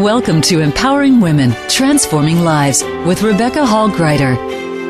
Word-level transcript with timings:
Welcome 0.00 0.40
to 0.42 0.60
Empowering 0.60 1.20
Women, 1.20 1.54
Transforming 1.68 2.42
Lives 2.42 2.82
with 3.04 3.20
Rebecca 3.20 3.66
Hall 3.66 3.90
Gruyter. 3.90 4.34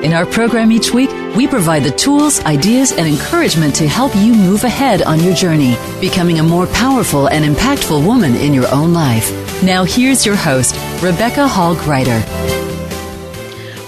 In 0.05 0.13
our 0.13 0.25
program 0.25 0.71
each 0.71 0.95
week, 0.95 1.11
we 1.35 1.49
provide 1.49 1.83
the 1.83 1.91
tools, 1.91 2.39
ideas, 2.45 2.93
and 2.93 3.09
encouragement 3.09 3.75
to 3.75 3.89
help 3.89 4.15
you 4.15 4.33
move 4.33 4.63
ahead 4.63 5.03
on 5.03 5.19
your 5.19 5.35
journey, 5.35 5.75
becoming 6.01 6.39
a 6.39 6.45
more 6.45 6.69
powerful 6.69 7.29
and 7.29 7.45
impactful 7.45 8.07
woman 8.07 8.37
in 8.37 8.55
your 8.55 8.73
own 8.73 8.95
life. 8.95 9.29
Now, 9.65 9.83
here's 9.83 10.25
your 10.25 10.37
host, 10.37 10.77
Rebecca 11.03 11.49
Hall 11.49 11.75
Gruyter. 11.75 12.23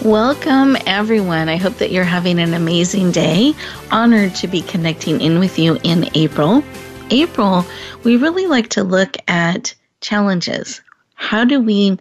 Welcome, 0.05 0.77
everyone. 0.87 1.49
I 1.49 1.57
hope 1.57 1.75
that 1.75 1.93
you're 1.93 2.03
having 2.03 2.41
an 2.41 2.53
amazing 2.53 3.13
day. 3.13 3.55
Honored 3.93 4.35
to 4.35 4.49
be 4.49 4.61
connecting 4.61 5.21
in 5.21 5.39
with 5.39 5.57
you 5.57 5.79
in 5.85 6.11
April. 6.17 6.65
April, 7.11 7.65
we 8.03 8.17
really 8.17 8.49
like 8.49 8.71
to 8.71 8.83
look 8.83 9.17
at 9.29 9.73
challenges. 10.01 10.81
How 11.23 11.45
do 11.45 11.61
we 11.61 11.99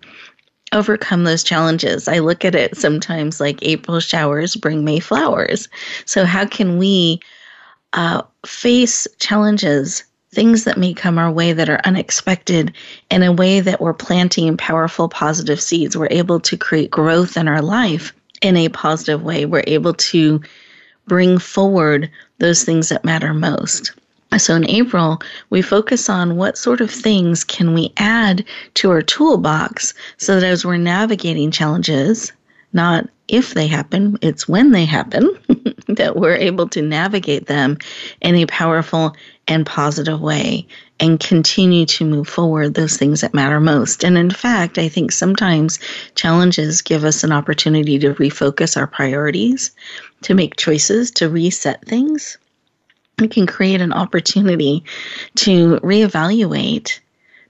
overcome 0.72 1.24
those 1.24 1.44
challenges. 1.44 2.08
I 2.08 2.20
look 2.20 2.46
at 2.46 2.56
it 2.56 2.78
sometimes 2.78 3.40
like 3.40 3.60
April 3.62 4.00
showers 4.00 4.56
bring 4.56 4.84
May 4.84 5.00
flowers. 5.00 5.68
So, 6.06 6.26
how 6.26 6.46
can 6.46 6.78
we 6.78 7.20
uh, 7.94 8.22
face 8.46 9.08
challenges, 9.20 10.04
things 10.34 10.64
that 10.64 10.78
may 10.78 10.94
come 10.94 11.18
our 11.18 11.32
way 11.32 11.54
that 11.54 11.70
are 11.70 11.82
unexpected, 11.84 12.74
in 13.10 13.24
a 13.24 13.34
way 13.34 13.60
that 13.60 13.82
we're 13.82 13.94
planting 13.94 14.56
powerful, 14.58 15.10
positive 15.10 15.62
seeds? 15.62 15.98
We're 15.98 16.08
able 16.10 16.40
to 16.40 16.58
create 16.58 16.92
growth 16.92 17.38
in 17.38 17.48
our 17.48 17.62
life 17.62 18.14
in 18.42 18.58
a 18.58 18.70
positive 18.70 19.24
way. 19.24 19.46
We're 19.46 19.64
able 19.68 19.94
to 19.94 20.42
bring 21.08 21.38
forward 21.38 22.10
those 22.38 22.64
things 22.64 22.90
that 22.90 23.04
matter 23.04 23.34
most. 23.34 23.92
So 24.38 24.56
in 24.56 24.70
April, 24.70 25.22
we 25.50 25.62
focus 25.62 26.10
on 26.10 26.38
what 26.38 26.58
sort 26.58 26.80
of 26.80 26.90
things 26.90 27.44
can 27.44 27.74
we 27.74 27.92
add 27.98 28.46
to 28.76 28.90
our 28.90 29.02
toolbox 29.02 29.94
so 30.18 30.40
that 30.40 30.46
as 30.46 30.66
we're 30.66 30.78
navigating 30.78 31.52
challenges, 31.52 32.32
not 32.72 33.10
if 33.28 33.54
they 33.54 33.68
happen, 33.68 34.18
it's 34.22 34.48
when 34.48 34.72
they 34.72 34.86
happen, 34.86 35.30
that 35.88 36.16
we're 36.16 36.36
able 36.36 36.68
to 36.70 36.82
navigate 36.82 37.48
them 37.48 37.78
in 38.22 38.36
a 38.36 38.46
powerful 38.46 39.16
and 39.50 39.66
positive 39.66 40.22
way 40.22 40.66
and 41.02 41.20
continue 41.20 41.86
to 41.86 42.06
move 42.06 42.28
forward 42.28 42.74
those 42.74 42.96
things 42.96 43.20
that 43.20 43.34
matter 43.34 43.60
most. 43.60 44.04
And 44.04 44.18
in 44.18 44.30
fact, 44.30 44.78
I 44.78 44.88
think 44.88 45.12
sometimes 45.12 45.78
challenges 46.16 46.82
give 46.82 47.04
us 47.04 47.24
an 47.24 47.34
opportunity 47.34 48.00
to 48.00 48.14
refocus 48.14 48.78
our 48.78 48.88
priorities, 48.88 49.72
to 50.22 50.34
make 50.34 50.56
choices, 50.56 51.12
to 51.12 51.30
reset 51.30 51.86
things 51.86 52.38
we 53.22 53.28
can 53.28 53.48
create 53.48 53.82
an 53.82 53.94
opportunity 53.94 54.84
to 55.36 55.78
reevaluate, 55.78 57.00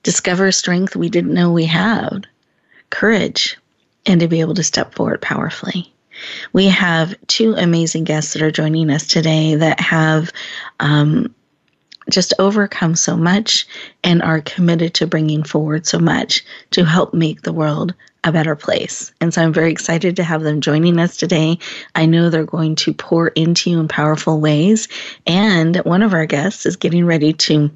discover 0.04 0.52
strength 0.52 0.96
we 0.96 1.10
didn't 1.10 1.34
know 1.34 1.52
we 1.52 1.66
had, 1.66 2.28
courage, 2.90 3.58
and 4.06 4.20
to 4.20 4.28
be 4.28 4.42
able 4.42 4.56
to 4.56 4.64
step 4.64 4.94
forward 4.94 5.22
powerfully. 5.22 5.92
We 6.54 6.68
have 6.68 7.16
two 7.28 7.54
amazing 7.54 8.04
guests 8.04 8.34
that 8.34 8.42
are 8.44 8.52
joining 8.52 8.92
us 8.92 9.08
today 9.08 9.56
that 9.56 9.80
have 9.80 10.32
um, 10.80 11.34
just 12.10 12.34
overcome 12.38 12.96
so 12.96 13.16
much 13.16 13.68
and 14.04 14.22
are 14.22 14.42
committed 14.42 14.94
to 14.96 15.08
bringing 15.08 15.44
forward 15.44 15.88
so 15.88 16.00
much 16.00 16.44
to 16.72 16.84
help 16.84 17.14
make 17.14 17.42
the 17.42 17.54
world 17.54 17.94
a 18.24 18.32
better 18.32 18.56
place. 18.56 19.12
And 19.20 19.34
so 19.34 19.42
I'm 19.42 19.54
very 19.54 19.72
excited 19.72 20.16
to 20.16 20.24
have 20.24 20.44
them 20.44 20.62
joining 20.62 21.00
us 21.00 21.18
today. 21.18 21.58
I 21.96 22.06
know 22.06 22.30
they're 22.30 22.46
going 22.46 22.76
to 22.76 22.94
pour 22.94 23.30
into 23.30 23.72
you 23.72 23.80
in 23.80 23.88
powerful 23.88 24.40
ways. 24.40 24.88
And 25.26 25.78
one 25.78 26.04
of 26.04 26.14
our 26.14 26.26
guests 26.26 26.66
is 26.66 26.76
getting 26.76 27.06
ready 27.06 27.34
to 27.34 27.72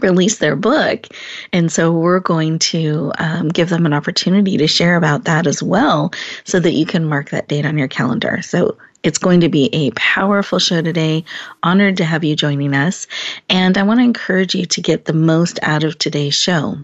release 0.00 0.38
their 0.38 0.56
book. 0.56 1.06
And 1.52 1.70
so 1.70 1.92
we're 1.92 2.20
going 2.20 2.58
to 2.58 3.12
um, 3.18 3.48
give 3.48 3.68
them 3.68 3.86
an 3.86 3.92
opportunity 3.92 4.56
to 4.56 4.66
share 4.66 4.96
about 4.96 5.24
that 5.24 5.46
as 5.46 5.62
well 5.62 6.12
so 6.44 6.58
that 6.60 6.72
you 6.72 6.86
can 6.86 7.04
mark 7.04 7.30
that 7.30 7.48
date 7.48 7.66
on 7.66 7.78
your 7.78 7.88
calendar. 7.88 8.40
So 8.42 8.76
it's 9.02 9.18
going 9.18 9.40
to 9.40 9.48
be 9.48 9.68
a 9.72 9.92
powerful 9.92 10.58
show 10.58 10.82
today. 10.82 11.24
Honored 11.62 11.98
to 11.98 12.04
have 12.04 12.24
you 12.24 12.34
joining 12.34 12.74
us. 12.74 13.06
And 13.48 13.78
I 13.78 13.84
want 13.84 14.00
to 14.00 14.04
encourage 14.04 14.54
you 14.54 14.66
to 14.66 14.80
get 14.80 15.04
the 15.04 15.12
most 15.12 15.60
out 15.62 15.84
of 15.84 15.98
today's 15.98 16.34
show. 16.34 16.78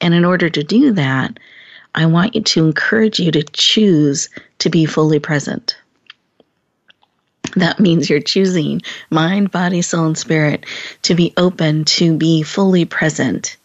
And 0.00 0.14
in 0.14 0.24
order 0.24 0.48
to 0.48 0.62
do 0.62 0.92
that, 0.92 1.38
I 1.98 2.06
want 2.06 2.36
you 2.36 2.42
to 2.42 2.64
encourage 2.64 3.18
you 3.18 3.32
to 3.32 3.42
choose 3.42 4.28
to 4.60 4.70
be 4.70 4.86
fully 4.86 5.18
present. 5.18 5.76
That 7.56 7.80
means 7.80 8.08
you're 8.08 8.20
choosing 8.20 8.82
mind, 9.10 9.50
body, 9.50 9.82
soul, 9.82 10.06
and 10.06 10.16
spirit 10.16 10.64
to 11.02 11.16
be 11.16 11.34
open, 11.36 11.84
to 11.86 12.16
be 12.16 12.44
fully 12.44 12.84
present, 12.84 13.56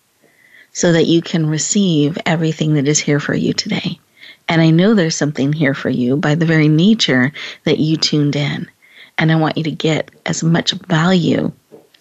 so 0.71 0.91
that 0.93 1.05
you 1.05 1.21
can 1.21 1.45
receive 1.45 2.17
everything 2.25 2.73
that 2.73 2.87
is 2.87 2.97
here 2.97 3.19
for 3.19 3.35
you 3.35 3.53
today. 3.53 3.99
And 4.49 4.63
I 4.63 4.71
know 4.71 4.95
there's 4.95 5.15
something 5.15 5.53
here 5.53 5.75
for 5.75 5.91
you 5.91 6.17
by 6.17 6.33
the 6.33 6.47
very 6.47 6.67
nature 6.67 7.31
that 7.65 7.77
you 7.77 7.97
tuned 7.97 8.35
in. 8.35 8.67
And 9.19 9.31
I 9.31 9.35
want 9.35 9.57
you 9.57 9.63
to 9.65 9.71
get 9.71 10.09
as 10.25 10.43
much 10.43 10.71
value 10.71 11.51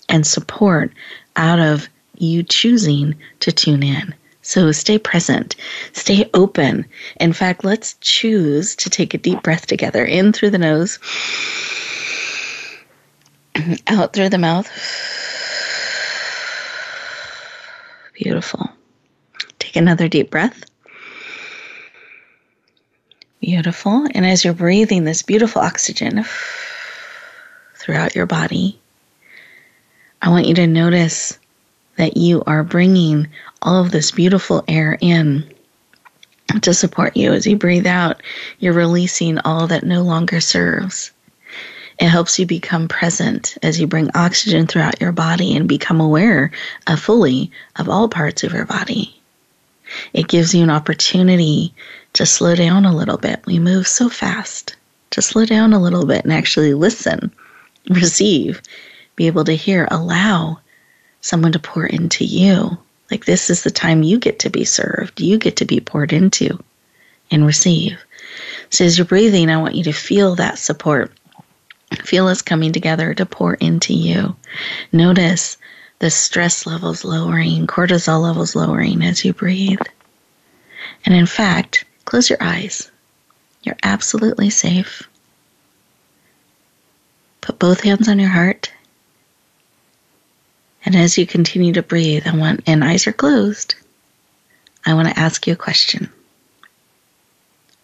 and 0.08 0.26
support 0.26 0.92
out 1.36 1.58
of 1.58 1.90
you 2.16 2.42
choosing 2.42 3.16
to 3.40 3.52
tune 3.52 3.82
in. 3.82 4.14
So 4.42 4.72
stay 4.72 4.98
present, 4.98 5.54
stay 5.92 6.28
open. 6.34 6.84
In 7.20 7.32
fact, 7.32 7.64
let's 7.64 7.94
choose 8.00 8.74
to 8.76 8.90
take 8.90 9.14
a 9.14 9.18
deep 9.18 9.42
breath 9.42 9.66
together 9.66 10.04
in 10.04 10.32
through 10.32 10.50
the 10.50 10.58
nose, 10.58 10.98
out 13.86 14.12
through 14.12 14.30
the 14.30 14.38
mouth. 14.38 14.68
Beautiful. 18.14 18.68
Take 19.60 19.76
another 19.76 20.08
deep 20.08 20.30
breath. 20.30 20.64
Beautiful. 23.40 24.06
And 24.12 24.26
as 24.26 24.44
you're 24.44 24.54
breathing 24.54 25.04
this 25.04 25.22
beautiful 25.22 25.62
oxygen 25.62 26.24
throughout 27.76 28.14
your 28.14 28.26
body, 28.26 28.78
I 30.20 30.30
want 30.30 30.46
you 30.46 30.54
to 30.54 30.66
notice 30.66 31.38
that 31.96 32.16
you 32.16 32.42
are 32.46 32.62
bringing 32.62 33.28
all 33.62 33.84
of 33.84 33.90
this 33.90 34.10
beautiful 34.10 34.64
air 34.68 34.98
in 35.00 35.44
to 36.60 36.74
support 36.74 37.16
you. 37.16 37.32
As 37.32 37.46
you 37.46 37.56
breathe 37.56 37.86
out, 37.86 38.22
you're 38.58 38.72
releasing 38.72 39.38
all 39.38 39.66
that 39.68 39.84
no 39.84 40.02
longer 40.02 40.40
serves. 40.40 41.10
It 41.98 42.08
helps 42.08 42.38
you 42.38 42.46
become 42.46 42.88
present 42.88 43.56
as 43.62 43.80
you 43.80 43.86
bring 43.86 44.10
oxygen 44.14 44.66
throughout 44.66 45.00
your 45.00 45.12
body 45.12 45.56
and 45.56 45.68
become 45.68 46.00
aware 46.00 46.50
of 46.86 47.00
fully 47.00 47.50
of 47.76 47.88
all 47.88 48.08
parts 48.08 48.42
of 48.42 48.52
your 48.52 48.66
body. 48.66 49.20
It 50.12 50.28
gives 50.28 50.54
you 50.54 50.62
an 50.62 50.70
opportunity 50.70 51.74
to 52.14 52.26
slow 52.26 52.54
down 52.54 52.84
a 52.84 52.94
little 52.94 53.18
bit. 53.18 53.44
We 53.46 53.58
move 53.58 53.86
so 53.86 54.08
fast. 54.08 54.76
To 55.10 55.22
slow 55.22 55.44
down 55.44 55.74
a 55.74 55.80
little 55.80 56.06
bit 56.06 56.24
and 56.24 56.32
actually 56.32 56.72
listen, 56.72 57.30
receive, 57.88 58.62
be 59.14 59.26
able 59.26 59.44
to 59.44 59.54
hear, 59.54 59.86
allow 59.90 60.58
someone 61.20 61.52
to 61.52 61.58
pour 61.58 61.84
into 61.86 62.24
you. 62.24 62.78
Like 63.12 63.26
this 63.26 63.50
is 63.50 63.62
the 63.62 63.70
time 63.70 64.02
you 64.02 64.18
get 64.18 64.38
to 64.38 64.48
be 64.48 64.64
served, 64.64 65.20
you 65.20 65.36
get 65.36 65.56
to 65.56 65.66
be 65.66 65.80
poured 65.80 66.14
into 66.14 66.58
and 67.30 67.44
receive. 67.44 68.02
So 68.70 68.86
as 68.86 68.96
you're 68.96 69.04
breathing, 69.04 69.50
I 69.50 69.58
want 69.58 69.74
you 69.74 69.84
to 69.84 69.92
feel 69.92 70.34
that 70.36 70.58
support. 70.58 71.12
Feel 72.04 72.26
us 72.28 72.40
coming 72.40 72.72
together 72.72 73.12
to 73.12 73.26
pour 73.26 73.52
into 73.52 73.92
you. 73.92 74.34
Notice 74.92 75.58
the 75.98 76.08
stress 76.08 76.64
levels 76.64 77.04
lowering, 77.04 77.66
cortisol 77.66 78.22
levels 78.22 78.56
lowering 78.56 79.02
as 79.02 79.26
you 79.26 79.34
breathe. 79.34 79.82
And 81.04 81.14
in 81.14 81.26
fact, 81.26 81.84
close 82.06 82.30
your 82.30 82.42
eyes. 82.42 82.90
You're 83.62 83.76
absolutely 83.82 84.48
safe. 84.48 85.02
Put 87.42 87.58
both 87.58 87.82
hands 87.82 88.08
on 88.08 88.18
your 88.18 88.30
heart 88.30 88.72
and 90.84 90.96
as 90.96 91.16
you 91.16 91.26
continue 91.26 91.72
to 91.74 91.82
breathe, 91.82 92.26
I 92.26 92.36
want, 92.36 92.62
and 92.66 92.82
eyes 92.82 93.06
are 93.06 93.12
closed, 93.12 93.74
I 94.84 94.94
want 94.94 95.08
to 95.08 95.18
ask 95.18 95.46
you 95.46 95.52
a 95.52 95.56
question. 95.56 96.10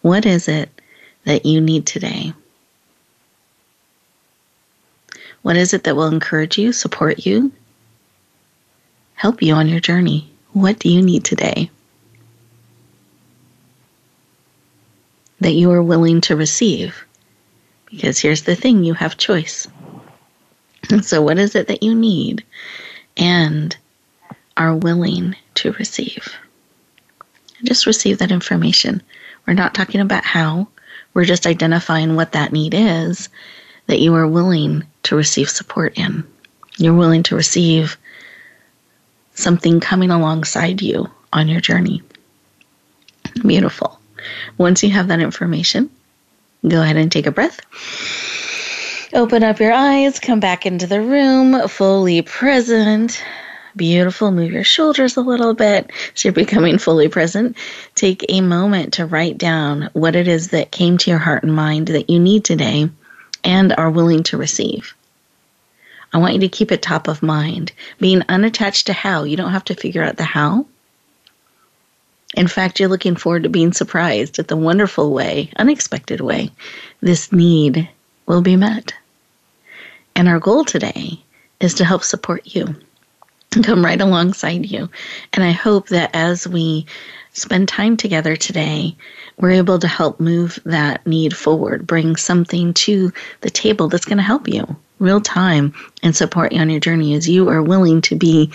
What 0.01 0.25
is 0.25 0.47
it 0.47 0.69
that 1.25 1.45
you 1.45 1.61
need 1.61 1.85
today? 1.85 2.33
What 5.41 5.55
is 5.55 5.73
it 5.73 5.85
that 5.85 5.95
will 5.95 6.07
encourage 6.07 6.57
you, 6.57 6.73
support 6.73 7.25
you, 7.25 7.51
help 9.13 9.41
you 9.41 9.53
on 9.53 9.69
your 9.69 9.79
journey? 9.79 10.29
What 10.51 10.79
do 10.79 10.89
you 10.89 11.01
need 11.01 11.23
today? 11.23 11.69
That 15.39 15.53
you 15.53 15.71
are 15.71 15.83
willing 15.83 16.19
to 16.21 16.35
receive. 16.35 17.05
Because 17.85 18.19
here's 18.19 18.43
the 18.43 18.55
thing 18.55 18.83
you 18.83 18.93
have 18.93 19.17
choice. 19.17 19.67
So, 21.03 21.21
what 21.21 21.37
is 21.37 21.55
it 21.55 21.67
that 21.67 21.83
you 21.83 21.93
need 21.93 22.43
and 23.19 23.75
are 24.57 24.75
willing 24.75 25.35
to 25.55 25.73
receive. 25.73 26.33
Just 27.63 27.85
receive 27.85 28.17
that 28.19 28.31
information. 28.31 29.03
We're 29.45 29.53
not 29.53 29.75
talking 29.75 30.01
about 30.01 30.23
how, 30.23 30.67
we're 31.13 31.25
just 31.25 31.45
identifying 31.45 32.15
what 32.15 32.31
that 32.31 32.53
need 32.53 32.73
is 32.73 33.29
that 33.87 33.99
you 33.99 34.15
are 34.15 34.27
willing 34.27 34.83
to 35.03 35.15
receive 35.15 35.49
support 35.49 35.97
in. 35.97 36.23
You're 36.77 36.93
willing 36.93 37.23
to 37.23 37.35
receive 37.35 37.97
something 39.33 39.79
coming 39.79 40.11
alongside 40.11 40.81
you 40.81 41.09
on 41.33 41.47
your 41.47 41.61
journey. 41.61 42.01
Beautiful. 43.41 43.99
Once 44.57 44.83
you 44.83 44.91
have 44.91 45.07
that 45.07 45.19
information, 45.19 45.89
go 46.67 46.81
ahead 46.81 46.97
and 46.97 47.11
take 47.11 47.25
a 47.25 47.31
breath. 47.31 47.59
Open 49.11 49.41
up 49.41 49.59
your 49.59 49.73
eyes, 49.73 50.19
come 50.19 50.39
back 50.39 50.67
into 50.67 50.85
the 50.85 51.01
room, 51.01 51.67
fully 51.67 52.21
present. 52.21 53.23
Beautiful. 53.75 54.29
Move 54.29 54.51
your 54.51 54.63
shoulders 54.63 55.17
a 55.17 55.21
little 55.21 55.55
bit 55.55 55.91
so 56.13 56.27
you're 56.27 56.33
becoming 56.33 56.77
fully 56.77 57.07
present. 57.07 57.57
Take 57.95 58.23
a 58.29 58.41
moment 58.41 58.93
to 58.93 59.07
write 59.07 59.39
down 59.39 59.89
what 59.93 60.15
it 60.15 60.27
is 60.27 60.49
that 60.49 60.69
came 60.69 60.99
to 60.99 61.09
your 61.09 61.17
heart 61.17 61.41
and 61.41 61.55
mind 61.55 61.87
that 61.87 62.11
you 62.11 62.19
need 62.19 62.43
today 62.43 62.87
and 63.43 63.73
are 63.73 63.89
willing 63.89 64.21
to 64.23 64.37
receive. 64.37 64.93
I 66.13 66.19
want 66.19 66.35
you 66.35 66.41
to 66.41 66.49
keep 66.49 66.71
it 66.71 66.83
top 66.83 67.07
of 67.07 67.23
mind, 67.23 67.71
being 67.99 68.21
unattached 68.29 68.87
to 68.87 68.93
how. 68.93 69.23
You 69.23 69.37
don't 69.37 69.53
have 69.53 69.65
to 69.65 69.75
figure 69.75 70.03
out 70.03 70.17
the 70.17 70.23
how. 70.23 70.67
In 72.35 72.47
fact, 72.47 72.79
you're 72.79 72.89
looking 72.89 73.15
forward 73.15 73.43
to 73.43 73.49
being 73.49 73.73
surprised 73.73 74.37
at 74.37 74.47
the 74.47 74.57
wonderful 74.57 75.11
way, 75.11 75.49
unexpected 75.55 76.21
way, 76.21 76.51
this 77.01 77.31
need 77.31 77.89
will 78.29 78.41
be 78.41 78.55
met. 78.55 78.93
And 80.15 80.29
our 80.29 80.39
goal 80.39 80.63
today 80.63 81.21
is 81.59 81.73
to 81.75 81.85
help 81.85 82.03
support 82.03 82.43
you 82.45 82.75
come 83.63 83.83
right 83.83 83.99
alongside 83.99 84.65
you. 84.65 84.89
And 85.33 85.43
I 85.43 85.51
hope 85.51 85.89
that 85.89 86.11
as 86.13 86.47
we 86.47 86.85
spend 87.33 87.67
time 87.67 87.97
together 87.97 88.35
today, 88.35 88.95
we're 89.37 89.51
able 89.51 89.79
to 89.79 89.87
help 89.87 90.19
move 90.19 90.59
that 90.65 91.05
need 91.07 91.35
forward, 91.35 91.87
bring 91.87 92.15
something 92.15 92.73
to 92.75 93.11
the 93.41 93.49
table 93.49 93.87
that's 93.87 94.05
going 94.05 94.17
to 94.17 94.23
help 94.23 94.47
you 94.47 94.77
real 94.99 95.21
time 95.21 95.73
and 96.03 96.15
support 96.15 96.51
you 96.51 96.59
on 96.59 96.69
your 96.69 96.79
journey 96.79 97.15
as 97.15 97.27
you 97.27 97.49
are 97.49 97.63
willing 97.63 98.01
to 98.01 98.15
be 98.15 98.51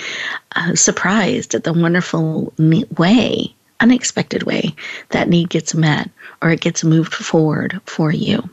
uh, 0.54 0.74
surprised 0.74 1.54
at 1.54 1.64
the 1.64 1.72
wonderful 1.72 2.52
way, 2.58 3.54
unexpected 3.80 4.42
way 4.42 4.74
that 5.08 5.28
need 5.28 5.48
gets 5.48 5.74
met 5.74 6.10
or 6.42 6.50
it 6.50 6.60
gets 6.60 6.84
moved 6.84 7.14
forward 7.14 7.80
for 7.86 8.12
you. 8.12 8.48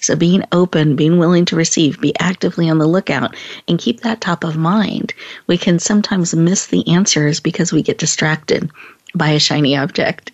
So 0.00 0.16
being 0.16 0.44
open, 0.52 0.96
being 0.96 1.18
willing 1.18 1.44
to 1.46 1.56
receive, 1.56 2.00
be 2.00 2.18
actively 2.18 2.70
on 2.70 2.78
the 2.78 2.86
lookout, 2.86 3.36
and 3.68 3.78
keep 3.78 4.00
that 4.00 4.20
top 4.20 4.44
of 4.44 4.56
mind. 4.56 5.12
We 5.46 5.58
can 5.58 5.78
sometimes 5.78 6.34
miss 6.34 6.66
the 6.66 6.86
answers 6.88 7.40
because 7.40 7.72
we 7.72 7.82
get 7.82 7.98
distracted 7.98 8.70
by 9.14 9.30
a 9.30 9.38
shiny 9.38 9.76
object. 9.76 10.32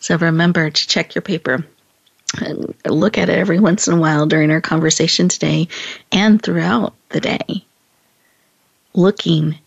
So 0.00 0.16
remember 0.16 0.70
to 0.70 0.88
check 0.88 1.14
your 1.14 1.22
paper. 1.22 1.64
And 2.38 2.74
look 2.86 3.18
at 3.18 3.28
it 3.28 3.38
every 3.38 3.58
once 3.58 3.88
in 3.88 3.94
a 3.94 4.00
while 4.00 4.26
during 4.26 4.50
our 4.50 4.60
conversation 4.60 5.28
today 5.28 5.68
and 6.12 6.40
throughout 6.40 6.94
the 7.08 7.20
day. 7.20 7.64
Looking, 8.94 9.58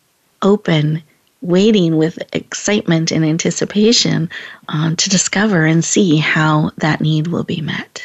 open, 0.42 1.04
waiting 1.42 1.98
with 1.98 2.20
excitement 2.34 3.12
and 3.12 3.26
anticipation 3.26 4.30
um, 4.70 4.96
to 4.96 5.10
discover 5.10 5.66
and 5.66 5.84
see 5.84 6.18
how 6.18 6.72
that 6.78 7.02
need 7.02 7.28
will 7.28 7.44
be 7.44 7.62
met. 7.62 8.02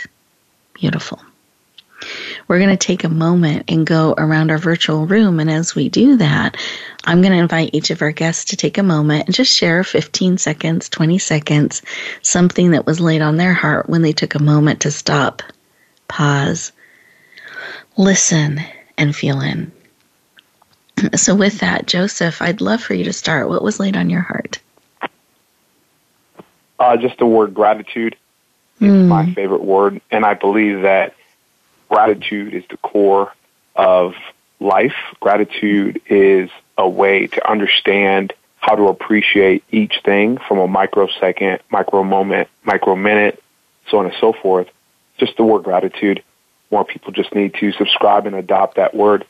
Beautiful. 0.80 1.20
We're 2.46 2.58
going 2.58 2.70
to 2.70 2.76
take 2.76 3.04
a 3.04 3.08
moment 3.08 3.64
and 3.68 3.86
go 3.86 4.14
around 4.16 4.50
our 4.50 4.58
virtual 4.58 5.06
room. 5.06 5.40
And 5.40 5.50
as 5.50 5.74
we 5.74 5.88
do 5.88 6.16
that, 6.16 6.56
I'm 7.04 7.20
going 7.20 7.32
to 7.32 7.38
invite 7.38 7.74
each 7.74 7.90
of 7.90 8.00
our 8.00 8.12
guests 8.12 8.46
to 8.46 8.56
take 8.56 8.78
a 8.78 8.82
moment 8.82 9.26
and 9.26 9.34
just 9.34 9.52
share 9.52 9.82
15 9.82 10.38
seconds, 10.38 10.88
20 10.88 11.18
seconds, 11.18 11.82
something 12.22 12.70
that 12.70 12.86
was 12.86 13.00
laid 13.00 13.22
on 13.22 13.36
their 13.36 13.52
heart 13.52 13.88
when 13.88 14.02
they 14.02 14.12
took 14.12 14.34
a 14.34 14.42
moment 14.42 14.80
to 14.82 14.90
stop, 14.90 15.42
pause, 16.06 16.72
listen, 17.96 18.60
and 18.96 19.14
feel 19.14 19.40
in. 19.40 19.72
So, 21.14 21.36
with 21.36 21.60
that, 21.60 21.86
Joseph, 21.86 22.42
I'd 22.42 22.60
love 22.60 22.82
for 22.82 22.92
you 22.92 23.04
to 23.04 23.12
start. 23.12 23.48
What 23.48 23.62
was 23.62 23.78
laid 23.78 23.96
on 23.96 24.10
your 24.10 24.20
heart? 24.20 24.58
Uh, 26.80 26.96
just 26.96 27.18
the 27.18 27.26
word 27.26 27.54
gratitude. 27.54 28.16
It's 28.80 28.92
mm. 28.92 29.08
my 29.08 29.32
favorite 29.34 29.62
word, 29.62 30.00
and 30.10 30.24
I 30.24 30.34
believe 30.34 30.82
that 30.82 31.14
gratitude 31.88 32.54
is 32.54 32.64
the 32.70 32.76
core 32.76 33.32
of 33.74 34.14
life. 34.60 34.94
Gratitude 35.20 36.00
is 36.06 36.50
a 36.76 36.88
way 36.88 37.26
to 37.26 37.50
understand 37.50 38.32
how 38.60 38.74
to 38.74 38.88
appreciate 38.88 39.64
each 39.70 40.00
thing 40.04 40.38
from 40.38 40.58
a 40.58 40.68
microsecond, 40.68 41.60
micro 41.70 42.02
moment, 42.02 42.48
micro 42.64 42.94
minute, 42.96 43.42
so 43.88 43.98
on 43.98 44.06
and 44.06 44.14
so 44.20 44.32
forth. 44.32 44.68
Just 45.18 45.36
the 45.36 45.44
word 45.44 45.64
gratitude. 45.64 46.22
More 46.70 46.84
people 46.84 47.12
just 47.12 47.34
need 47.34 47.54
to 47.54 47.72
subscribe 47.72 48.26
and 48.26 48.36
adopt 48.36 48.76
that 48.76 48.94
word 48.94 49.26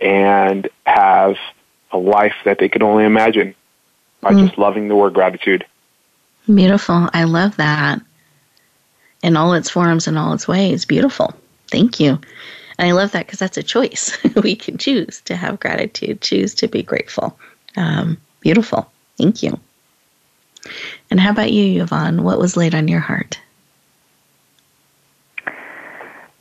and 0.00 0.68
have 0.86 1.36
a 1.92 1.98
life 1.98 2.34
that 2.44 2.58
they 2.58 2.68
could 2.68 2.82
only 2.82 3.04
imagine 3.04 3.54
by 4.20 4.32
mm. 4.32 4.46
just 4.46 4.58
loving 4.58 4.88
the 4.88 4.96
word 4.96 5.14
gratitude. 5.14 5.64
Beautiful. 6.46 7.10
I 7.12 7.24
love 7.24 7.56
that. 7.56 8.00
In 9.22 9.36
all 9.36 9.54
its 9.54 9.70
forms 9.70 10.06
and 10.06 10.18
all 10.18 10.32
its 10.32 10.46
ways. 10.46 10.84
Beautiful. 10.84 11.34
Thank 11.70 11.98
you. 11.98 12.20
And 12.78 12.88
I 12.88 12.92
love 12.92 13.12
that 13.12 13.26
because 13.26 13.40
that's 13.40 13.56
a 13.56 13.62
choice. 13.62 14.16
we 14.42 14.54
can 14.54 14.78
choose 14.78 15.20
to 15.22 15.34
have 15.34 15.60
gratitude, 15.60 16.20
choose 16.20 16.54
to 16.56 16.68
be 16.68 16.82
grateful. 16.82 17.38
Um, 17.76 18.18
beautiful. 18.40 18.90
Thank 19.16 19.42
you. 19.42 19.58
And 21.10 21.18
how 21.18 21.30
about 21.30 21.52
you, 21.52 21.82
Yvonne? 21.82 22.22
What 22.22 22.38
was 22.38 22.56
laid 22.56 22.74
on 22.74 22.88
your 22.88 23.00
heart? 23.00 23.40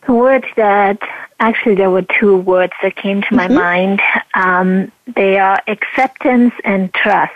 The 0.05 0.13
word 0.13 0.45
that 0.55 0.99
actually 1.39 1.75
there 1.75 1.91
were 1.91 2.05
two 2.19 2.37
words 2.37 2.73
that 2.81 2.95
came 2.95 3.21
to 3.23 3.35
my 3.35 3.47
mm-hmm. 3.47 3.55
mind. 3.55 4.01
Um, 4.33 4.91
they 5.15 5.37
are 5.39 5.61
acceptance 5.67 6.53
and 6.63 6.93
trust. 6.93 7.33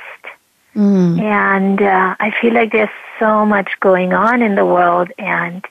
Mm. 0.76 1.20
And 1.22 1.82
uh, 1.82 2.16
I 2.20 2.32
feel 2.42 2.54
like 2.54 2.72
there's 2.72 2.90
so 3.20 3.46
much 3.46 3.72
going 3.80 4.14
on 4.14 4.42
in 4.42 4.56
the 4.56 4.66
world, 4.66 5.12
and 5.18 5.66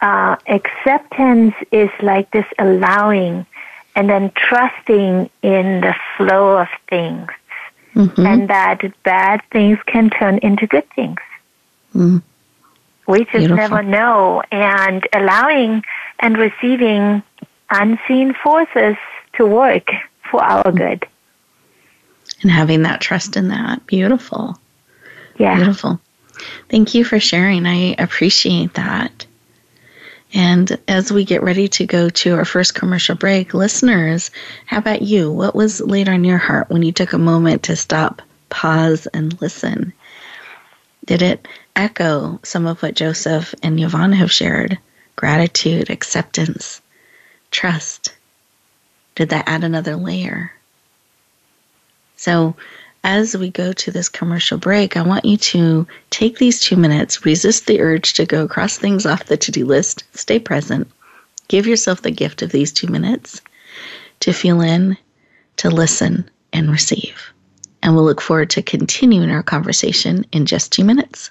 uh, 0.00 0.36
acceptance 0.46 1.54
is 1.72 1.90
like 2.00 2.30
this 2.30 2.46
allowing 2.58 3.46
and 3.96 4.08
then 4.08 4.30
trusting 4.34 5.28
in 5.42 5.80
the 5.80 5.94
flow 6.16 6.58
of 6.58 6.68
things 6.88 7.30
mm-hmm. 7.94 8.26
and 8.26 8.48
that 8.48 8.80
bad 9.02 9.42
things 9.50 9.78
can 9.86 10.10
turn 10.10 10.38
into 10.38 10.66
good 10.66 10.88
things. 10.94 11.20
Mm. 11.94 12.22
We 13.06 13.20
just 13.20 13.32
Beautiful. 13.32 13.56
never 13.56 13.82
know 13.82 14.42
and 14.52 15.06
allowing 15.12 15.82
and 16.20 16.38
receiving 16.38 17.22
unseen 17.70 18.34
forces 18.34 18.96
to 19.34 19.46
work 19.46 19.90
for 20.30 20.42
our 20.42 20.64
mm. 20.64 20.76
good. 20.76 21.06
And 22.42 22.50
having 22.50 22.82
that 22.82 23.00
trust 23.00 23.36
in 23.36 23.48
that. 23.48 23.86
Beautiful. 23.86 24.58
Yeah. 25.38 25.56
Beautiful. 25.56 26.00
Thank 26.68 26.94
you 26.94 27.04
for 27.04 27.20
sharing. 27.20 27.66
I 27.66 27.94
appreciate 27.98 28.74
that. 28.74 29.26
And 30.32 30.78
as 30.86 31.12
we 31.12 31.24
get 31.24 31.42
ready 31.42 31.68
to 31.68 31.86
go 31.86 32.08
to 32.08 32.34
our 32.36 32.44
first 32.44 32.74
commercial 32.74 33.16
break, 33.16 33.52
listeners, 33.52 34.30
how 34.64 34.78
about 34.78 35.02
you? 35.02 35.30
What 35.32 35.54
was 35.56 35.80
laid 35.80 36.08
on 36.08 36.24
your 36.24 36.38
heart 36.38 36.70
when 36.70 36.82
you 36.82 36.92
took 36.92 37.12
a 37.12 37.18
moment 37.18 37.64
to 37.64 37.76
stop, 37.76 38.22
pause, 38.48 39.06
and 39.08 39.40
listen? 39.40 39.92
Did 41.04 41.22
it 41.22 41.48
echo 41.74 42.38
some 42.44 42.66
of 42.66 42.80
what 42.82 42.94
Joseph 42.94 43.54
and 43.62 43.80
Yvonne 43.80 44.12
have 44.12 44.30
shared? 44.30 44.78
Gratitude, 45.16 45.90
acceptance, 45.90 46.80
trust. 47.50 48.14
Did 49.16 49.30
that 49.30 49.48
add 49.48 49.64
another 49.64 49.96
layer? 49.96 50.52
So, 52.20 52.54
as 53.02 53.34
we 53.34 53.48
go 53.48 53.72
to 53.72 53.90
this 53.90 54.10
commercial 54.10 54.58
break, 54.58 54.94
I 54.94 55.00
want 55.00 55.24
you 55.24 55.38
to 55.38 55.86
take 56.10 56.36
these 56.36 56.60
two 56.60 56.76
minutes, 56.76 57.24
resist 57.24 57.66
the 57.66 57.80
urge 57.80 58.12
to 58.12 58.26
go 58.26 58.46
cross 58.46 58.76
things 58.76 59.06
off 59.06 59.24
the 59.24 59.38
to 59.38 59.50
do 59.50 59.64
list, 59.64 60.04
stay 60.12 60.38
present, 60.38 60.86
give 61.48 61.66
yourself 61.66 62.02
the 62.02 62.10
gift 62.10 62.42
of 62.42 62.52
these 62.52 62.72
two 62.72 62.88
minutes 62.88 63.40
to 64.20 64.34
feel 64.34 64.60
in, 64.60 64.98
to 65.56 65.70
listen, 65.70 66.28
and 66.52 66.70
receive. 66.70 67.32
And 67.82 67.94
we'll 67.94 68.04
look 68.04 68.20
forward 68.20 68.50
to 68.50 68.60
continuing 68.60 69.30
our 69.30 69.42
conversation 69.42 70.26
in 70.30 70.44
just 70.44 70.72
two 70.72 70.84
minutes. 70.84 71.30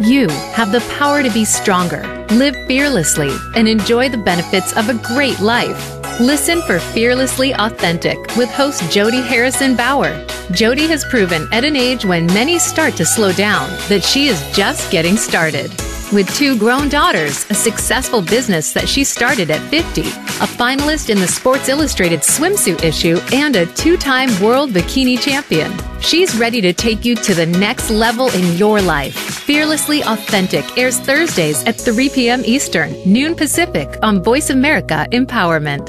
You 0.00 0.28
have 0.54 0.72
the 0.72 0.80
power 0.98 1.22
to 1.22 1.30
be 1.30 1.44
stronger, 1.44 2.02
live 2.30 2.56
fearlessly, 2.66 3.30
and 3.54 3.68
enjoy 3.68 4.08
the 4.08 4.18
benefits 4.18 4.76
of 4.76 4.88
a 4.88 4.94
great 4.94 5.38
life. 5.38 6.20
Listen 6.20 6.60
for 6.62 6.80
Fearlessly 6.80 7.54
Authentic 7.54 8.18
with 8.36 8.50
host 8.50 8.90
Jody 8.90 9.20
Harrison 9.20 9.76
Bauer. 9.76 10.26
Jody 10.50 10.88
has 10.88 11.04
proven 11.04 11.48
at 11.52 11.64
an 11.64 11.76
age 11.76 12.04
when 12.04 12.26
many 12.26 12.58
start 12.58 12.94
to 12.96 13.04
slow 13.04 13.32
down 13.32 13.70
that 13.88 14.02
she 14.02 14.26
is 14.26 14.42
just 14.50 14.90
getting 14.90 15.16
started. 15.16 15.70
With 16.12 16.28
two 16.34 16.58
grown 16.58 16.90
daughters, 16.90 17.46
a 17.48 17.54
successful 17.54 18.20
business 18.20 18.74
that 18.74 18.86
she 18.86 19.02
started 19.02 19.50
at 19.50 19.66
50, 19.70 20.02
a 20.02 20.46
finalist 20.60 21.08
in 21.08 21.18
the 21.18 21.26
Sports 21.26 21.70
Illustrated 21.70 22.20
swimsuit 22.20 22.84
issue, 22.84 23.18
and 23.32 23.56
a 23.56 23.64
two 23.64 23.96
time 23.96 24.28
world 24.42 24.72
bikini 24.72 25.18
champion. 25.18 25.72
She's 26.02 26.36
ready 26.36 26.60
to 26.60 26.74
take 26.74 27.06
you 27.06 27.14
to 27.14 27.34
the 27.34 27.46
next 27.46 27.88
level 27.88 28.28
in 28.34 28.58
your 28.58 28.82
life. 28.82 29.14
Fearlessly 29.14 30.02
Authentic 30.02 30.76
airs 30.76 30.98
Thursdays 31.00 31.64
at 31.64 31.80
3 31.80 32.10
p.m. 32.10 32.42
Eastern, 32.44 32.92
noon 33.10 33.34
Pacific 33.34 33.88
on 34.02 34.22
Voice 34.22 34.50
America 34.50 35.06
Empowerment. 35.12 35.88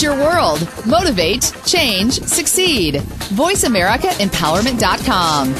Your 0.00 0.16
world. 0.16 0.66
Motivate, 0.86 1.52
change, 1.66 2.22
succeed. 2.22 2.94
VoiceAmericaEmpowerment.com. 2.94 5.54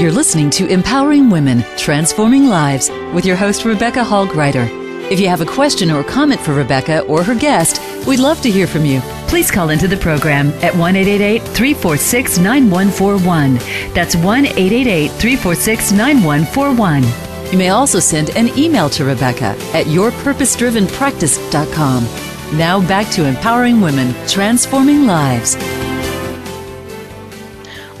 You're 0.00 0.10
listening 0.10 0.50
to 0.50 0.66
Empowering 0.66 1.30
Women, 1.30 1.64
Transforming 1.76 2.48
Lives 2.48 2.90
with 3.14 3.24
your 3.24 3.36
host, 3.36 3.64
Rebecca 3.64 4.02
Hall 4.02 4.26
Gruyter. 4.26 4.66
If 5.12 5.20
you 5.20 5.28
have 5.28 5.40
a 5.40 5.46
question 5.46 5.92
or 5.92 6.02
comment 6.02 6.40
for 6.40 6.54
Rebecca 6.54 7.02
or 7.02 7.22
her 7.22 7.36
guest, 7.36 7.80
we'd 8.06 8.18
love 8.18 8.40
to 8.40 8.50
hear 8.50 8.66
from 8.66 8.84
you 8.84 9.00
please 9.32 9.50
call 9.50 9.70
into 9.70 9.88
the 9.88 9.96
program 9.96 10.48
at 10.62 10.76
1 10.76 10.92
346 10.92 12.36
9141. 12.36 13.54
That's 13.94 14.14
1 14.14 14.44
346 14.44 15.92
9141. 15.92 17.02
You 17.50 17.56
may 17.56 17.70
also 17.70 17.98
send 17.98 18.28
an 18.36 18.48
email 18.58 18.90
to 18.90 19.06
Rebecca 19.06 19.56
at 19.72 19.86
yourpurposedrivenpractice.com. 19.86 22.58
Now 22.58 22.86
back 22.86 23.10
to 23.12 23.24
empowering 23.24 23.80
women, 23.80 24.14
transforming 24.28 25.06
lives. 25.06 25.56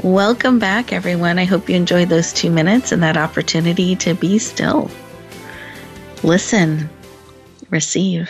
Welcome 0.04 0.58
back, 0.58 0.92
everyone. 0.92 1.38
I 1.38 1.46
hope 1.46 1.70
you 1.70 1.76
enjoyed 1.76 2.10
those 2.10 2.34
two 2.34 2.50
minutes 2.50 2.92
and 2.92 3.02
that 3.02 3.16
opportunity 3.16 3.96
to 3.96 4.12
be 4.12 4.38
still. 4.38 4.90
Listen, 6.22 6.90
receive. 7.70 8.28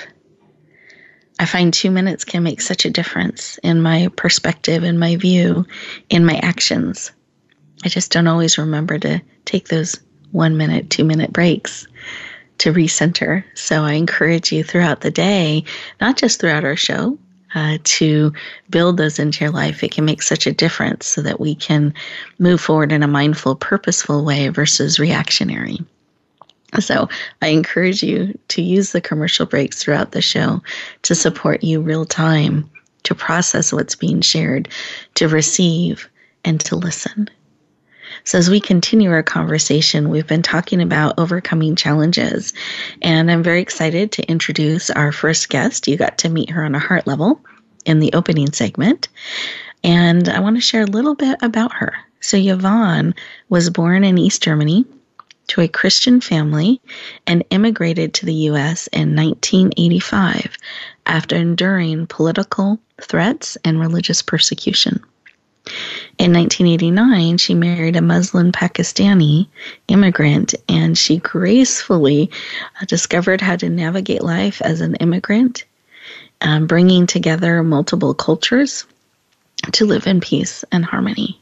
I 1.42 1.44
find 1.44 1.74
two 1.74 1.90
minutes 1.90 2.24
can 2.24 2.44
make 2.44 2.60
such 2.60 2.84
a 2.84 2.90
difference 2.90 3.58
in 3.64 3.82
my 3.82 4.06
perspective, 4.14 4.84
in 4.84 4.96
my 4.96 5.16
view, 5.16 5.66
in 6.08 6.24
my 6.24 6.36
actions. 6.36 7.10
I 7.84 7.88
just 7.88 8.12
don't 8.12 8.28
always 8.28 8.58
remember 8.58 8.96
to 9.00 9.20
take 9.44 9.66
those 9.66 9.98
one 10.30 10.56
minute, 10.56 10.88
two 10.88 11.02
minute 11.02 11.32
breaks 11.32 11.88
to 12.58 12.72
recenter. 12.72 13.42
So 13.54 13.82
I 13.82 13.94
encourage 13.94 14.52
you 14.52 14.62
throughout 14.62 15.00
the 15.00 15.10
day, 15.10 15.64
not 16.00 16.16
just 16.16 16.38
throughout 16.38 16.62
our 16.62 16.76
show, 16.76 17.18
uh, 17.56 17.78
to 17.82 18.32
build 18.70 18.96
those 18.96 19.18
into 19.18 19.44
your 19.44 19.52
life. 19.52 19.82
It 19.82 19.90
can 19.90 20.04
make 20.04 20.22
such 20.22 20.46
a 20.46 20.52
difference 20.52 21.06
so 21.06 21.22
that 21.22 21.40
we 21.40 21.56
can 21.56 21.92
move 22.38 22.60
forward 22.60 22.92
in 22.92 23.02
a 23.02 23.08
mindful, 23.08 23.56
purposeful 23.56 24.24
way 24.24 24.46
versus 24.46 25.00
reactionary. 25.00 25.80
So 26.80 27.08
I 27.42 27.48
encourage 27.48 28.02
you 28.02 28.38
to 28.48 28.62
use 28.62 28.92
the 28.92 29.00
commercial 29.00 29.46
breaks 29.46 29.82
throughout 29.82 30.12
the 30.12 30.22
show 30.22 30.62
to 31.02 31.14
support 31.14 31.62
you 31.62 31.80
real 31.80 32.06
time, 32.06 32.70
to 33.02 33.14
process 33.14 33.72
what's 33.72 33.94
being 33.94 34.20
shared, 34.20 34.68
to 35.16 35.28
receive, 35.28 36.08
and 36.44 36.60
to 36.60 36.76
listen. 36.76 37.28
So, 38.24 38.38
as 38.38 38.48
we 38.48 38.60
continue 38.60 39.10
our 39.10 39.22
conversation, 39.22 40.08
we've 40.08 40.26
been 40.26 40.42
talking 40.42 40.80
about 40.80 41.18
overcoming 41.18 41.76
challenges, 41.76 42.52
and 43.00 43.30
I'm 43.30 43.42
very 43.42 43.60
excited 43.60 44.12
to 44.12 44.30
introduce 44.30 44.90
our 44.90 45.12
first 45.12 45.48
guest. 45.48 45.88
You 45.88 45.96
got 45.96 46.18
to 46.18 46.28
meet 46.28 46.50
her 46.50 46.64
on 46.64 46.74
a 46.74 46.78
heart 46.78 47.06
level 47.06 47.40
in 47.84 47.98
the 47.98 48.12
opening 48.12 48.52
segment, 48.52 49.08
and 49.82 50.28
I 50.28 50.40
want 50.40 50.56
to 50.56 50.62
share 50.62 50.82
a 50.82 50.86
little 50.86 51.14
bit 51.14 51.38
about 51.42 51.72
her. 51.74 51.94
So, 52.20 52.36
Yvonne 52.36 53.14
was 53.48 53.70
born 53.70 54.04
in 54.04 54.18
East 54.18 54.42
Germany 54.42 54.84
to 55.48 55.60
a 55.60 55.68
Christian 55.68 56.20
family 56.20 56.80
and 57.26 57.44
immigrated 57.50 58.14
to 58.14 58.26
the 58.26 58.34
U.S. 58.50 58.86
in 58.88 59.16
1985 59.16 60.56
after 61.06 61.36
enduring 61.36 62.06
political 62.06 62.78
threats 63.00 63.56
and 63.64 63.80
religious 63.80 64.22
persecution. 64.22 65.02
In 66.18 66.32
1989, 66.32 67.38
she 67.38 67.54
married 67.54 67.96
a 67.96 68.02
Muslim 68.02 68.50
Pakistani 68.50 69.48
immigrant 69.88 70.54
and 70.68 70.98
she 70.98 71.18
gracefully 71.18 72.30
uh, 72.80 72.84
discovered 72.86 73.40
how 73.40 73.56
to 73.56 73.68
navigate 73.68 74.22
life 74.22 74.60
as 74.62 74.80
an 74.80 74.96
immigrant, 74.96 75.64
um, 76.40 76.66
bringing 76.66 77.06
together 77.06 77.62
multiple 77.62 78.14
cultures 78.14 78.86
to 79.72 79.86
live 79.86 80.06
in 80.06 80.20
peace 80.20 80.64
and 80.72 80.84
harmony. 80.84 81.41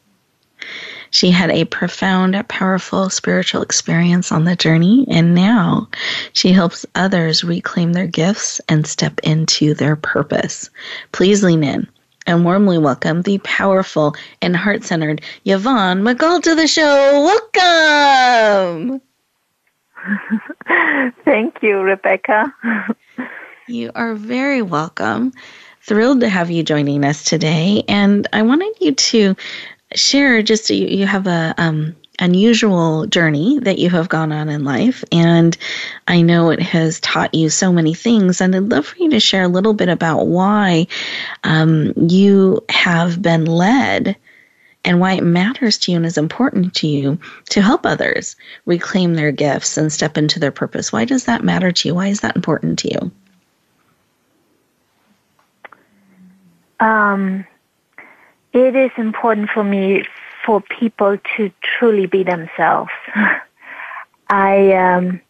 She 1.11 1.31
had 1.31 1.51
a 1.51 1.65
profound, 1.65 2.43
powerful 2.49 3.11
spiritual 3.11 3.63
experience 3.63 4.31
on 4.31 4.45
the 4.45 4.57
journey, 4.57 5.07
and 5.11 5.35
now 5.35 5.89
she 6.33 6.53
helps 6.53 6.87
others 6.95 7.43
reclaim 7.43 7.93
their 7.93 8.07
gifts 8.07 8.61
and 8.69 8.87
step 8.87 9.21
into 9.25 9.75
their 9.75 9.97
purpose. 9.97 10.71
Please 11.13 11.43
lean 11.43 11.65
in 11.65 11.89
and 12.27 12.45
warmly 12.45 12.79
welcome 12.79 13.23
the 13.23 13.39
powerful 13.39 14.15
and 14.41 14.57
heart 14.57 14.85
centered 14.85 15.23
Yvonne 15.45 16.03
McCall 16.03 16.43
to 16.43 16.55
the 16.55 16.69
show. 16.69 17.41
Welcome. 17.55 19.01
Thank 21.25 21.63
you, 21.63 21.81
Rebecca. 21.81 22.55
you 23.69 23.91
are 23.95 24.15
very 24.15 24.63
welcome. 24.63 25.33
Thrilled 25.83 26.21
to 26.21 26.29
have 26.29 26.51
you 26.51 26.63
joining 26.63 27.05
us 27.05 27.25
today. 27.25 27.83
And 27.89 28.29
I 28.33 28.43
wanted 28.43 28.75
you 28.81 28.93
to 28.93 29.37
share 29.95 30.43
just 30.43 30.71
you, 30.71 30.87
you 30.87 31.07
have 31.07 31.27
a 31.27 31.55
um, 31.59 31.97
unusual 32.19 33.07
journey 33.07 33.59
that 33.61 33.79
you 33.79 33.91
have 33.91 34.09
gone 34.09 34.31
on 34.31 34.49
in 34.49 34.63
life 34.63 35.03
and 35.11 35.57
i 36.07 36.21
know 36.21 36.51
it 36.51 36.61
has 36.61 37.01
taught 37.01 37.35
you 37.35 37.49
so 37.49 37.73
many 37.73 37.95
things 37.95 38.41
and 38.41 38.55
i'd 38.55 38.71
love 38.71 38.87
for 38.87 38.99
you 38.99 39.11
to 39.11 39.19
share 39.19 39.45
a 39.45 39.49
little 39.49 39.73
bit 39.73 39.89
about 39.89 40.27
why 40.27 40.87
um, 41.45 41.93
you 41.97 42.63
have 42.69 43.23
been 43.23 43.47
led 43.47 44.17
and 44.85 45.01
why 45.01 45.13
it 45.13 45.23
matters 45.23 45.79
to 45.79 45.91
you 45.91 45.97
and 45.99 46.07
is 46.07 46.19
important 46.19 46.75
to 46.75 46.87
you 46.87 47.19
to 47.51 47.61
help 47.61 47.85
others 47.85 48.37
reclaim 48.65 49.15
their 49.15 49.33
gifts 49.33 49.77
and 49.77 49.93
step 49.93 50.17
into 50.17 50.39
their 50.41 50.51
purpose. 50.51 50.93
Why 50.93 51.05
does 51.05 51.25
that 51.27 51.45
matter 51.45 51.71
to 51.71 51.89
you? 51.89 51.95
Why 51.95 52.09
is 52.09 52.21
that 52.21 52.37
important 52.37 52.79
to 52.81 52.89
you? 52.89 53.13
Um, 56.81 57.47
it 58.53 58.77
is 58.77 58.91
important 58.97 59.51
for 59.51 59.65
me 59.65 60.05
for 60.45 60.61
people 60.61 61.19
to 61.37 61.51
truly 61.63 62.07
be 62.07 62.23
themselves. 62.23 62.91
I, 64.29 64.73
um, 64.73 65.21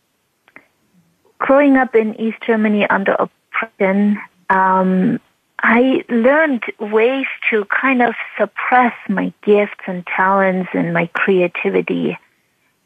growing 1.38 1.76
up 1.76 1.94
in 1.94 2.18
East 2.20 2.38
Germany 2.46 2.88
under 2.88 3.12
oppression, 3.12 4.18
um, 4.48 5.20
I 5.62 6.04
learned 6.08 6.64
ways 6.78 7.26
to 7.50 7.66
kind 7.66 8.02
of 8.02 8.14
suppress 8.38 8.94
my 9.08 9.32
gifts 9.42 9.80
and 9.86 10.06
talents 10.06 10.70
and 10.72 10.92
my 10.94 11.06
creativity. 11.12 12.16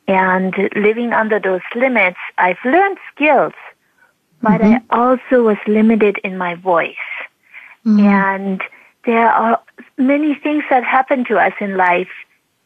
And 0.07 0.55
living 0.77 1.13
under 1.13 1.39
those 1.39 1.63
limits, 1.75 2.19
I've 2.37 2.59
learned 2.65 2.99
skills, 3.15 3.55
but 4.43 4.61
mm-hmm. 4.61 4.85
I 4.91 4.99
also 4.99 5.45
was 5.45 5.57
limited 5.67 6.19
in 6.25 6.37
my 6.37 6.57
voice. 6.57 6.97
Mm-hmm. 7.87 8.01
And 8.01 8.63
there 9.07 9.29
are 9.29 9.61
many 9.97 10.35
things 10.35 10.65
that 10.71 10.85
happen 10.85 11.25
to 11.27 11.37
us 11.37 11.53
in 11.61 11.77
life 11.77 12.09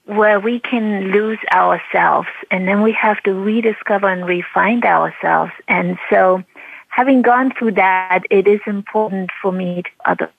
where 0.05 0.41
we 0.41 0.59
can 0.59 1.11
lose 1.13 1.39
ourselves 1.53 2.29
and 2.51 2.67
then 2.67 2.83
we 2.83 2.93
have 2.93 3.23
to 3.25 3.35
rediscover 3.35 4.09
and 4.09 4.27
refine 4.27 4.83
ourselves. 4.83 5.53
And 5.69 5.99
so 6.09 6.43
having 6.89 7.21
gone 7.21 7.53
through 7.59 7.73
that, 7.73 8.23
it 8.31 8.49
is 8.49 8.61
important 8.67 9.31
for 9.43 9.53
me 9.53 9.83
to 10.07 10.31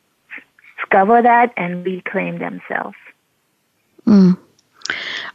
discover 0.77 1.21
that 1.21 1.53
and 1.55 1.85
reclaim 1.85 2.39
themselves. 2.39 2.97
Mm. 4.07 4.37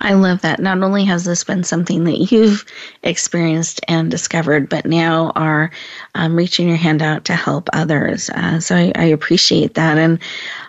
I 0.01 0.15
love 0.15 0.43
that. 0.43 0.61
Not 0.61 0.83
only 0.83 1.05
has 1.05 1.25
this 1.25 1.45
been 1.45 1.65
something 1.65 2.05
that 2.05 2.33
you've 2.33 2.65
experienced 3.03 3.81
and 3.89 4.11
discovered, 4.11 4.69
but 4.69 4.87
now 4.87 5.33
are 5.35 5.71
um, 6.15 6.37
reaching 6.37 6.69
your 6.69 6.77
hand 6.77 7.03
out 7.03 7.25
to 7.27 7.35
help 7.35 7.69
others. 7.73 8.31
Uh, 8.31 8.61
so 8.61 8.77
I, 8.77 8.93
I 8.95 9.05
appreciate 9.05 9.75
that. 9.75 9.99
And 9.99 10.19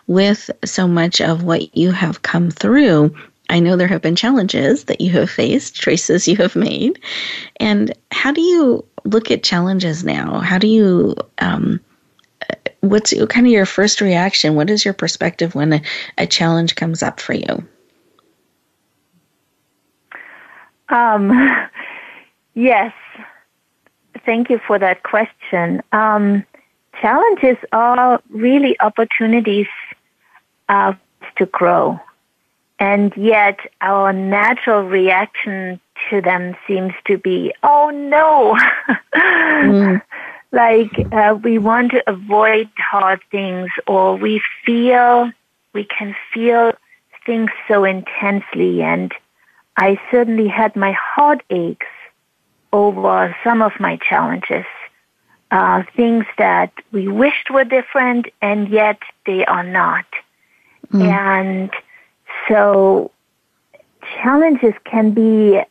with 0.08 0.50
so 0.64 0.88
much 0.88 1.22
of 1.22 1.44
what 1.44 1.76
you 1.76 1.92
have 1.92 2.22
come 2.22 2.52
through, 2.52 3.16
I 3.50 3.60
know 3.60 3.76
there 3.76 3.88
have 3.88 4.02
been 4.02 4.16
challenges 4.16 4.86
that 4.86 5.02
you 5.02 5.12
have 5.12 5.30
faced, 5.30 5.76
choices 5.76 6.28
you 6.28 6.38
have 6.38 6.56
made. 6.56 7.00
And 7.58 7.94
how 8.12 8.32
do 8.32 8.42
you 8.42 8.86
look 9.04 9.30
at 9.30 9.44
challenges 9.44 10.04
now? 10.04 10.40
How 10.40 10.58
do 10.58 10.68
you, 10.68 11.16
um, 11.40 11.80
what's 12.82 13.14
kind 13.30 13.46
of 13.46 13.52
your 13.54 13.66
first 13.66 14.02
reaction? 14.02 14.56
What 14.56 14.70
is 14.70 14.84
your 14.84 14.94
perspective 14.94 15.54
when 15.54 15.74
a, 15.74 15.82
a 16.18 16.26
challenge 16.26 16.76
comes 16.76 17.04
up 17.04 17.20
for 17.20 17.34
you? 17.34 17.68
Um, 20.90 21.32
yes. 22.54 22.94
Thank 24.26 24.50
you 24.50 24.60
for 24.66 24.80
that 24.80 25.04
question. 25.04 25.82
Um, 25.92 26.46
challenges 27.02 27.58
are 27.72 28.22
really 28.30 28.80
opportunities 28.80 29.68
uh, 30.70 30.94
to 31.38 31.46
grow 31.48 32.00
and 32.80 33.14
yet 33.16 33.60
our 33.82 34.12
natural 34.12 34.84
reaction 34.84 35.80
to 36.10 36.22
them 36.22 36.56
seems 36.68 36.94
to 37.06 37.18
be, 37.18 37.54
oh 37.64 37.90
no. 37.90 38.58
mm. 39.16 40.02
Like 40.52 40.92
uh, 41.12 41.38
we 41.44 41.58
want 41.58 41.92
to 41.92 42.04
avoid 42.10 42.70
hard 42.78 43.20
things 43.30 43.70
or 43.88 44.16
we 44.16 44.42
feel, 44.66 45.30
we 45.74 45.84
can 45.84 46.16
feel 46.34 46.72
things 47.26 47.50
so 47.68 47.84
intensely 47.84 48.82
and 48.82 49.12
I 49.78 50.00
certainly 50.12 50.48
had 50.48 50.76
my 50.76 50.94
heart 50.94 51.44
aches 51.50 51.88
over 52.72 53.36
some 53.44 53.62
of 53.62 53.74
my 53.80 53.98
challenges. 53.98 54.66
Uh, 55.52 55.84
things 55.96 56.26
that 56.38 56.72
we 56.92 57.08
wished 57.08 57.50
were 57.50 57.64
different 57.64 58.28
and 58.42 58.70
yet 58.70 59.00
they 59.26 59.46
are 59.46 59.64
not. 59.64 60.06
Mm. 60.92 61.08
And 61.08 61.72
so 62.48 63.12
challenges 64.22 64.74
can 64.86 65.12
be 65.12 65.62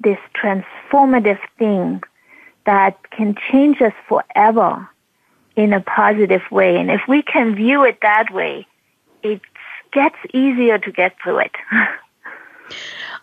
this 0.00 0.18
transformative 0.40 1.40
thing 1.58 2.02
that 2.66 3.10
can 3.10 3.34
change 3.50 3.80
us 3.80 3.92
forever 4.08 4.88
in 5.56 5.72
a 5.72 5.80
positive 5.80 6.42
way. 6.50 6.76
And 6.76 6.90
if 6.90 7.02
we 7.08 7.22
can 7.22 7.54
view 7.54 7.84
it 7.84 7.98
that 8.02 8.32
way, 8.32 8.66
it 9.22 9.40
gets 9.92 10.16
easier 10.32 10.78
to 10.78 10.92
get 10.92 11.16
through 11.22 11.38
it. 11.38 11.52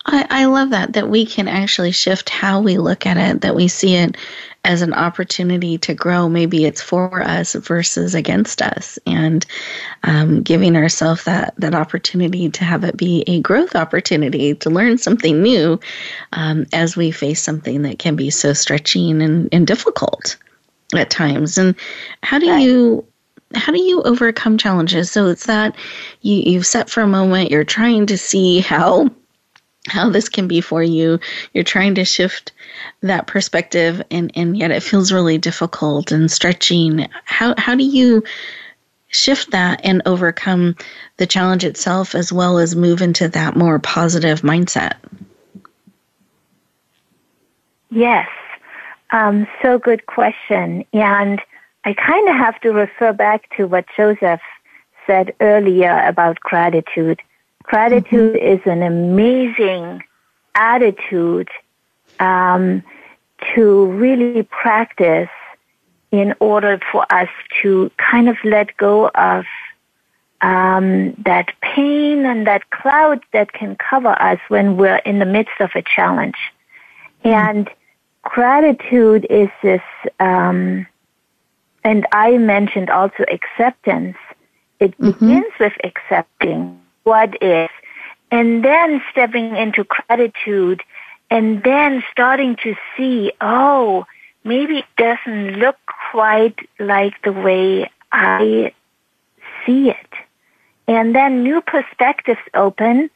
I, 0.06 0.26
I 0.30 0.44
love 0.46 0.70
that, 0.70 0.94
that 0.94 1.08
we 1.08 1.24
can 1.24 1.46
actually 1.46 1.92
shift 1.92 2.28
how 2.28 2.60
we 2.60 2.78
look 2.78 3.06
at 3.06 3.16
it, 3.16 3.42
that 3.42 3.54
we 3.54 3.68
see 3.68 3.94
it 3.94 4.16
as 4.64 4.82
an 4.82 4.92
opportunity 4.92 5.78
to 5.78 5.94
grow. 5.94 6.28
Maybe 6.28 6.64
it's 6.64 6.82
for 6.82 7.22
us 7.22 7.54
versus 7.54 8.14
against 8.14 8.62
us, 8.62 8.98
and 9.06 9.44
um, 10.04 10.42
giving 10.42 10.76
ourselves 10.76 11.24
that 11.24 11.54
that 11.58 11.74
opportunity 11.74 12.48
to 12.50 12.64
have 12.64 12.84
it 12.84 12.96
be 12.96 13.24
a 13.26 13.40
growth 13.40 13.74
opportunity 13.74 14.54
to 14.54 14.70
learn 14.70 14.98
something 14.98 15.42
new 15.42 15.78
um, 16.32 16.66
as 16.72 16.96
we 16.96 17.10
face 17.10 17.42
something 17.42 17.82
that 17.82 17.98
can 17.98 18.16
be 18.16 18.30
so 18.30 18.52
stretching 18.52 19.22
and, 19.22 19.48
and 19.52 19.66
difficult 19.66 20.36
at 20.94 21.10
times. 21.10 21.58
And 21.58 21.74
how 22.22 22.38
do 22.38 22.46
you 22.46 23.06
how 23.54 23.72
do 23.72 23.80
you 23.80 24.02
overcome 24.02 24.58
challenges? 24.58 25.10
So 25.10 25.26
it's 25.26 25.46
that 25.46 25.76
you 26.22 26.36
you've 26.36 26.66
set 26.66 26.88
for 26.88 27.02
a 27.02 27.06
moment. 27.06 27.50
You're 27.50 27.64
trying 27.64 28.06
to 28.06 28.18
see 28.18 28.60
how 28.60 29.10
how 29.88 30.08
this 30.08 30.28
can 30.28 30.46
be 30.46 30.60
for 30.60 30.82
you. 30.82 31.18
You're 31.52 31.64
trying 31.64 31.94
to 31.96 32.04
shift 32.04 32.52
that 33.00 33.26
perspective 33.26 34.02
and, 34.10 34.30
and 34.34 34.56
yet 34.56 34.70
it 34.70 34.82
feels 34.82 35.12
really 35.12 35.38
difficult 35.38 36.12
and 36.12 36.30
stretching. 36.30 37.08
How 37.24 37.54
how 37.58 37.74
do 37.74 37.84
you 37.84 38.22
shift 39.08 39.50
that 39.50 39.80
and 39.84 40.02
overcome 40.06 40.76
the 41.18 41.26
challenge 41.26 41.64
itself 41.64 42.14
as 42.14 42.32
well 42.32 42.58
as 42.58 42.74
move 42.74 43.02
into 43.02 43.28
that 43.28 43.56
more 43.56 43.78
positive 43.78 44.42
mindset? 44.42 44.94
Yes. 47.90 48.28
Um, 49.10 49.46
so 49.60 49.78
good 49.78 50.06
question. 50.06 50.84
And 50.94 51.42
I 51.84 51.92
kind 51.92 52.28
of 52.28 52.36
have 52.36 52.58
to 52.62 52.70
refer 52.70 53.12
back 53.12 53.54
to 53.56 53.66
what 53.66 53.84
Joseph 53.94 54.40
said 55.06 55.34
earlier 55.40 56.02
about 56.06 56.40
gratitude 56.40 57.20
Gratitude 57.62 58.36
mm-hmm. 58.36 58.46
is 58.46 58.60
an 58.66 58.82
amazing 58.82 60.02
attitude 60.54 61.48
um, 62.20 62.82
to 63.54 63.86
really 63.86 64.42
practice 64.42 65.28
in 66.10 66.34
order 66.40 66.78
for 66.90 67.06
us 67.10 67.28
to 67.62 67.90
kind 67.96 68.28
of 68.28 68.36
let 68.44 68.76
go 68.76 69.08
of 69.08 69.44
um, 70.42 71.14
that 71.24 71.52
pain 71.62 72.26
and 72.26 72.46
that 72.46 72.68
cloud 72.70 73.22
that 73.32 73.52
can 73.52 73.76
cover 73.76 74.20
us 74.20 74.38
when 74.48 74.76
we're 74.76 74.96
in 74.96 75.18
the 75.20 75.24
midst 75.24 75.60
of 75.60 75.70
a 75.74 75.82
challenge. 75.82 76.36
Mm-hmm. 77.24 77.28
And 77.28 77.70
gratitude 78.22 79.26
is 79.30 79.48
this, 79.62 79.82
um, 80.20 80.86
and 81.84 82.06
I 82.12 82.36
mentioned 82.38 82.90
also 82.90 83.24
acceptance. 83.30 84.16
It 84.80 84.98
mm-hmm. 84.98 85.12
begins 85.12 85.52
with 85.58 85.72
accepting 85.84 86.81
what 87.04 87.42
is, 87.42 87.70
and 88.30 88.64
then 88.64 89.02
stepping 89.10 89.56
into 89.56 89.84
gratitude, 89.84 90.82
and 91.30 91.62
then 91.62 92.02
starting 92.10 92.56
to 92.62 92.74
see, 92.96 93.32
oh, 93.40 94.04
maybe 94.44 94.78
it 94.78 94.84
doesn't 94.96 95.58
look 95.58 95.76
quite 96.10 96.58
like 96.78 97.14
the 97.22 97.32
way 97.32 97.90
I 98.10 98.72
see 99.64 99.90
it. 99.90 99.96
And 100.88 101.14
then 101.14 101.42
new 101.42 101.60
perspectives 101.60 102.40
open, 102.54 103.10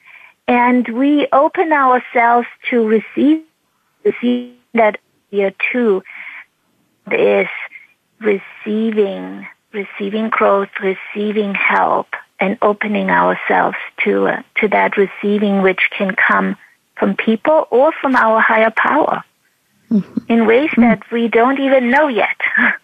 and 0.48 0.88
we 0.88 1.26
open 1.32 1.72
ourselves 1.72 2.46
to 2.70 2.86
receive, 2.86 3.42
receive 4.04 4.54
that 4.74 4.98
here 5.30 5.52
too 5.72 6.02
is 7.10 7.48
receiving, 8.20 9.46
receiving 9.72 10.28
growth, 10.28 10.68
receiving 10.80 11.54
help, 11.54 12.08
and 12.40 12.58
opening 12.62 13.10
ourselves 13.10 13.76
to 14.04 14.26
uh, 14.28 14.42
to 14.56 14.68
that 14.68 14.96
receiving 14.96 15.62
which 15.62 15.90
can 15.90 16.14
come 16.14 16.56
from 16.96 17.16
people 17.16 17.66
or 17.70 17.92
from 17.92 18.16
our 18.16 18.40
higher 18.40 18.72
power 18.76 19.22
mm-hmm. 19.90 20.32
in 20.32 20.46
ways 20.46 20.70
mm-hmm. 20.70 20.82
that 20.82 21.10
we 21.10 21.28
don't 21.28 21.60
even 21.60 21.90
know 21.90 22.08
yet. 22.08 22.36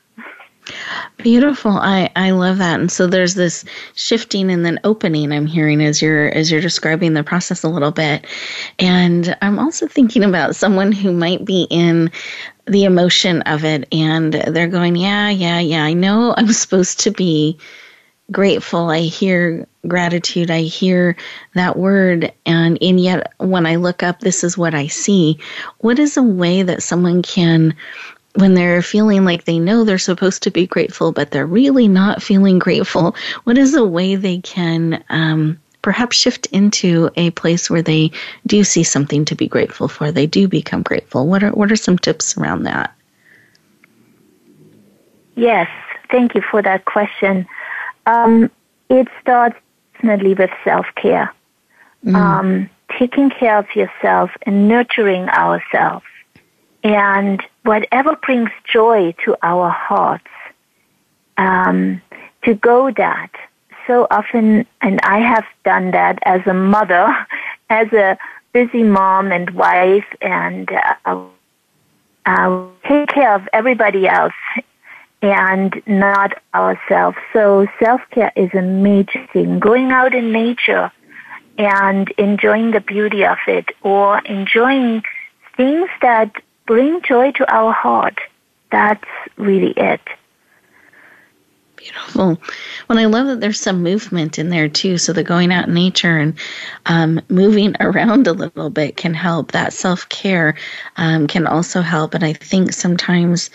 Beautiful. 1.17 1.73
I, 1.73 2.11
I 2.15 2.31
love 2.31 2.59
that. 2.59 2.79
And 2.79 2.91
so 2.91 3.07
there's 3.07 3.35
this 3.35 3.65
shifting 3.95 4.51
and 4.51 4.65
then 4.65 4.79
opening 4.85 5.33
I'm 5.33 5.47
hearing 5.47 5.83
as 5.83 6.01
you're 6.01 6.29
as 6.29 6.51
you're 6.51 6.61
describing 6.61 7.15
the 7.15 7.25
process 7.25 7.65
a 7.65 7.69
little 7.69 7.91
bit. 7.91 8.27
And 8.79 9.37
I'm 9.43 9.59
also 9.59 9.89
thinking 9.89 10.23
about 10.23 10.55
someone 10.55 10.93
who 10.93 11.13
might 11.13 11.45
be 11.45 11.67
in 11.69 12.11
the 12.67 12.85
emotion 12.85 13.43
of 13.43 13.65
it 13.65 13.89
and 13.93 14.35
they're 14.35 14.69
going, 14.69 14.95
Yeah, 14.97 15.31
yeah, 15.31 15.59
yeah, 15.59 15.85
I 15.85 15.95
know 15.95 16.35
I'm 16.37 16.53
supposed 16.53 17.01
to 17.01 17.11
be 17.11 17.59
grateful. 18.33 18.91
I 18.91 19.01
hear 19.01 19.67
gratitude. 19.87 20.51
I 20.51 20.63
hear 20.63 21.17
that 21.55 21.77
word. 21.77 22.33
And, 22.47 22.79
and 22.83 22.99
yet, 22.99 23.33
when 23.39 23.67
I 23.67 23.77
look 23.77 24.03
up, 24.03 24.21
this 24.21 24.43
is 24.43 24.59
what 24.59 24.75
I 24.75 24.87
see. 24.87 25.39
What 25.79 25.99
is 25.99 26.17
a 26.17 26.23
way 26.23 26.63
that 26.63 26.83
someone 26.83 27.23
can, 27.23 27.75
when 28.37 28.55
they're 28.55 28.83
feeling 28.83 29.25
like 29.25 29.45
they 29.45 29.59
know 29.59 29.85
they're 29.85 29.99
supposed 29.99 30.43
to 30.45 30.51
be 30.51 30.67
grateful, 30.67 31.13
but 31.13 31.31
they're 31.31 31.47
really 31.47 31.87
not 31.87 32.23
feeling 32.23 32.59
grateful, 32.59 33.15
what 33.45 33.59
is 33.59 33.75
a 33.75 33.85
way 33.85 34.17
they 34.17 34.39
can 34.39 35.05
um, 35.11 35.61
perhaps 35.83 36.17
shift 36.17 36.47
into 36.47 37.11
a 37.17 37.31
place 37.31 37.69
where 37.69 37.83
they 37.83 38.11
do 38.47 38.65
see 38.65 38.83
something 38.83 39.25
to 39.27 39.35
be 39.35 39.47
grateful 39.47 39.89
for? 39.89 40.11
They 40.11 40.27
do 40.27 40.49
become 40.49 40.83
grateful. 40.83 41.27
What 41.27 41.43
are, 41.43 41.51
what 41.51 41.71
are 41.71 41.77
some 41.77 41.99
tips 41.99 42.37
around 42.39 42.63
that? 42.65 42.95
Yes, 45.35 45.69
thank 46.11 46.35
you 46.35 46.43
for 46.43 46.63
that 46.63 46.85
question. 46.85 47.47
Um, 48.07 48.51
it 48.89 49.09
starts 49.21 49.57
definitely 50.03 50.35
with 50.35 50.51
self 50.65 50.87
care, 50.97 51.33
mm. 52.05 52.15
um, 52.15 52.71
taking 52.99 53.31
care 53.31 53.59
of 53.59 53.67
yourself 53.75 54.31
and 54.43 54.69
nurturing 54.69 55.29
ourselves, 55.29 56.05
and 56.83 57.43
whatever 57.63 58.17
brings 58.17 58.51
joy 58.71 59.15
to 59.25 59.37
our 59.43 59.71
hearts, 59.71 60.27
um, 61.37 62.03
to 62.45 62.55
go 62.55 62.91
that. 62.91 63.31
So 63.87 64.07
often, 64.11 64.67
and 64.81 65.01
I 65.03 65.19
have 65.19 65.45
done 65.65 65.91
that 65.91 66.19
as 66.25 66.41
a 66.47 66.55
mother, 66.55 67.15
as 67.71 67.93
a 67.93 68.19
busy 68.53 68.83
mom 68.83 69.33
and 69.33 69.51
wife, 69.51 70.07
and 70.21 70.69
uh, 71.05 71.25
uh, 72.27 72.67
take 72.87 73.09
care 73.09 73.35
of 73.35 73.49
everybody 73.53 74.07
else 74.07 74.35
and 75.23 75.81
not 75.87 76.35
ourselves. 76.55 77.17
So 77.33 77.67
self 77.83 78.01
care 78.11 78.33
is 78.37 78.51
a 78.55 78.63
major 78.63 79.27
thing. 79.33 79.61
Going 79.61 79.93
out 79.93 80.15
in 80.15 80.33
nature 80.33 80.91
and 81.59 82.11
enjoying 82.19 82.73
the 82.73 82.81
beauty 82.81 83.25
of 83.25 83.39
it 83.47 83.71
or 83.83 84.19
enjoying 84.21 85.03
things 85.57 85.89
that 86.01 86.33
bring 86.67 87.01
joy 87.03 87.31
to 87.33 87.55
our 87.55 87.73
heart. 87.73 88.19
That's 88.71 89.05
really 89.37 89.73
it. 89.77 90.01
Beautiful. 91.77 92.41
Well, 92.89 92.99
I 92.99 93.07
love 93.07 93.27
that 93.27 93.41
there's 93.41 93.61
some 93.61 93.83
movement 93.83 94.39
in 94.39 94.51
there 94.51 94.69
too. 94.69 94.99
So 94.99 95.13
the 95.13 95.25
going 95.25 95.53
out 95.53 95.67
in 95.67 95.75
nature 95.75 96.17
and 96.17 96.35
um, 96.87 97.21
moving 97.29 97.75
around 97.81 98.27
a 98.27 98.33
little 98.33 98.71
bit 98.71 98.97
can 98.97 99.15
help. 99.15 99.53
That 99.53 99.73
self 99.73 100.09
care 100.09 100.57
um, 100.97 101.27
can 101.27 101.47
also 101.47 101.81
help. 101.81 102.15
And 102.15 102.25
I 102.25 102.33
think 102.33 102.73
sometimes 102.73 103.51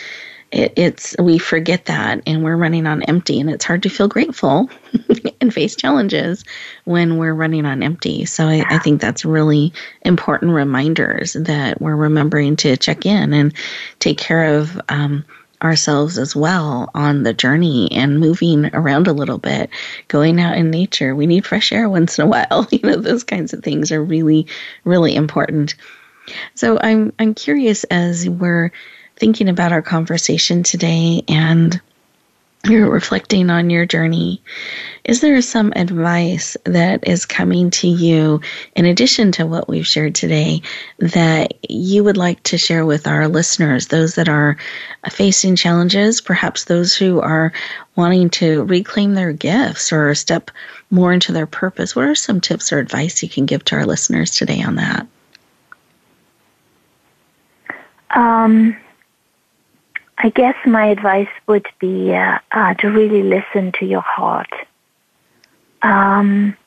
it, 0.52 0.74
it's 0.78 1.16
we 1.20 1.38
forget 1.38 1.86
that 1.86 2.22
and 2.26 2.44
we're 2.44 2.56
running 2.56 2.88
on 2.88 3.04
empty 3.04 3.40
and 3.40 3.50
it's 3.50 3.66
hard 3.66 3.84
to 3.84 3.90
feel 3.90 4.08
grateful 4.08 4.70
and 5.42 5.54
face 5.54 5.76
challenges 5.76 6.44
when 6.86 7.18
we're 7.18 7.34
running 7.34 7.66
on 7.66 7.84
empty. 7.84 8.26
So 8.26 8.48
I, 8.48 8.64
I, 8.68 8.78
think 8.80 9.02
that's 9.02 9.26
really 9.26 9.74
important 10.04 10.54
reminders 10.54 11.34
that 11.34 11.82
we're 11.82 11.96
remembering 11.96 12.56
to 12.58 12.78
check 12.78 13.06
in 13.06 13.34
and 13.34 13.54
take 14.00 14.18
care 14.18 14.58
of 14.58 14.80
um, 14.88 15.26
ourselves 15.62 16.18
as 16.18 16.36
well 16.36 16.90
on 16.94 17.24
the 17.24 17.34
journey 17.34 17.92
and 17.92 18.20
moving 18.20 18.74
around 18.74 19.08
a 19.08 19.14
little 19.14 19.40
bit 19.40 19.70
going 20.08 20.40
out 20.40 20.58
in 20.58 20.72
nature. 20.72 21.16
We 21.16 21.28
need 21.28 21.46
fresh 21.46 21.72
air 21.72 21.90
once 21.90 22.20
in 22.20 22.26
a 22.26 22.28
while. 22.50 22.68
You 22.72 22.80
know 22.84 22.96
those 22.96 23.24
kinds 23.24 23.54
of 23.54 23.64
things 23.64 23.92
are 23.92 24.04
really 24.04 24.48
really 24.86 25.16
important. 25.16 25.76
So 26.56 26.78
i'm 26.82 27.14
i'm 27.20 27.34
curious 27.34 27.86
as 27.86 28.30
we're 28.30 28.72
thinking 29.18 29.50
about 29.50 29.72
our 29.72 29.82
conversation 29.82 30.64
today 30.64 31.24
and 31.28 31.82
you're 32.66 32.90
reflecting 32.90 33.50
on 33.50 33.70
your 33.70 33.86
journey, 33.86 34.42
is 35.04 35.22
there 35.22 35.42
some 35.42 35.72
advice 35.76 36.58
that 36.66 37.08
is 37.08 37.26
coming 37.26 37.70
to 37.70 37.88
you 37.88 38.42
in 38.76 38.86
addition 38.86 39.32
to 39.32 39.46
what 39.46 39.70
we've 39.70 39.88
shared 39.88 40.16
today 40.16 40.62
that 41.00 41.54
you 41.70 42.04
would 42.04 42.18
like 42.18 42.42
to 42.44 42.58
share 42.58 42.86
with 42.86 43.08
our 43.08 43.28
listeners, 43.28 43.88
those 43.88 44.16
that 44.16 44.28
are 44.28 44.58
facing 45.10 45.56
challenges, 45.56 46.20
perhaps 46.20 46.66
those 46.66 46.96
who 46.96 47.22
are 47.22 47.54
wanting 47.96 48.30
to 48.30 48.64
reclaim 48.66 49.14
their 49.14 49.32
gifts 49.32 49.94
or 49.94 50.14
step 50.14 50.52
more 50.92 51.14
into 51.14 51.32
their 51.32 51.48
purpose? 51.48 51.96
What 51.96 52.06
are 52.06 52.16
some 52.16 52.42
tips 52.42 52.74
or 52.74 52.80
advice 52.80 53.24
you 53.24 53.30
can 53.30 53.46
give 53.46 53.64
to 53.66 53.76
our 53.76 53.86
listeners 53.86 54.32
today 54.32 54.62
on 54.62 54.76
that? 54.76 55.08
Um, 58.12 58.76
I 60.20 60.30
guess 60.30 60.56
my 60.66 60.88
advice 60.88 61.30
would 61.46 61.68
be 61.80 62.14
uh, 62.14 62.40
uh, 62.52 62.74
to 62.76 62.88
really 62.88 63.22
listen 63.22 63.72
to 63.80 63.86
your 63.86 64.02
heart. 64.02 64.52
Um, 65.84 66.58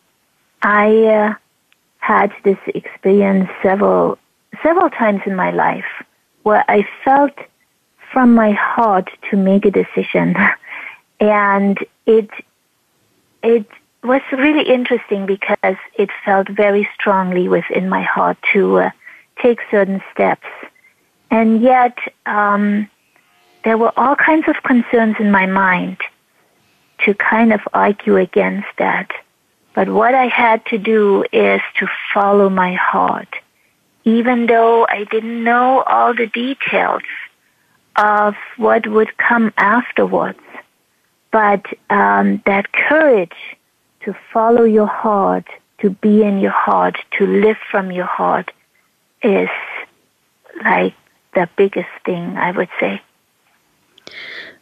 I 0.62 1.04
uh, 1.04 1.34
had 1.98 2.32
this 2.44 2.58
experience 2.66 3.50
several 3.62 4.18
several 4.62 4.88
times 4.90 5.22
in 5.26 5.34
my 5.34 5.50
life 5.50 6.04
where 6.44 6.64
I 6.68 6.86
felt 7.04 7.32
from 8.12 8.34
my 8.34 8.52
heart 8.52 9.10
to 9.30 9.36
make 9.36 9.64
a 9.64 9.70
decision, 9.70 10.36
and 11.20 11.76
it 12.06 12.30
it 13.42 13.66
was 14.04 14.22
really 14.30 14.68
interesting 14.72 15.26
because 15.26 15.76
it 15.94 16.10
felt 16.24 16.48
very 16.48 16.88
strongly 16.94 17.48
within 17.48 17.88
my 17.88 18.02
heart 18.02 18.38
to 18.52 18.78
uh, 18.78 18.90
take 19.42 19.58
certain 19.72 20.00
steps, 20.12 20.46
and 21.32 21.60
yet. 21.60 21.98
Um, 22.26 22.88
there 23.64 23.78
were 23.78 23.92
all 23.96 24.16
kinds 24.16 24.48
of 24.48 24.62
concerns 24.62 25.16
in 25.18 25.30
my 25.30 25.46
mind 25.46 25.98
to 27.04 27.14
kind 27.14 27.52
of 27.52 27.60
argue 27.72 28.16
against 28.16 28.68
that. 28.78 29.10
But 29.74 29.88
what 29.88 30.14
I 30.14 30.26
had 30.26 30.64
to 30.66 30.78
do 30.78 31.24
is 31.32 31.60
to 31.78 31.86
follow 32.12 32.48
my 32.48 32.74
heart, 32.74 33.34
even 34.04 34.46
though 34.46 34.86
I 34.88 35.04
didn't 35.04 35.44
know 35.44 35.82
all 35.82 36.14
the 36.14 36.26
details 36.26 37.02
of 37.96 38.34
what 38.56 38.86
would 38.86 39.16
come 39.16 39.52
afterwards. 39.56 40.40
But 41.30 41.64
um, 41.88 42.42
that 42.46 42.72
courage 42.72 43.36
to 44.04 44.16
follow 44.32 44.64
your 44.64 44.86
heart, 44.86 45.46
to 45.78 45.90
be 45.90 46.22
in 46.22 46.40
your 46.40 46.50
heart, 46.50 46.96
to 47.18 47.26
live 47.26 47.58
from 47.70 47.92
your 47.92 48.06
heart 48.06 48.50
is 49.22 49.48
like 50.64 50.94
the 51.34 51.48
biggest 51.56 51.88
thing, 52.04 52.36
I 52.36 52.50
would 52.50 52.68
say. 52.80 53.00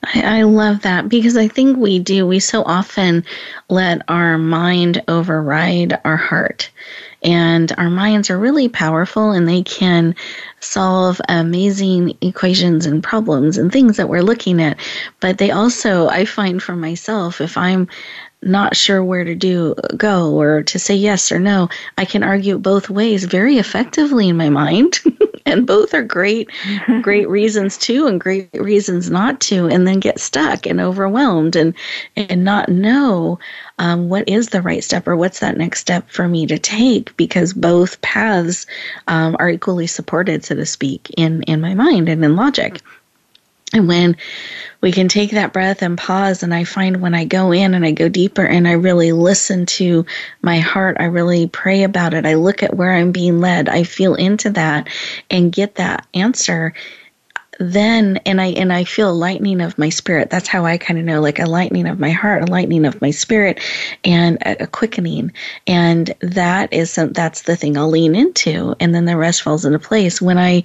I, 0.02 0.40
I, 0.40 0.42
love 0.42 0.82
that 0.82 1.08
because 1.08 1.36
I 1.36 1.48
think 1.48 1.76
we 1.76 1.98
do. 1.98 2.26
We 2.26 2.38
so 2.38 2.62
often 2.62 3.24
let 3.68 4.02
our 4.08 4.38
mind 4.38 5.02
override 5.08 6.00
our 6.04 6.16
heart. 6.16 6.70
And 7.22 7.72
our 7.76 7.90
minds 7.90 8.30
are 8.30 8.38
really 8.38 8.68
powerful 8.68 9.32
and 9.32 9.48
they 9.48 9.62
can 9.62 10.14
solve 10.60 11.20
amazing 11.28 12.16
equations 12.20 12.86
and 12.86 13.02
problems 13.02 13.58
and 13.58 13.72
things 13.72 13.96
that 13.96 14.08
we're 14.08 14.22
looking 14.22 14.62
at. 14.62 14.78
But 15.18 15.38
they 15.38 15.50
also, 15.50 16.06
I 16.06 16.24
find 16.26 16.62
for 16.62 16.76
myself, 16.76 17.40
if 17.40 17.56
I'm 17.56 17.88
not 18.42 18.76
sure 18.76 19.02
where 19.02 19.24
to 19.24 19.34
do 19.34 19.74
go 19.96 20.34
or 20.40 20.62
to 20.64 20.78
say 20.78 20.94
yes 20.94 21.32
or 21.32 21.38
no, 21.38 21.68
I 21.96 22.04
can 22.04 22.22
argue 22.22 22.58
both 22.58 22.90
ways 22.90 23.24
very 23.24 23.58
effectively 23.58 24.28
in 24.28 24.36
my 24.36 24.48
mind. 24.48 25.00
and 25.48 25.66
both 25.66 25.94
are 25.94 26.02
great 26.02 26.50
great 27.02 27.28
reasons 27.28 27.78
to 27.78 28.06
and 28.06 28.20
great 28.20 28.48
reasons 28.52 29.10
not 29.10 29.40
to 29.40 29.66
and 29.66 29.86
then 29.86 29.98
get 29.98 30.20
stuck 30.20 30.66
and 30.66 30.80
overwhelmed 30.80 31.56
and 31.56 31.74
and 32.16 32.44
not 32.44 32.68
know 32.68 33.38
um, 33.78 34.08
what 34.08 34.28
is 34.28 34.48
the 34.48 34.62
right 34.62 34.84
step 34.84 35.08
or 35.08 35.16
what's 35.16 35.40
that 35.40 35.56
next 35.56 35.80
step 35.80 36.08
for 36.10 36.28
me 36.28 36.46
to 36.46 36.58
take 36.58 37.16
because 37.16 37.52
both 37.52 38.00
paths 38.02 38.66
um, 39.06 39.36
are 39.38 39.50
equally 39.50 39.86
supported 39.86 40.44
so 40.44 40.54
to 40.54 40.66
speak 40.66 41.10
in 41.16 41.42
in 41.44 41.60
my 41.60 41.74
mind 41.74 42.08
and 42.08 42.24
in 42.24 42.36
logic 42.36 42.80
and 43.72 43.86
when 43.86 44.16
we 44.80 44.92
can 44.92 45.08
take 45.08 45.32
that 45.32 45.52
breath 45.52 45.82
and 45.82 45.98
pause, 45.98 46.42
and 46.42 46.54
I 46.54 46.64
find 46.64 47.00
when 47.00 47.14
I 47.14 47.24
go 47.24 47.52
in 47.52 47.74
and 47.74 47.84
I 47.84 47.90
go 47.90 48.08
deeper 48.08 48.44
and 48.44 48.66
I 48.66 48.72
really 48.72 49.12
listen 49.12 49.66
to 49.66 50.06
my 50.40 50.60
heart, 50.60 50.96
I 51.00 51.04
really 51.04 51.48
pray 51.48 51.82
about 51.82 52.14
it, 52.14 52.24
I 52.24 52.34
look 52.34 52.62
at 52.62 52.74
where 52.74 52.92
I'm 52.92 53.12
being 53.12 53.40
led, 53.40 53.68
I 53.68 53.82
feel 53.82 54.14
into 54.14 54.50
that 54.50 54.88
and 55.28 55.52
get 55.52 55.74
that 55.76 56.06
answer 56.14 56.74
then 57.58 58.18
and 58.24 58.40
I 58.40 58.46
and 58.46 58.72
I 58.72 58.84
feel 58.84 59.10
a 59.10 59.12
lightening 59.12 59.60
of 59.60 59.76
my 59.78 59.88
spirit. 59.88 60.30
That's 60.30 60.48
how 60.48 60.64
I 60.64 60.78
kind 60.78 60.98
of 60.98 61.04
know, 61.04 61.20
like 61.20 61.38
a 61.38 61.46
lightening 61.46 61.86
of 61.86 61.98
my 61.98 62.10
heart, 62.10 62.48
a 62.48 62.50
lightening 62.50 62.84
of 62.84 63.00
my 63.00 63.10
spirit, 63.10 63.60
and 64.04 64.38
a, 64.42 64.64
a 64.64 64.66
quickening. 64.66 65.32
And 65.66 66.14
that 66.20 66.72
is 66.72 66.92
some, 66.92 67.12
that's 67.12 67.42
the 67.42 67.56
thing 67.56 67.76
I'll 67.76 67.90
lean 67.90 68.14
into, 68.14 68.76
and 68.80 68.94
then 68.94 69.04
the 69.04 69.16
rest 69.16 69.42
falls 69.42 69.64
into 69.64 69.78
place. 69.78 70.22
When 70.22 70.38
I 70.38 70.62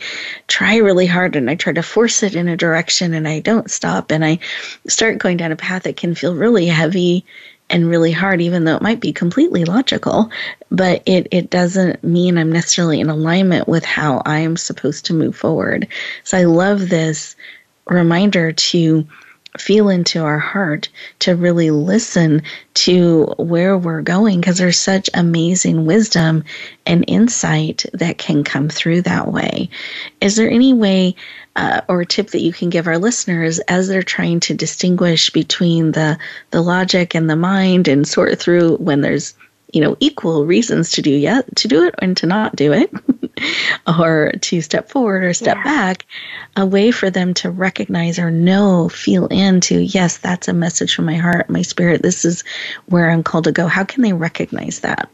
try 0.47 0.77
really 0.77 1.07
hard 1.07 1.35
and 1.35 1.49
I 1.49 1.55
try 1.55 1.73
to 1.73 1.83
force 1.83 2.21
it 2.23 2.35
in 2.35 2.47
a 2.47 2.57
direction, 2.57 3.13
and 3.13 3.27
I 3.27 3.39
don't 3.39 3.71
stop, 3.71 4.11
and 4.11 4.23
I 4.23 4.39
start 4.87 5.17
going 5.17 5.37
down 5.37 5.51
a 5.51 5.55
path 5.55 5.83
that 5.83 5.97
can 5.97 6.13
feel 6.15 6.35
really 6.35 6.67
heavy 6.67 7.25
and 7.73 7.89
really 7.89 8.11
hard, 8.11 8.39
even 8.39 8.63
though 8.63 8.75
it 8.75 8.83
might 8.83 8.99
be 8.99 9.11
completely 9.11 9.65
logical, 9.65 10.29
but 10.69 11.01
it, 11.07 11.27
it 11.31 11.49
doesn't 11.49 12.03
mean 12.03 12.37
I'm 12.37 12.51
necessarily 12.51 12.99
in 12.99 13.09
alignment 13.09 13.67
with 13.67 13.83
how 13.83 14.21
I'm 14.27 14.55
supposed 14.57 15.05
to 15.05 15.13
move 15.15 15.35
forward. 15.35 15.87
So 16.23 16.37
I 16.37 16.43
love 16.43 16.89
this 16.89 17.35
reminder 17.87 18.51
to 18.51 19.07
feel 19.57 19.89
into 19.89 20.23
our 20.23 20.37
heart, 20.37 20.89
to 21.19 21.35
really 21.35 21.71
listen 21.71 22.43
to 22.75 23.25
where 23.39 23.75
we're 23.75 24.01
going, 24.01 24.39
because 24.39 24.59
there's 24.59 24.79
such 24.79 25.09
amazing 25.15 25.85
wisdom 25.85 26.43
and 26.85 27.03
insight 27.07 27.85
that 27.93 28.19
can 28.19 28.43
come 28.43 28.69
through 28.69 29.01
that 29.01 29.31
way. 29.31 29.69
Is 30.21 30.35
there 30.35 30.49
any 30.49 30.73
way 30.73 31.15
uh, 31.55 31.81
or 31.87 32.03
tip 32.05 32.31
that 32.31 32.41
you 32.41 32.51
can 32.51 32.69
give 32.69 32.87
our 32.87 32.97
listeners 32.97 33.59
as 33.59 33.87
they're 33.87 34.03
trying 34.03 34.39
to 34.41 34.53
distinguish 34.53 35.29
between 35.29 35.91
the 35.91 36.17
the 36.51 36.61
logic 36.61 37.15
and 37.15 37.29
the 37.29 37.35
mind 37.35 37.87
and 37.87 38.07
sort 38.07 38.39
through 38.39 38.77
when 38.77 39.01
there's 39.01 39.35
you 39.71 39.81
know 39.81 39.95
equal 39.99 40.45
reasons 40.45 40.91
to 40.91 41.01
do 41.01 41.11
yet 41.11 41.55
to 41.55 41.67
do 41.67 41.85
it 41.85 41.95
and 41.99 42.17
to 42.17 42.25
not 42.25 42.55
do 42.55 42.73
it 42.73 42.91
or 43.87 44.31
to 44.41 44.61
step 44.61 44.89
forward 44.89 45.23
or 45.23 45.33
step 45.33 45.57
yeah. 45.57 45.63
back, 45.63 46.05
a 46.55 46.65
way 46.65 46.91
for 46.91 47.09
them 47.09 47.33
to 47.35 47.49
recognize 47.49 48.19
or 48.19 48.31
know, 48.31 48.89
feel 48.89 49.27
into, 49.27 49.79
yes, 49.79 50.17
that's 50.17 50.47
a 50.47 50.53
message 50.53 50.95
from 50.95 51.05
my 51.05 51.15
heart, 51.15 51.49
my 51.49 51.61
spirit. 51.61 52.01
This 52.01 52.25
is 52.25 52.43
where 52.87 53.09
I'm 53.09 53.23
called 53.23 53.45
to 53.45 53.51
go. 53.51 53.67
How 53.67 53.83
can 53.83 54.03
they 54.03 54.13
recognize 54.13 54.81
that? 54.81 55.09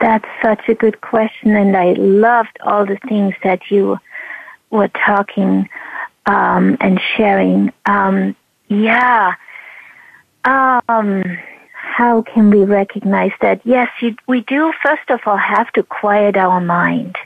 That's 0.00 0.28
such 0.42 0.68
a 0.68 0.74
good 0.74 1.00
question, 1.00 1.56
and 1.56 1.76
I 1.76 1.92
loved 1.92 2.58
all 2.62 2.86
the 2.86 2.98
things 3.08 3.34
that 3.42 3.70
you 3.70 3.98
were 4.70 4.88
talking 4.88 5.68
um, 6.26 6.76
and 6.80 7.00
sharing. 7.16 7.72
Um, 7.86 8.36
yeah. 8.68 9.34
Um, 10.44 11.22
how 11.72 12.22
can 12.22 12.50
we 12.50 12.64
recognize 12.64 13.32
that? 13.40 13.60
Yes, 13.64 13.88
you, 14.00 14.16
we 14.26 14.40
do, 14.42 14.72
first 14.82 15.08
of 15.08 15.20
all, 15.26 15.36
have 15.36 15.72
to 15.72 15.82
quiet 15.82 16.36
our 16.36 16.60
mind. 16.60 17.16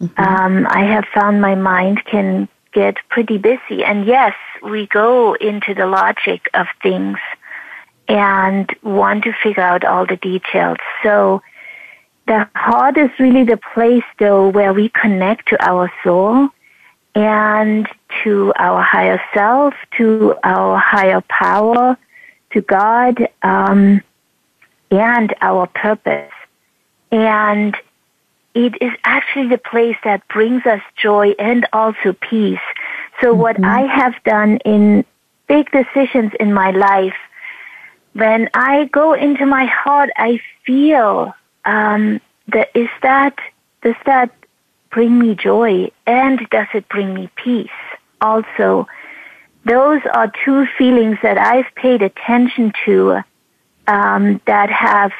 Mm-hmm. 0.00 0.22
Um, 0.22 0.66
I 0.68 0.84
have 0.84 1.04
found 1.14 1.40
my 1.40 1.54
mind 1.54 2.04
can 2.04 2.48
get 2.72 2.96
pretty 3.08 3.38
busy. 3.38 3.84
And 3.84 4.06
yes, 4.06 4.34
we 4.62 4.86
go 4.86 5.34
into 5.34 5.74
the 5.74 5.86
logic 5.86 6.48
of 6.54 6.66
things 6.82 7.18
and 8.08 8.74
want 8.82 9.24
to 9.24 9.32
figure 9.42 9.62
out 9.62 9.84
all 9.84 10.06
the 10.06 10.16
details. 10.16 10.78
So 11.02 11.42
the 12.28 12.48
heart 12.54 12.96
is 12.98 13.10
really 13.18 13.44
the 13.44 13.58
place, 13.74 14.04
though, 14.18 14.48
where 14.48 14.72
we 14.72 14.90
connect 14.90 15.48
to 15.48 15.64
our 15.66 15.90
soul 16.04 16.50
and 17.14 17.88
to 18.22 18.52
our 18.56 18.82
higher 18.82 19.20
self, 19.34 19.74
to 19.96 20.36
our 20.44 20.76
higher 20.76 21.22
power, 21.22 21.96
to 22.52 22.60
God, 22.60 23.28
um, 23.42 24.02
and 24.90 25.34
our 25.40 25.66
purpose. 25.66 26.32
And 27.10 27.74
it 28.54 28.74
is 28.80 28.92
actually 29.04 29.48
the 29.48 29.58
place 29.58 29.96
that 30.04 30.26
brings 30.28 30.66
us 30.66 30.82
joy 30.96 31.34
and 31.38 31.66
also 31.72 32.12
peace. 32.12 32.60
So 33.20 33.32
mm-hmm. 33.32 33.40
what 33.40 33.64
I 33.64 33.80
have 33.80 34.14
done 34.24 34.58
in 34.58 35.04
big 35.48 35.70
decisions 35.70 36.32
in 36.38 36.52
my 36.52 36.72
life, 36.72 37.16
when 38.12 38.50
I 38.52 38.84
go 38.86 39.14
into 39.14 39.46
my 39.46 39.64
heart, 39.64 40.10
I 40.16 40.40
feel 40.64 41.34
um, 41.68 42.20
that 42.48 42.70
is 42.74 42.88
that 43.02 43.38
does 43.82 44.00
that 44.06 44.34
bring 44.90 45.18
me 45.18 45.34
joy 45.34 45.90
and 46.06 46.40
does 46.50 46.66
it 46.72 46.88
bring 46.88 47.12
me 47.14 47.30
peace? 47.36 47.68
Also, 48.20 48.88
those 49.64 50.00
are 50.14 50.32
two 50.44 50.66
feelings 50.78 51.18
that 51.22 51.36
I've 51.36 51.72
paid 51.74 52.00
attention 52.02 52.72
to 52.86 53.18
um, 53.86 54.40
that 54.46 54.70
have 54.70 55.12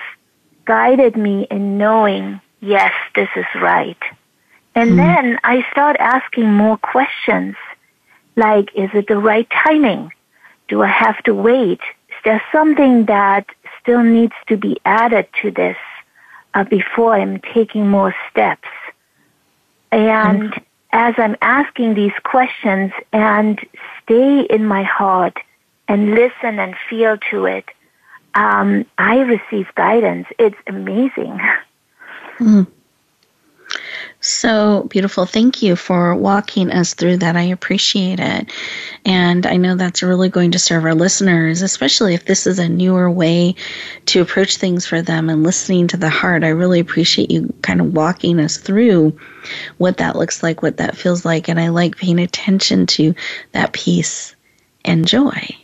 guided 0.64 1.16
me 1.16 1.46
in 1.50 1.76
knowing, 1.76 2.40
yes, 2.60 2.92
this 3.14 3.28
is 3.36 3.46
right. 3.60 4.02
And 4.74 4.92
mm. 4.92 4.96
then 4.96 5.38
I 5.44 5.66
start 5.70 5.96
asking 6.00 6.50
more 6.52 6.78
questions, 6.78 7.56
like, 8.36 8.70
is 8.74 8.90
it 8.94 9.06
the 9.06 9.18
right 9.18 9.48
timing? 9.50 10.12
Do 10.68 10.82
I 10.82 10.88
have 10.88 11.22
to 11.24 11.34
wait? 11.34 11.80
Is 12.08 12.16
there 12.24 12.42
something 12.50 13.04
that 13.06 13.46
still 13.80 14.02
needs 14.02 14.34
to 14.48 14.56
be 14.56 14.78
added 14.84 15.28
to 15.42 15.50
this 15.50 15.76
uh, 16.54 16.64
before 16.64 17.14
I'm 17.14 17.40
taking 17.54 17.88
more 17.88 18.14
steps? 18.30 18.68
And 19.90 20.52
mm. 20.52 20.64
as 20.92 21.14
I'm 21.18 21.36
asking 21.40 21.94
these 21.94 22.12
questions 22.24 22.92
and 23.12 23.58
stay 24.02 24.42
in 24.42 24.66
my 24.66 24.82
heart 24.82 25.38
and 25.86 26.10
listen 26.14 26.58
and 26.58 26.74
feel 26.88 27.16
to 27.30 27.46
it, 27.46 27.64
um, 28.34 28.84
I 28.98 29.20
receive 29.20 29.74
guidance. 29.74 30.26
It's 30.38 30.58
amazing. 30.66 31.40
Mm. 32.38 32.68
So 34.20 34.88
beautiful. 34.90 35.26
Thank 35.26 35.62
you 35.62 35.76
for 35.76 36.12
walking 36.14 36.72
us 36.72 36.92
through 36.92 37.18
that. 37.18 37.36
I 37.36 37.42
appreciate 37.42 38.18
it. 38.18 38.50
And 39.04 39.46
I 39.46 39.56
know 39.56 39.76
that's 39.76 40.02
really 40.02 40.28
going 40.28 40.50
to 40.50 40.58
serve 40.58 40.84
our 40.84 40.94
listeners, 40.94 41.62
especially 41.62 42.14
if 42.14 42.24
this 42.24 42.44
is 42.44 42.58
a 42.58 42.68
newer 42.68 43.08
way 43.08 43.54
to 44.06 44.20
approach 44.20 44.56
things 44.56 44.84
for 44.84 45.02
them 45.02 45.30
and 45.30 45.44
listening 45.44 45.86
to 45.88 45.96
the 45.96 46.10
heart. 46.10 46.42
I 46.42 46.48
really 46.48 46.80
appreciate 46.80 47.30
you 47.30 47.52
kind 47.62 47.80
of 47.80 47.94
walking 47.94 48.40
us 48.40 48.56
through 48.56 49.16
what 49.76 49.98
that 49.98 50.16
looks 50.16 50.42
like, 50.42 50.62
what 50.62 50.78
that 50.78 50.96
feels 50.96 51.24
like. 51.24 51.48
And 51.48 51.60
I 51.60 51.68
like 51.68 51.96
paying 51.96 52.18
attention 52.18 52.86
to 52.86 53.14
that 53.52 53.72
peace 53.72 54.34
and 54.84 55.06
joy. 55.06 55.57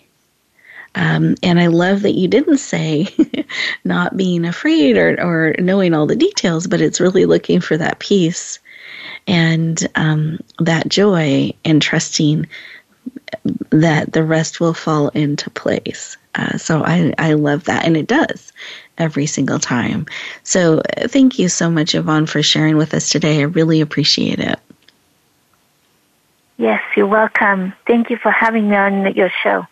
Um, 0.94 1.34
and 1.42 1.58
I 1.58 1.66
love 1.66 2.02
that 2.02 2.14
you 2.14 2.28
didn't 2.28 2.58
say 2.58 3.08
not 3.84 4.16
being 4.16 4.44
afraid 4.44 4.96
or, 4.96 5.20
or 5.20 5.54
knowing 5.58 5.92
all 5.92 6.06
the 6.06 6.16
details, 6.16 6.66
but 6.66 6.80
it's 6.80 7.00
really 7.00 7.26
looking 7.26 7.60
for 7.60 7.76
that 7.76 7.98
peace 7.98 8.58
and 9.26 9.86
um, 9.96 10.38
that 10.58 10.88
joy 10.88 11.52
and 11.64 11.82
trusting 11.82 12.46
that 13.70 14.12
the 14.12 14.22
rest 14.22 14.60
will 14.60 14.74
fall 14.74 15.08
into 15.08 15.50
place. 15.50 16.16
Uh, 16.36 16.56
so 16.58 16.82
I, 16.84 17.12
I 17.18 17.34
love 17.34 17.64
that. 17.64 17.84
And 17.84 17.96
it 17.96 18.06
does 18.06 18.52
every 18.98 19.26
single 19.26 19.58
time. 19.58 20.06
So 20.42 20.80
uh, 20.96 21.08
thank 21.08 21.38
you 21.38 21.48
so 21.48 21.70
much, 21.70 21.94
Yvonne, 21.94 22.26
for 22.26 22.42
sharing 22.42 22.76
with 22.76 22.94
us 22.94 23.08
today. 23.08 23.40
I 23.40 23.42
really 23.42 23.80
appreciate 23.80 24.40
it. 24.40 24.58
Yes, 26.56 26.82
you're 26.96 27.06
welcome. 27.06 27.72
Thank 27.86 28.10
you 28.10 28.16
for 28.16 28.30
having 28.30 28.68
me 28.68 28.76
on 28.76 29.14
your 29.14 29.30
show. 29.42 29.66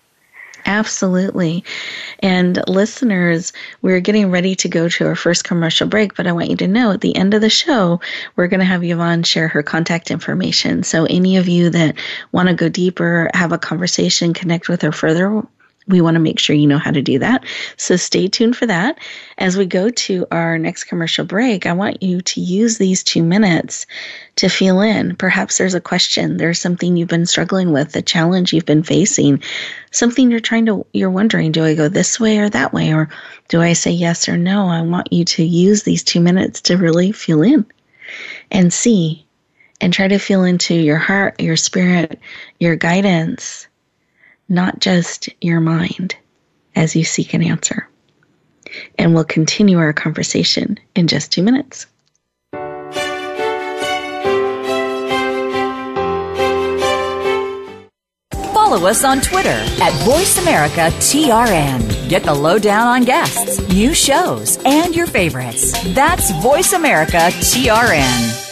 Absolutely. 0.65 1.65
And 2.21 2.63
listeners, 2.69 3.53
we're 3.83 4.01
getting 4.01 4.31
ready 4.31 4.55
to 4.57 4.69
go 4.69 4.89
to 4.89 5.07
our 5.07 5.17
first 5.17 5.45
commercial 5.45 5.89
break, 5.89 6.15
but 6.15 6.27
I 6.27 6.33
want 6.33 6.51
you 6.51 6.57
to 6.57 6.69
know 6.69 6.93
at 6.93 7.01
the 7.01 7.17
end 7.17 7.35
of 7.35 7.41
the 7.41 7.51
show, 7.51 8.01
we're 8.37 8.47
going 8.47 8.61
to 8.61 8.67
have 8.67 8.85
Yvonne 8.85 9.25
share 9.25 9.49
her 9.49 9.63
contact 9.63 10.11
information. 10.11 10.83
So 10.85 11.05
any 11.07 11.37
of 11.37 11.49
you 11.49 11.71
that 11.71 11.97
want 12.31 12.49
to 12.49 12.55
go 12.55 12.69
deeper, 12.69 13.31
have 13.35 13.53
a 13.53 13.59
conversation, 13.59 14.35
connect 14.35 14.69
with 14.69 14.83
her 14.83 14.93
further, 14.93 15.43
we 15.89 16.01
want 16.01 16.15
to 16.15 16.21
make 16.21 16.39
sure 16.39 16.55
you 16.55 16.67
know 16.67 16.79
how 16.79 16.91
to 16.91 17.03
do 17.03 17.19
that. 17.19 17.45
So 17.77 17.97
stay 17.97 18.29
tuned 18.29 18.57
for 18.57 18.67
that. 18.67 18.99
As 19.39 19.57
we 19.57 19.67
go 19.67 19.91
to 19.91 20.27
our 20.31 20.59
next 20.59 20.85
commercial 20.85 21.25
break, 21.25 21.67
I 21.67 21.73
want 21.73 22.03
you 22.03 22.21
to 22.21 22.41
use 22.41 22.79
these 22.79 23.03
two 23.03 23.23
minutes 23.23 23.87
to 24.37 24.49
feel 24.49 24.81
in. 24.81 25.17
Perhaps 25.17 25.59
there's 25.59 25.75
a 25.75 25.81
question, 25.81 26.37
there's 26.37 26.61
something 26.61 26.97
you've 26.97 27.09
been 27.09 27.27
struggling 27.27 27.73
with, 27.73 27.95
a 27.97 28.03
challenge 28.03 28.53
you've 28.53 28.67
been 28.67 28.83
facing, 28.83 29.43
something 29.91 30.31
you're 30.31 30.41
trying 30.41 30.67
to, 30.67 30.87
you're 30.93 31.11
wondering, 31.11 31.53
do 31.53 31.65
I 31.65 31.75
go 31.75 31.89
this 31.89 32.21
way 32.21 32.39
or 32.39 32.49
that 32.51 32.73
way? 32.73 32.95
Or 32.95 33.09
do 33.49 33.61
I 33.61 33.73
say 33.73 33.91
yes 33.91 34.29
or 34.29 34.37
no? 34.37 34.69
I 34.69 34.83
want 34.83 35.13
you 35.13 35.25
to 35.25 35.45
use 35.45 35.83
these 35.83 36.03
two 36.05 36.21
minutes 36.21 36.61
to 36.63 36.77
really 36.77 37.13
feel 37.13 37.43
in 37.43 37.67
and 38.51 38.73
see 38.73 39.27
and 39.81 39.93
try 39.93 40.07
to 40.07 40.19
feel 40.19 40.45
into 40.45 40.75
your 40.75 40.99
heart, 40.99 41.41
your 41.41 41.57
spirit, 41.57 42.21
your 42.61 42.77
guidance 42.77 43.67
not 44.53 44.79
just 44.79 45.29
your 45.41 45.59
mind, 45.61 46.15
as 46.77 46.95
you 46.95 47.03
seek 47.05 47.35
an 47.35 47.43
answer. 47.43 47.89
And 48.99 49.15
we'll 49.15 49.25
continue 49.25 49.79
our 49.79 49.93
conversation 49.93 50.79
in 50.95 51.09
just 51.09 51.33
two 51.33 51.43
minutes. 51.43 51.87
Follow 58.53 58.87
us 58.89 59.05
on 59.05 59.21
Twitter 59.21 59.51
at 59.51 59.93
VoiceAmericaTRN. 60.07 62.09
Get 62.09 62.23
the 62.23 62.33
lowdown 62.33 62.87
on 62.87 63.05
guests, 63.05 63.61
new 63.69 63.93
shows, 63.93 64.59
and 64.65 64.97
your 64.97 65.07
favorites. 65.07 65.73
That's 65.95 66.33
VoiceAmericaTRN. 66.33 68.52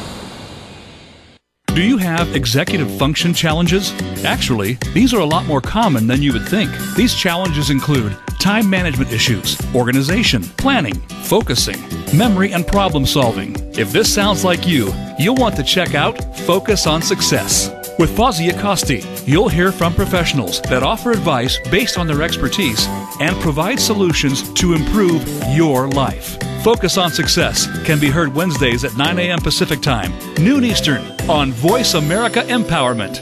Do 1.73 1.81
you 1.81 1.95
have 1.95 2.35
executive 2.35 2.91
function 2.97 3.33
challenges? 3.33 3.93
Actually, 4.25 4.73
these 4.93 5.13
are 5.13 5.21
a 5.21 5.25
lot 5.25 5.45
more 5.45 5.61
common 5.61 6.05
than 6.05 6.21
you 6.21 6.33
would 6.33 6.45
think. 6.45 6.69
These 6.97 7.15
challenges 7.15 7.69
include 7.69 8.17
time 8.41 8.69
management 8.69 9.13
issues, 9.13 9.57
organization, 9.73 10.43
planning, 10.57 10.95
focusing, 11.23 11.79
memory, 12.13 12.51
and 12.51 12.67
problem 12.67 13.05
solving. 13.05 13.55
If 13.79 13.93
this 13.93 14.13
sounds 14.13 14.43
like 14.43 14.67
you, 14.67 14.93
you'll 15.17 15.35
want 15.35 15.55
to 15.55 15.63
check 15.63 15.95
out 15.95 16.17
Focus 16.39 16.87
on 16.87 17.01
Success. 17.01 17.69
With 17.97 18.17
Fozzie 18.17 18.49
Acosti, 18.49 19.05
you'll 19.25 19.47
hear 19.47 19.71
from 19.71 19.93
professionals 19.93 20.61
that 20.63 20.83
offer 20.83 21.11
advice 21.11 21.57
based 21.69 21.97
on 21.97 22.05
their 22.05 22.21
expertise 22.21 22.85
and 23.21 23.33
provide 23.37 23.79
solutions 23.79 24.53
to 24.55 24.73
improve 24.73 25.25
your 25.55 25.87
life. 25.87 26.37
Focus 26.63 26.99
on 26.99 27.09
Success 27.09 27.65
can 27.83 27.99
be 27.99 28.11
heard 28.11 28.35
Wednesdays 28.35 28.83
at 28.83 28.95
9 28.95 29.17
a.m. 29.17 29.39
Pacific 29.39 29.81
Time, 29.81 30.13
noon 30.35 30.63
Eastern, 30.63 31.01
on 31.27 31.51
Voice 31.53 31.95
America 31.95 32.41
Empowerment. 32.41 33.19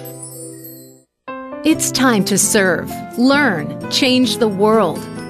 It's 1.65 1.89
time 1.89 2.25
to 2.25 2.38
serve, 2.38 2.89
learn, 3.17 3.89
change 3.89 4.39
the 4.39 4.49
world. 4.49 4.99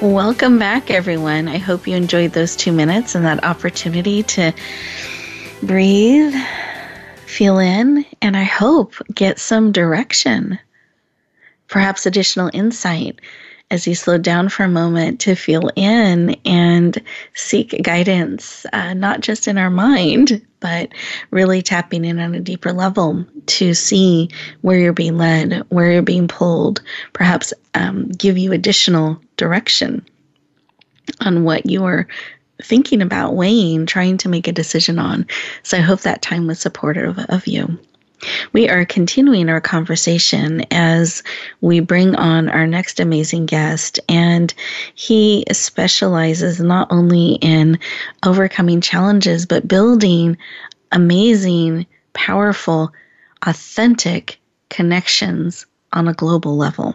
Welcome 0.00 0.60
back, 0.60 0.92
everyone. 0.92 1.48
I 1.48 1.58
hope 1.58 1.88
you 1.88 1.96
enjoyed 1.96 2.32
those 2.32 2.54
two 2.54 2.70
minutes 2.70 3.16
and 3.16 3.24
that 3.24 3.42
opportunity 3.42 4.22
to 4.22 4.52
breathe, 5.60 6.32
feel 7.26 7.58
in, 7.58 8.06
and 8.22 8.36
I 8.36 8.44
hope 8.44 8.94
get 9.12 9.40
some 9.40 9.72
direction, 9.72 10.56
perhaps 11.66 12.06
additional 12.06 12.48
insight 12.52 13.20
as 13.70 13.86
you 13.86 13.94
slow 13.94 14.16
down 14.16 14.48
for 14.48 14.64
a 14.64 14.68
moment 14.68 15.20
to 15.20 15.34
feel 15.34 15.70
in 15.76 16.34
and 16.44 17.02
seek 17.34 17.82
guidance, 17.82 18.64
uh, 18.72 18.94
not 18.94 19.20
just 19.20 19.46
in 19.46 19.58
our 19.58 19.70
mind, 19.70 20.44
but 20.60 20.90
really 21.30 21.60
tapping 21.60 22.04
in 22.04 22.18
on 22.18 22.34
a 22.34 22.40
deeper 22.40 22.72
level 22.72 23.24
to 23.46 23.74
see 23.74 24.28
where 24.62 24.78
you're 24.78 24.92
being 24.92 25.18
led, 25.18 25.64
where 25.68 25.92
you're 25.92 26.02
being 26.02 26.28
pulled, 26.28 26.80
perhaps 27.12 27.52
um, 27.74 28.08
give 28.08 28.38
you 28.38 28.52
additional 28.52 29.20
direction 29.36 30.04
on 31.20 31.44
what 31.44 31.66
you 31.66 31.84
are 31.84 32.06
thinking 32.62 33.02
about, 33.02 33.34
weighing, 33.34 33.86
trying 33.86 34.16
to 34.18 34.28
make 34.28 34.48
a 34.48 34.52
decision 34.52 34.98
on. 34.98 35.26
So 35.62 35.76
I 35.76 35.80
hope 35.80 36.00
that 36.00 36.22
time 36.22 36.46
was 36.46 36.58
supportive 36.58 37.18
of 37.28 37.46
you. 37.46 37.78
We 38.52 38.68
are 38.68 38.84
continuing 38.84 39.48
our 39.48 39.60
conversation 39.60 40.62
as 40.72 41.22
we 41.60 41.80
bring 41.80 42.16
on 42.16 42.48
our 42.48 42.66
next 42.66 43.00
amazing 43.00 43.46
guest, 43.46 44.00
and 44.08 44.52
he 44.94 45.44
specializes 45.52 46.60
not 46.60 46.88
only 46.90 47.34
in 47.40 47.78
overcoming 48.24 48.80
challenges, 48.80 49.46
but 49.46 49.68
building 49.68 50.36
amazing, 50.92 51.86
powerful, 52.12 52.92
authentic 53.42 54.40
connections 54.68 55.66
on 55.92 56.08
a 56.08 56.14
global 56.14 56.56
level 56.56 56.94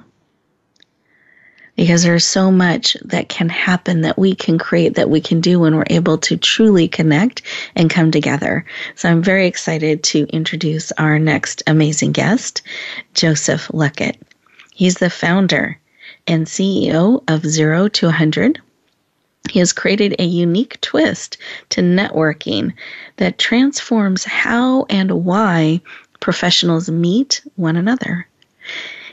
because 1.75 2.03
there's 2.03 2.25
so 2.25 2.51
much 2.51 2.95
that 3.03 3.29
can 3.29 3.49
happen 3.49 4.01
that 4.01 4.17
we 4.17 4.36
can 4.36 4.57
create 4.57 4.95
that 4.95 5.09
we 5.09 5.19
can 5.19 5.41
do 5.41 5.59
when 5.59 5.75
we're 5.75 5.83
able 5.89 6.17
to 6.19 6.38
truly 6.38 6.88
connect 6.88 7.41
and 7.75 7.89
come 7.89 8.12
together. 8.12 8.65
So 8.95 9.09
I'm 9.09 9.23
very 9.23 9.47
excited 9.47 10.03
to 10.03 10.27
introduce 10.27 10.91
our 10.93 11.17
next 11.17 11.63
amazing 11.65 12.12
guest, 12.12 12.62
Joseph 13.13 13.69
Luckett. 13.69 14.17
He's 14.73 14.95
the 14.95 15.09
founder 15.09 15.79
and 16.27 16.45
CEO 16.45 17.23
of 17.27 17.45
Zero 17.45 17.88
to 17.88 18.05
100. 18.07 18.62
He 19.49 19.59
has 19.59 19.73
created 19.73 20.15
a 20.19 20.23
unique 20.23 20.79
twist 20.81 21.38
to 21.69 21.81
networking 21.81 22.73
that 23.17 23.38
transforms 23.39 24.23
how 24.23 24.86
and 24.89 25.25
why 25.25 25.81
professionals 26.19 26.89
meet 26.89 27.41
one 27.55 27.75
another. 27.75 28.27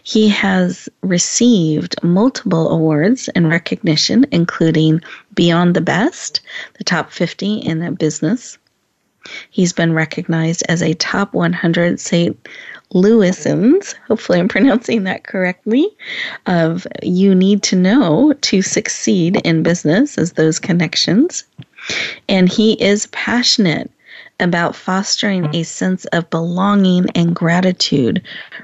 He 0.03 0.29
has 0.29 0.89
received 1.03 1.95
multiple 2.03 2.71
awards 2.71 3.29
and 3.35 3.49
recognition, 3.49 4.27
including 4.31 5.01
Beyond 5.35 5.75
the 5.75 5.81
Best, 5.81 6.41
the 6.79 6.85
top 6.85 7.13
50 7.13 7.59
in 7.59 7.83
a 7.83 7.93
business. 7.93 8.59
He's 9.51 9.73
been 9.73 9.93
recognized 9.93 10.63
as 10.69 10.83
a 10.83 10.95
top 10.95 11.35
100 11.35 12.01
St. 12.01 12.49
Louisans, 12.95 13.95
hopefully 14.09 14.41
I'm 14.41 14.49
pronouncing 14.57 15.05
that 15.05 15.25
correctly, 15.25 15.89
of 16.47 16.87
you 17.03 17.35
need 17.35 17.63
to 17.65 17.77
know 17.77 18.33
to 18.33 18.63
succeed 18.63 19.37
in 19.45 19.63
business 19.63 20.19
as 20.19 20.33
those 20.33 20.59
connections. 20.59 21.45
And 22.29 22.49
he 22.49 22.73
is 22.83 23.07
passionate 23.09 23.91
about 24.41 24.75
fostering 24.75 25.55
a 25.55 25.63
sense 25.63 26.05
of 26.07 26.31
belonging 26.31 27.07
and 27.15 27.37
gratitude 27.37 28.23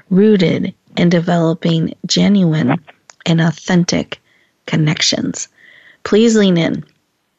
rooted 0.09 0.73
in 0.97 1.09
developing 1.09 1.93
genuine 2.05 2.83
and 3.25 3.39
authentic 3.39 4.19
connections. 4.65 5.47
Please 6.03 6.35
lean 6.35 6.57
in 6.57 6.83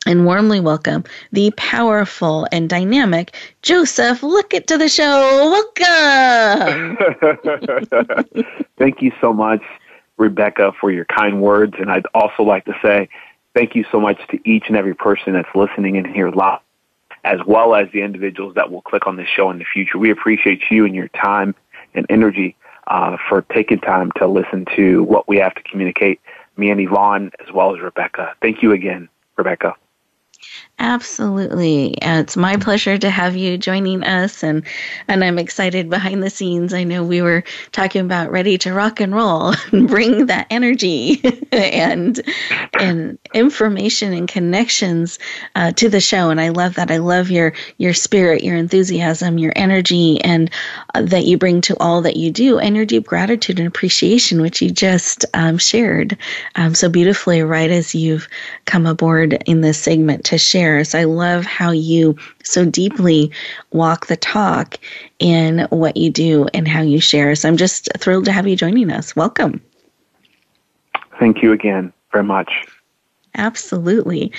and 0.06 0.24
warmly 0.24 0.60
welcome 0.60 1.04
the 1.32 1.50
powerful 1.56 2.46
and 2.52 2.70
dynamic 2.70 3.36
Joseph 3.62 4.20
Luckett 4.22 4.66
to 4.66 4.78
the 4.78 4.88
show. 4.88 5.66
Welcome. 5.76 6.96
thank 8.78 9.02
you 9.02 9.12
so 9.20 9.32
much, 9.32 9.62
Rebecca, 10.16 10.72
for 10.80 10.90
your 10.90 11.04
kind 11.04 11.42
words. 11.42 11.74
And 11.78 11.90
I'd 11.90 12.06
also 12.14 12.42
like 12.44 12.64
to 12.66 12.74
say 12.82 13.08
thank 13.54 13.74
you 13.74 13.84
so 13.90 14.00
much 14.00 14.18
to 14.30 14.38
each 14.48 14.64
and 14.68 14.76
every 14.76 14.94
person 14.94 15.32
that's 15.32 15.54
listening 15.54 15.96
in 15.96 16.04
here 16.04 16.30
live, 16.30 16.60
as 17.24 17.40
well 17.46 17.74
as 17.74 17.88
the 17.92 18.02
individuals 18.02 18.54
that 18.54 18.70
will 18.70 18.82
click 18.82 19.06
on 19.06 19.16
this 19.16 19.28
show 19.28 19.50
in 19.50 19.58
the 19.58 19.64
future. 19.64 19.98
We 19.98 20.10
appreciate 20.10 20.62
you 20.70 20.84
and 20.84 20.94
your 20.94 21.08
time 21.08 21.54
and 21.94 22.06
energy 22.08 22.54
uh, 22.88 23.16
for 23.28 23.42
taking 23.42 23.78
time 23.78 24.10
to 24.16 24.26
listen 24.26 24.66
to 24.76 25.02
what 25.04 25.28
we 25.28 25.36
have 25.38 25.54
to 25.54 25.62
communicate, 25.62 26.20
me 26.56 26.70
and 26.70 26.80
Yvonne, 26.80 27.30
as 27.46 27.52
well 27.52 27.74
as 27.74 27.80
Rebecca. 27.80 28.34
Thank 28.42 28.62
you 28.62 28.72
again, 28.72 29.08
Rebecca. 29.36 29.74
Absolutely. 30.80 31.94
It's 32.00 32.36
my 32.36 32.56
pleasure 32.56 32.96
to 32.98 33.10
have 33.10 33.34
you 33.36 33.58
joining 33.58 34.04
us 34.04 34.44
and 34.44 34.62
and 35.08 35.24
I'm 35.24 35.36
excited 35.36 35.90
behind 35.90 36.22
the 36.22 36.30
scenes. 36.30 36.72
I 36.72 36.84
know 36.84 37.02
we 37.02 37.20
were 37.20 37.42
talking 37.72 38.04
about 38.04 38.30
ready 38.30 38.58
to 38.58 38.72
rock 38.72 39.00
and 39.00 39.12
roll 39.12 39.54
and 39.72 39.88
bring 39.88 40.26
that 40.26 40.46
energy 40.50 41.20
and 41.52 42.20
and 42.74 43.18
information 43.34 44.12
and 44.12 44.28
connections 44.28 45.18
uh, 45.56 45.72
to 45.72 45.88
the 45.88 46.00
show 46.00 46.30
and 46.30 46.40
I 46.40 46.50
love 46.50 46.74
that. 46.74 46.92
I 46.92 46.98
love 46.98 47.28
your 47.28 47.54
your 47.78 47.92
spirit, 47.92 48.44
your 48.44 48.56
enthusiasm, 48.56 49.36
your 49.36 49.52
energy 49.56 50.20
and 50.22 50.48
uh, 50.94 51.02
that 51.02 51.24
you 51.24 51.38
bring 51.38 51.60
to 51.62 51.76
all 51.80 52.02
that 52.02 52.16
you 52.16 52.30
do 52.30 52.60
and 52.60 52.76
your 52.76 52.86
deep 52.86 53.04
gratitude 53.08 53.58
and 53.58 53.66
appreciation 53.66 54.40
which 54.40 54.62
you 54.62 54.70
just 54.70 55.24
um, 55.34 55.58
shared 55.58 56.16
um, 56.54 56.72
so 56.72 56.88
beautifully 56.88 57.42
right 57.42 57.70
as 57.72 57.96
you've 57.96 58.28
come 58.64 58.86
aboard 58.86 59.42
in 59.46 59.60
this 59.60 59.78
segment 59.82 60.24
to 60.24 60.38
share 60.38 60.67
shares. 60.68 60.94
I 60.94 61.04
love 61.04 61.44
how 61.44 61.70
you 61.70 62.16
so 62.44 62.64
deeply 62.64 63.30
walk 63.72 64.06
the 64.06 64.16
talk 64.16 64.78
in 65.18 65.66
what 65.70 65.96
you 65.96 66.10
do 66.10 66.46
and 66.52 66.68
how 66.68 66.82
you 66.82 67.00
share. 67.00 67.34
So 67.34 67.48
I'm 67.48 67.56
just 67.56 67.88
thrilled 67.96 68.26
to 68.26 68.32
have 68.32 68.46
you 68.46 68.56
joining 68.56 68.90
us. 68.90 69.16
Welcome. 69.16 69.62
Thank 71.18 71.42
you 71.42 71.52
again. 71.52 71.92
very 72.12 72.24
much. 72.24 72.66
Absolutely. 73.34 74.32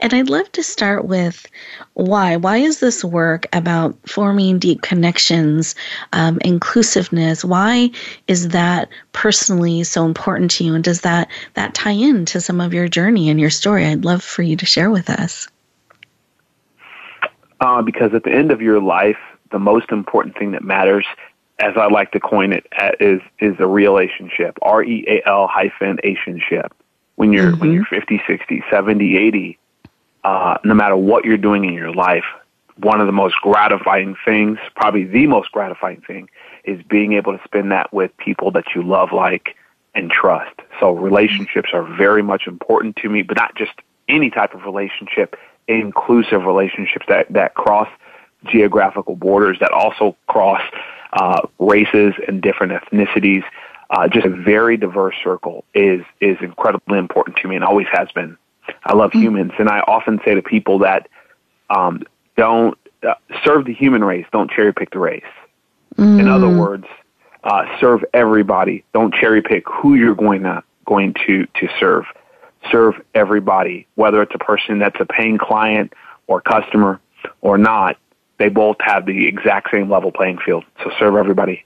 And 0.00 0.14
I'd 0.14 0.28
love 0.28 0.50
to 0.52 0.62
start 0.62 1.06
with 1.06 1.46
why. 1.94 2.36
Why 2.36 2.58
is 2.58 2.78
this 2.78 3.02
work 3.04 3.46
about 3.52 3.96
forming 4.08 4.58
deep 4.58 4.82
connections, 4.82 5.74
um, 6.12 6.38
inclusiveness? 6.44 7.44
Why 7.44 7.90
is 8.28 8.48
that 8.48 8.88
personally 9.12 9.82
so 9.82 10.04
important 10.04 10.52
to 10.52 10.64
you? 10.64 10.74
And 10.74 10.84
does 10.84 11.00
that, 11.00 11.28
that 11.54 11.74
tie 11.74 11.90
into 11.90 12.40
some 12.40 12.60
of 12.60 12.72
your 12.72 12.86
journey 12.86 13.28
and 13.28 13.40
your 13.40 13.50
story? 13.50 13.86
I'd 13.86 14.04
love 14.04 14.22
for 14.22 14.42
you 14.42 14.56
to 14.56 14.66
share 14.66 14.90
with 14.90 15.10
us. 15.10 15.48
Uh, 17.64 17.80
because 17.80 18.12
at 18.12 18.24
the 18.24 18.30
end 18.30 18.52
of 18.52 18.60
your 18.60 18.78
life, 18.78 19.16
the 19.50 19.58
most 19.58 19.90
important 19.90 20.36
thing 20.36 20.52
that 20.52 20.62
matters, 20.62 21.06
as 21.58 21.78
I 21.78 21.86
like 21.86 22.12
to 22.12 22.20
coin 22.20 22.52
it, 22.52 22.66
uh, 22.78 22.90
is 23.00 23.22
is 23.38 23.54
a 23.58 23.66
relationship. 23.66 24.58
R 24.60 24.84
E 24.84 25.02
A 25.08 25.26
L 25.26 25.46
hyphen 25.46 25.98
relationship 26.04 26.74
when 27.16 27.32
you're 27.32 27.52
mm-hmm. 27.52 27.60
when 27.60 27.72
you're 27.72 27.86
50, 27.86 28.20
60, 28.26 28.64
70, 28.70 29.16
80, 29.16 29.58
uh, 30.24 30.58
no 30.62 30.74
matter 30.74 30.94
what 30.94 31.24
you're 31.24 31.38
doing 31.38 31.64
in 31.64 31.72
your 31.72 31.90
life, 31.94 32.26
one 32.76 33.00
of 33.00 33.06
the 33.06 33.12
most 33.12 33.36
gratifying 33.40 34.14
things, 34.26 34.58
probably 34.76 35.04
the 35.04 35.26
most 35.26 35.50
gratifying 35.50 36.02
thing, 36.02 36.28
is 36.64 36.82
being 36.82 37.14
able 37.14 37.32
to 37.32 37.42
spend 37.44 37.72
that 37.72 37.90
with 37.94 38.14
people 38.18 38.50
that 38.50 38.74
you 38.74 38.82
love, 38.82 39.10
like, 39.10 39.56
and 39.94 40.10
trust. 40.10 40.60
So 40.80 40.92
relationships 40.92 41.70
are 41.72 41.84
very 41.96 42.22
much 42.22 42.46
important 42.46 42.96
to 42.96 43.08
me, 43.08 43.22
but 43.22 43.38
not 43.38 43.54
just 43.54 43.72
any 44.06 44.28
type 44.28 44.52
of 44.52 44.64
relationship, 44.64 45.36
inclusive 45.68 46.44
relationships 46.44 47.06
that, 47.08 47.32
that 47.32 47.54
cross 47.54 47.88
geographical 48.46 49.16
borders, 49.16 49.58
that 49.60 49.72
also 49.72 50.16
cross 50.26 50.62
uh, 51.12 51.40
races 51.58 52.14
and 52.26 52.42
different 52.42 52.72
ethnicities 52.72 53.44
uh, 53.90 54.08
just 54.08 54.26
a 54.26 54.30
very 54.30 54.76
diverse 54.76 55.14
circle 55.22 55.64
is 55.74 56.02
is 56.20 56.36
incredibly 56.40 56.98
important 56.98 57.36
to 57.36 57.48
me 57.48 57.54
and 57.54 57.64
always 57.64 57.86
has 57.92 58.10
been. 58.12 58.36
I 58.84 58.94
love 58.94 59.10
mm-hmm. 59.10 59.20
humans, 59.20 59.52
and 59.58 59.68
I 59.68 59.80
often 59.80 60.20
say 60.24 60.34
to 60.34 60.42
people 60.42 60.80
that 60.80 61.08
um, 61.70 62.02
don't 62.36 62.78
uh, 63.06 63.14
serve 63.44 63.66
the 63.66 63.74
human 63.74 64.02
race, 64.02 64.26
don't 64.32 64.50
cherry 64.50 64.72
pick 64.72 64.90
the 64.90 64.98
race. 64.98 65.22
Mm. 65.96 66.20
In 66.20 66.28
other 66.28 66.48
words, 66.48 66.86
uh, 67.44 67.66
serve 67.78 68.04
everybody. 68.14 68.84
Don't 68.92 69.14
cherry 69.14 69.42
pick 69.42 69.64
who 69.68 69.94
you're 69.94 70.14
going 70.14 70.42
to 70.42 70.62
going 70.86 71.14
to 71.26 71.46
to 71.46 71.68
serve. 71.78 72.04
Serve 72.70 73.00
everybody, 73.14 73.86
whether 73.94 74.22
it's 74.22 74.34
a 74.34 74.38
person 74.38 74.78
that's 74.78 75.00
a 75.00 75.06
paying 75.06 75.38
client 75.38 75.92
or 76.26 76.40
customer 76.40 77.00
or 77.40 77.58
not. 77.58 77.96
They 78.38 78.48
both 78.48 78.76
have 78.80 79.06
the 79.06 79.26
exact 79.26 79.70
same 79.70 79.90
level 79.90 80.10
playing 80.10 80.38
field. 80.38 80.64
So 80.82 80.90
serve 80.98 81.16
everybody. 81.16 81.64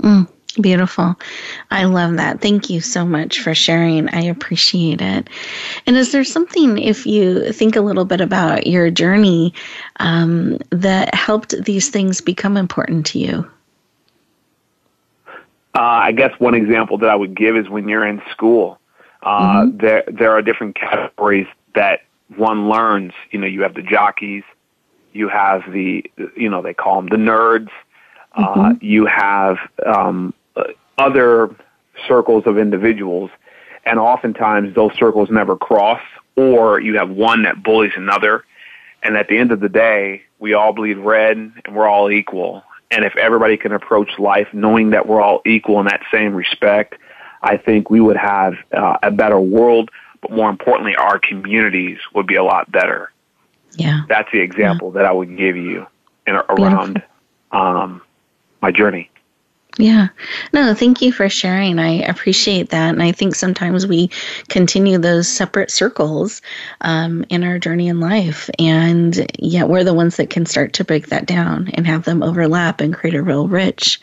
Mm. 0.00 0.28
Beautiful. 0.60 1.14
I 1.70 1.84
love 1.84 2.16
that. 2.16 2.40
Thank 2.40 2.70
you 2.70 2.80
so 2.80 3.04
much 3.04 3.40
for 3.40 3.54
sharing. 3.54 4.08
I 4.08 4.22
appreciate 4.22 5.00
it. 5.00 5.28
And 5.86 5.96
is 5.96 6.10
there 6.10 6.24
something, 6.24 6.78
if 6.78 7.06
you 7.06 7.52
think 7.52 7.76
a 7.76 7.80
little 7.80 8.04
bit 8.04 8.20
about 8.20 8.66
your 8.66 8.90
journey, 8.90 9.54
um, 10.00 10.58
that 10.70 11.14
helped 11.14 11.54
these 11.62 11.90
things 11.90 12.20
become 12.20 12.56
important 12.56 13.06
to 13.06 13.18
you? 13.18 13.50
Uh, 15.74 15.80
I 15.80 16.12
guess 16.12 16.32
one 16.40 16.54
example 16.54 16.98
that 16.98 17.10
I 17.10 17.14
would 17.14 17.36
give 17.36 17.56
is 17.56 17.68
when 17.68 17.88
you're 17.88 18.06
in 18.06 18.20
school. 18.32 18.80
Uh, 19.22 19.62
mm-hmm. 19.62 19.78
There, 19.78 20.04
there 20.06 20.30
are 20.32 20.42
different 20.42 20.76
categories 20.76 21.46
that 21.74 22.00
one 22.36 22.68
learns. 22.68 23.12
You 23.30 23.40
know, 23.40 23.46
you 23.46 23.62
have 23.62 23.74
the 23.74 23.82
jockeys, 23.82 24.44
you 25.12 25.28
have 25.28 25.62
the, 25.70 26.04
you 26.36 26.48
know, 26.48 26.62
they 26.62 26.74
call 26.74 27.02
them 27.02 27.08
the 27.08 27.16
nerds. 27.16 27.70
Uh, 28.32 28.46
mm-hmm. 28.46 28.60
Uh, 28.60 28.72
you 28.80 29.06
have 29.06 29.56
um, 29.86 30.34
other 30.98 31.54
circles 32.06 32.44
of 32.46 32.58
individuals, 32.58 33.30
and 33.84 33.98
oftentimes 33.98 34.74
those 34.74 34.92
circles 34.98 35.30
never 35.30 35.56
cross, 35.56 36.02
or 36.36 36.80
you 36.80 36.96
have 36.98 37.10
one 37.10 37.42
that 37.42 37.62
bullies 37.62 37.92
another. 37.96 38.44
And 39.02 39.16
at 39.16 39.28
the 39.28 39.38
end 39.38 39.52
of 39.52 39.60
the 39.60 39.68
day, 39.68 40.22
we 40.38 40.54
all 40.54 40.72
bleed 40.72 40.98
red 40.98 41.36
and 41.36 41.52
we're 41.72 41.88
all 41.88 42.10
equal. 42.10 42.62
And 42.90 43.04
if 43.04 43.16
everybody 43.16 43.56
can 43.56 43.72
approach 43.72 44.18
life 44.18 44.48
knowing 44.52 44.90
that 44.90 45.06
we're 45.06 45.20
all 45.20 45.40
equal 45.44 45.78
in 45.80 45.86
that 45.86 46.02
same 46.12 46.34
respect, 46.34 46.94
I 47.42 47.56
think 47.56 47.90
we 47.90 48.00
would 48.00 48.16
have 48.16 48.54
uh, 48.72 48.98
a 49.02 49.10
better 49.10 49.38
world, 49.38 49.90
but 50.20 50.32
more 50.32 50.50
importantly, 50.50 50.96
our 50.96 51.18
communities 51.18 51.98
would 52.14 52.26
be 52.26 52.34
a 52.34 52.42
lot 52.42 52.70
better. 52.70 53.12
Yeah. 53.72 54.02
That's 54.08 54.30
the 54.32 54.40
example 54.40 54.88
yeah. 54.88 55.02
that 55.02 55.06
I 55.06 55.12
would 55.12 55.36
give 55.36 55.56
you 55.56 55.86
in, 56.26 56.34
around 56.34 57.02
um, 57.52 58.02
my 58.60 58.72
journey. 58.72 59.10
Yeah. 59.78 60.08
No, 60.52 60.74
thank 60.74 61.02
you 61.02 61.12
for 61.12 61.28
sharing. 61.28 61.78
I 61.78 62.02
appreciate 62.02 62.70
that. 62.70 62.88
And 62.90 63.02
I 63.02 63.12
think 63.12 63.36
sometimes 63.36 63.86
we 63.86 64.10
continue 64.48 64.98
those 64.98 65.28
separate 65.28 65.70
circles 65.70 66.42
um, 66.80 67.24
in 67.28 67.44
our 67.44 67.60
journey 67.60 67.86
in 67.86 68.00
life. 68.00 68.50
And 68.58 69.30
yet 69.38 69.68
we're 69.68 69.84
the 69.84 69.94
ones 69.94 70.16
that 70.16 70.30
can 70.30 70.46
start 70.46 70.72
to 70.74 70.84
break 70.84 71.06
that 71.06 71.26
down 71.26 71.68
and 71.74 71.86
have 71.86 72.04
them 72.04 72.24
overlap 72.24 72.80
and 72.80 72.92
create 72.92 73.14
a 73.14 73.22
real 73.22 73.46
rich, 73.46 74.00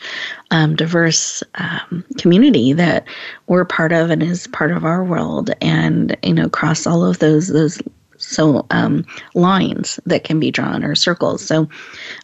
um, 0.50 0.76
diverse 0.76 1.42
um, 1.56 2.02
community 2.16 2.72
that 2.72 3.04
we're 3.46 3.66
part 3.66 3.92
of 3.92 4.08
and 4.08 4.22
is 4.22 4.46
part 4.46 4.72
of 4.72 4.86
our 4.86 5.04
world. 5.04 5.50
And, 5.60 6.16
you 6.22 6.32
know, 6.32 6.48
cross 6.48 6.86
all 6.86 7.04
of 7.04 7.18
those, 7.18 7.48
those 7.48 7.82
so 8.18 8.66
um, 8.70 9.04
lines 9.34 10.00
that 10.06 10.24
can 10.24 10.40
be 10.40 10.50
drawn 10.50 10.84
or 10.84 10.94
circles. 10.94 11.44
So 11.44 11.68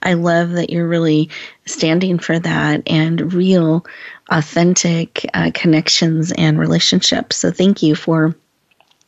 I 0.02 0.14
love 0.14 0.52
that 0.52 0.70
you're 0.70 0.88
really 0.88 1.30
standing 1.66 2.18
for 2.18 2.38
that 2.38 2.82
and 2.86 3.32
real, 3.32 3.86
authentic 4.30 5.28
uh, 5.34 5.50
connections 5.54 6.32
and 6.32 6.58
relationships. 6.58 7.36
So 7.36 7.50
thank 7.50 7.82
you 7.82 7.94
for 7.94 8.34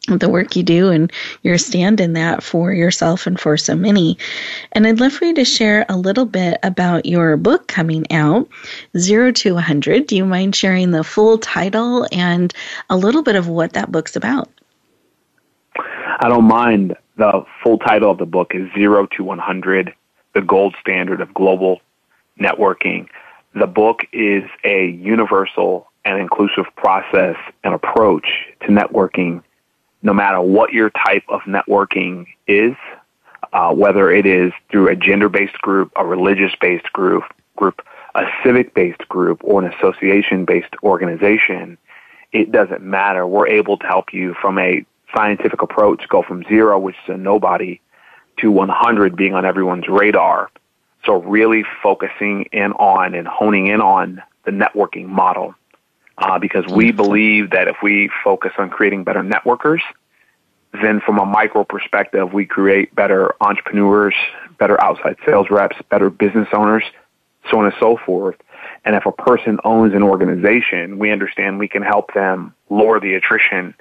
the 0.06 0.28
work 0.28 0.54
you 0.54 0.62
do 0.62 0.90
and 0.90 1.10
your 1.42 1.56
stand 1.56 2.00
in 2.00 2.12
that 2.12 2.42
for 2.42 2.72
yourself 2.72 3.26
and 3.26 3.40
for 3.40 3.56
so 3.56 3.74
many. 3.74 4.18
And 4.72 4.86
I'd 4.86 5.00
love 5.00 5.12
for 5.12 5.24
you 5.24 5.34
to 5.34 5.44
share 5.44 5.86
a 5.88 5.96
little 5.96 6.26
bit 6.26 6.58
about 6.62 7.06
your 7.06 7.36
book 7.36 7.68
coming 7.68 8.10
out, 8.12 8.48
Zero 8.96 9.32
to 9.32 9.54
100. 9.54 10.06
Do 10.06 10.16
you 10.16 10.26
mind 10.26 10.54
sharing 10.54 10.90
the 10.90 11.04
full 11.04 11.38
title 11.38 12.06
and 12.12 12.52
a 12.90 12.96
little 12.96 13.22
bit 13.22 13.36
of 13.36 13.48
what 13.48 13.72
that 13.72 13.90
book's 13.90 14.16
about? 14.16 14.50
I 16.24 16.30
don't 16.30 16.48
mind. 16.48 16.96
The 17.18 17.44
full 17.62 17.76
title 17.76 18.10
of 18.10 18.16
the 18.16 18.24
book 18.24 18.52
is 18.54 18.72
Zero 18.72 19.06
to 19.14 19.22
100, 19.22 19.92
the 20.32 20.40
gold 20.40 20.74
standard 20.80 21.20
of 21.20 21.34
global 21.34 21.82
networking. 22.40 23.08
The 23.54 23.66
book 23.66 24.06
is 24.10 24.42
a 24.64 24.86
universal 24.86 25.86
and 26.02 26.18
inclusive 26.18 26.64
process 26.76 27.36
and 27.62 27.74
approach 27.74 28.26
to 28.62 28.68
networking, 28.68 29.42
no 30.00 30.14
matter 30.14 30.40
what 30.40 30.72
your 30.72 30.88
type 30.88 31.24
of 31.28 31.42
networking 31.42 32.24
is, 32.46 32.74
uh, 33.52 33.74
whether 33.74 34.10
it 34.10 34.24
is 34.24 34.50
through 34.70 34.88
a 34.88 34.96
gender-based 34.96 35.58
group, 35.60 35.92
a 35.94 36.06
religious-based 36.06 36.90
group, 36.94 37.24
group, 37.56 37.82
a 38.14 38.24
civic-based 38.42 39.06
group, 39.10 39.42
or 39.44 39.62
an 39.62 39.70
association-based 39.74 40.74
organization. 40.82 41.76
It 42.32 42.50
doesn't 42.50 42.80
matter. 42.80 43.26
We're 43.26 43.48
able 43.48 43.76
to 43.76 43.86
help 43.86 44.14
you 44.14 44.32
from 44.40 44.58
a 44.58 44.86
scientific 45.14 45.62
approach 45.62 46.08
go 46.08 46.22
from 46.22 46.44
zero, 46.44 46.78
which 46.78 46.96
is 47.06 47.14
a 47.14 47.16
nobody, 47.16 47.80
to 48.38 48.50
100 48.50 49.16
being 49.16 49.34
on 49.34 49.44
everyone's 49.44 49.88
radar. 49.88 50.50
So 51.06 51.20
really 51.22 51.64
focusing 51.82 52.44
in 52.52 52.72
on 52.72 53.14
and 53.14 53.28
honing 53.28 53.66
in 53.66 53.80
on 53.80 54.22
the 54.44 54.50
networking 54.50 55.06
model. 55.06 55.54
Uh, 56.16 56.38
because 56.38 56.64
we 56.68 56.92
believe 56.92 57.50
that 57.50 57.66
if 57.66 57.76
we 57.82 58.08
focus 58.22 58.52
on 58.56 58.70
creating 58.70 59.02
better 59.02 59.22
networkers, 59.22 59.80
then 60.72 61.00
from 61.00 61.18
a 61.18 61.26
micro 61.26 61.64
perspective, 61.64 62.32
we 62.32 62.46
create 62.46 62.94
better 62.94 63.34
entrepreneurs, 63.40 64.14
better 64.58 64.80
outside 64.82 65.16
sales 65.26 65.48
reps, 65.50 65.76
better 65.90 66.10
business 66.10 66.48
owners, 66.52 66.84
so 67.50 67.58
on 67.58 67.66
and 67.66 67.74
so 67.80 67.96
forth. 67.96 68.36
And 68.84 68.94
if 68.94 69.06
a 69.06 69.12
person 69.12 69.58
owns 69.64 69.94
an 69.94 70.02
organization, 70.02 70.98
we 70.98 71.10
understand 71.10 71.58
we 71.58 71.68
can 71.68 71.82
help 71.82 72.12
them 72.14 72.54
lower 72.70 73.00
the 73.00 73.14
attrition 73.14 73.74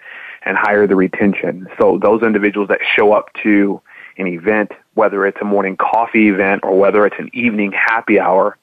and 0.45 0.57
higher 0.57 0.87
the 0.87 0.95
retention. 0.95 1.67
So 1.79 1.97
those 2.01 2.21
individuals 2.21 2.69
that 2.69 2.79
show 2.95 3.13
up 3.13 3.29
to 3.43 3.81
an 4.17 4.27
event, 4.27 4.71
whether 4.93 5.25
it's 5.25 5.37
a 5.41 5.45
morning 5.45 5.77
coffee 5.77 6.29
event 6.29 6.63
or 6.63 6.77
whether 6.77 7.05
it's 7.05 7.15
an 7.17 7.29
evening 7.33 7.71
happy 7.71 8.19
hour, 8.19 8.57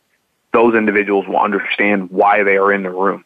those 0.52 0.74
individuals 0.74 1.26
will 1.26 1.38
understand 1.40 2.10
why 2.10 2.42
they 2.42 2.56
are 2.56 2.72
in 2.72 2.82
the 2.82 2.90
room. 2.90 3.24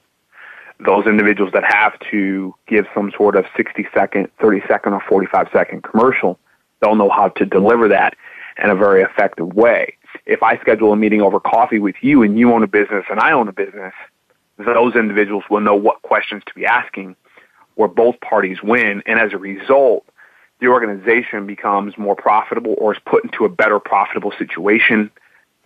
Those 0.81 1.07
individuals 1.07 1.53
that 1.53 1.65
have 1.65 1.99
to 2.11 2.55
give 2.67 2.87
some 2.95 3.13
sort 3.17 3.37
of 3.37 3.47
60 3.57 3.87
second, 3.95 4.29
30 4.41 4.63
second, 4.69 4.93
or 4.93 5.03
45 5.09 5.49
second 5.53 5.83
commercial, 5.83 6.39
they'll 6.81 6.97
know 6.97 7.11
how 7.11 7.29
to 7.29 7.47
deliver 7.47 7.89
that 7.89 8.15
in 8.63 8.71
a 8.71 8.75
very 8.75 9.03
effective 9.03 9.55
way. 9.55 9.97
If 10.27 10.43
I 10.43 10.59
schedule 10.59 10.93
a 10.93 10.97
meeting 10.97 11.23
over 11.23 11.41
coffee 11.41 11.79
with 11.79 11.97
you 12.01 12.23
and 12.23 12.39
you 12.39 12.53
own 12.53 12.63
a 12.63 12.67
business 12.67 13.05
and 13.11 13.21
I 13.21 13.33
own 13.33 13.49
a 13.49 13.53
business, 13.53 13.95
those 14.59 14.95
individuals 14.95 15.45
will 15.51 15.61
know 15.61 15.75
what 15.75 16.03
questions 16.03 16.43
to 16.47 16.55
be 16.55 16.67
asking 16.67 17.17
where 17.75 17.89
both 17.89 18.21
parties 18.21 18.63
win. 18.63 19.03
And 19.07 19.19
as 19.19 19.33
a 19.33 19.39
result, 19.39 20.05
the 20.61 20.69
organization 20.69 21.47
becomes 21.47 21.99
more 21.99 22.17
profitable 22.17 22.75
or 22.79 22.95
is 22.95 23.01
put 23.05 23.25
into 23.25 23.45
a 23.45 23.49
better 23.49 23.79
profitable 23.79 24.33
situation. 24.39 25.11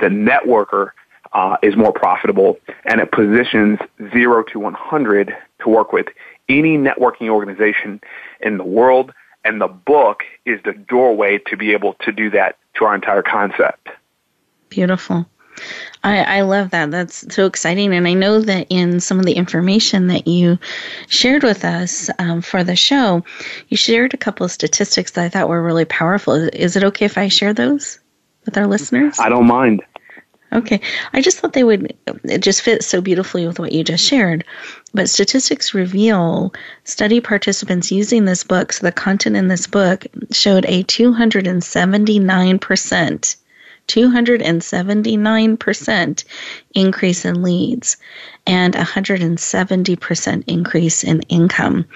The 0.01 0.07
networker 0.07 0.91
uh, 1.33 1.57
is 1.63 1.77
more 1.77 1.93
profitable 1.93 2.59
and 2.85 3.01
it 3.01 3.13
positions 3.13 3.79
zero 4.13 4.43
to 4.45 4.59
100 4.59 5.37
to 5.61 5.69
work 5.69 5.93
with 5.93 6.07
any 6.49 6.79
networking 6.79 7.29
organization 7.29 8.01
in 8.41 8.57
the 8.57 8.65
world. 8.65 9.13
And 9.45 9.61
the 9.61 9.69
book 9.69 10.21
is 10.45 10.61
the 10.65 10.73
doorway 10.73 11.39
to 11.47 11.57
be 11.57 11.73
able 11.73 11.95
to 12.01 12.13
do 12.13 12.31
that 12.31 12.59
to 12.75 12.85
our 12.85 12.95
entire 12.95 13.23
concept. 13.23 13.89
Beautiful. 14.69 15.27
I, 16.05 16.39
I 16.39 16.41
love 16.43 16.71
that. 16.71 16.91
That's 16.91 17.35
so 17.35 17.47
exciting. 17.47 17.93
And 17.93 18.07
I 18.07 18.15
know 18.15 18.41
that 18.41 18.67
in 18.71 19.01
some 19.01 19.19
of 19.19 19.27
the 19.27 19.35
information 19.35 20.07
that 20.09 20.27
you 20.27 20.59
shared 21.09 21.43
with 21.43 21.65
us 21.65 22.11
um, 22.19 22.41
for 22.41 22.65
the 22.65 22.77
show, 22.77 23.25
you 23.69 23.77
shared 23.77 24.15
a 24.15 24.19
couple 24.19 24.45
of 24.45 24.53
statistics 24.53 25.13
that 25.13 25.25
I 25.25 25.29
thought 25.29 25.49
were 25.49 25.63
really 25.63 25.85
powerful. 25.85 26.35
Is 26.35 26.77
it 26.77 26.85
okay 26.85 27.05
if 27.05 27.19
I 27.19 27.29
share 27.29 27.53
those 27.53 27.99
with 28.45 28.57
our 28.57 28.67
listeners? 28.67 29.19
I 29.19 29.29
don't 29.29 29.47
mind. 29.47 29.83
Okay. 30.53 30.81
I 31.13 31.21
just 31.21 31.39
thought 31.39 31.53
they 31.53 31.65
would 31.65 31.95
it 32.25 32.39
just 32.39 32.63
fits 32.63 32.87
so 32.87 33.03
beautifully 33.03 33.47
with 33.47 33.59
what 33.59 33.73
you 33.73 33.85
just 33.85 34.05
shared. 34.05 34.45
But 34.95 35.11
statistics 35.11 35.75
reveal 35.75 36.55
study 36.85 37.21
participants 37.21 37.93
using 37.93 38.25
this 38.25 38.45
book, 38.45 38.73
so 38.73 38.87
the 38.87 38.93
content 38.93 39.37
in 39.37 39.49
this 39.49 39.67
book 39.67 40.07
showed 40.33 40.65
a 40.67 40.85
279% 40.85 43.37
279% 43.89 46.25
increase 46.75 47.25
in 47.25 47.43
leads 47.43 47.97
and 48.47 48.75
170% 48.75 50.45
increase 50.47 51.03
in 51.05 51.23
income. 51.23 51.87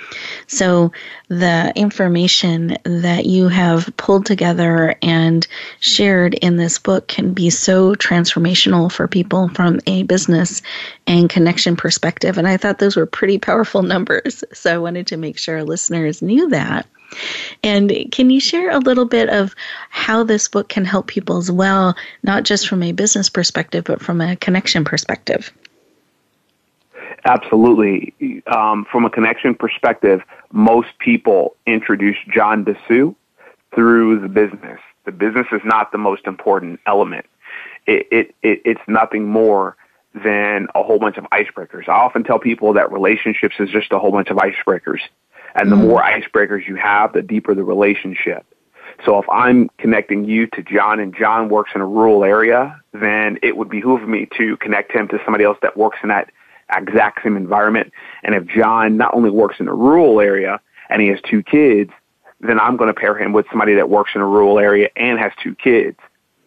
So, 0.47 0.93
the 1.29 1.73
information 1.77 2.79
that 2.85 3.27
you 3.27 3.49
have 3.49 3.95
pulled 3.97 4.27
together 4.27 4.97
and 5.01 5.47
shared 5.81 6.35
in 6.35 6.57
this 6.57 6.79
book 6.79 7.09
can 7.09 7.33
be 7.33 7.49
so 7.49 7.95
transformational 7.95 8.93
for 8.93 9.09
people 9.09 9.49
from 9.51 9.81
a 9.87 10.03
business 10.03 10.61
and 11.07 11.31
connection 11.31 11.77
perspective. 11.77 12.37
And 12.37 12.49
I 12.49 12.59
thought 12.59 12.81
those 12.81 12.97
were 12.97 13.07
pretty 13.07 13.39
powerful 13.39 13.83
numbers. 13.83 14.45
So, 14.53 14.75
I 14.75 14.79
wanted 14.79 15.07
to 15.09 15.17
make 15.17 15.39
sure 15.39 15.65
listeners 15.65 16.21
knew 16.21 16.51
that. 16.51 16.87
And 17.63 17.93
can 18.11 18.31
you 18.31 18.41
share 18.41 18.71
a 18.71 18.79
little 18.79 19.05
bit 19.05 19.29
of 19.29 19.55
how 19.91 20.25
this 20.25 20.49
book 20.49 20.69
can 20.69 20.85
help 20.85 21.07
people 21.07 21.37
as 21.37 21.51
well, 21.51 21.97
not 22.23 22.45
just 22.45 22.69
from 22.69 22.83
a 22.83 22.93
business 22.93 23.29
perspective, 23.29 23.85
but 23.85 24.01
from 24.01 24.21
a 24.21 24.37
connection 24.37 24.85
perspective? 24.85 25.53
Absolutely. 27.25 28.43
Um, 28.47 28.85
from 28.91 29.05
a 29.05 29.11
connection 29.11 29.55
perspective, 29.55 30.23
most 30.51 30.89
people 30.99 31.55
introduce 31.67 32.17
John 32.35 32.65
Dessous 32.65 33.15
through 33.75 34.21
the 34.21 34.29
business. 34.29 34.81
The 35.05 35.13
business 35.13 35.47
is 35.53 35.63
not 35.65 35.93
the 35.93 35.99
most 35.99 36.27
important 36.27 36.81
element. 36.87 37.27
It, 37.87 38.07
it, 38.11 38.35
it, 38.43 38.63
it's 38.65 38.81
nothing 38.87 39.27
more 39.27 39.77
than 40.15 40.69
a 40.75 40.83
whole 40.83 40.99
bunch 40.99 41.17
of 41.17 41.25
icebreakers. 41.31 41.89
I 41.89 41.93
often 41.93 42.23
tell 42.23 42.39
people 42.39 42.75
that 42.75 42.93
relationships 42.93 43.57
is 43.59 43.71
just 43.71 43.93
a 43.93 43.99
whole 43.99 44.13
bunch 44.13 44.29
of 44.29 44.37
icebreakers. 44.37 45.01
And 45.55 45.71
the 45.71 45.77
mm-hmm. 45.77 45.89
more 45.89 46.03
icebreakers 46.03 46.67
you 46.67 46.77
have, 46.77 47.13
the 47.13 47.23
deeper 47.23 47.55
the 47.55 47.65
relationship. 47.65 48.47
So 49.05 49.19
if 49.19 49.29
I'm 49.29 49.69
connecting 49.79 50.25
you 50.25 50.47
to 50.49 50.63
John 50.63 51.01
and 51.01 51.15
John 51.15 51.49
works 51.49 51.73
in 51.75 51.81
a 51.81 51.87
rural 51.87 52.25
area, 52.25 52.81
then 52.93 53.39
it 53.43 53.57
would 53.57 53.69
behoove 53.69 54.07
me 54.09 54.29
to 54.39 54.57
connect 54.59 54.93
him 54.93 55.09
to 55.09 55.19
somebody 55.25 55.45
else 55.45 55.59
that 55.63 55.77
works 55.77 55.99
in 56.03 56.09
that 56.11 56.31
exact 56.75 57.23
same 57.23 57.37
environment. 57.37 57.93
And 58.23 58.35
if 58.35 58.47
John 58.47 58.97
not 58.97 59.15
only 59.15 59.31
works 59.31 59.57
in 59.61 59.69
a 59.69 59.75
rural 59.75 60.21
area 60.21 60.61
and 60.89 61.03
he 61.03 61.09
has 61.09 61.19
two 61.29 61.43
kids, 61.43 61.91
then 62.41 62.59
I'm 62.59 62.77
going 62.77 62.89
to 62.89 62.99
pair 62.99 63.17
him 63.17 63.33
with 63.33 63.47
somebody 63.51 63.75
that 63.75 63.89
works 63.89 64.13
in 64.15 64.21
a 64.21 64.27
rural 64.27 64.59
area 64.59 64.89
and 64.97 65.19
has 65.19 65.33
two 65.43 65.55
kids. 65.55 65.99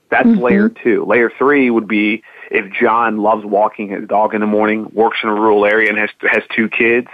That's 0.10 0.28
mm-hmm. 0.28 0.41
layer 0.41 0.70
two. 0.70 1.06
Layer 1.06 1.32
three 1.38 1.70
would 1.70 1.88
be 1.88 2.24
if 2.51 2.72
John 2.74 3.18
loves 3.18 3.43
walking 3.45 3.89
his 3.89 4.08
dog 4.08 4.34
in 4.34 4.41
the 4.41 4.47
morning, 4.47 4.89
works 4.93 5.18
in 5.24 5.30
a 5.30 5.34
rural 5.34 5.66
area 5.66 5.89
and 5.89 5.97
has, 5.97 6.10
has 6.22 6.43
two 6.56 6.70
kids, 6.70 7.08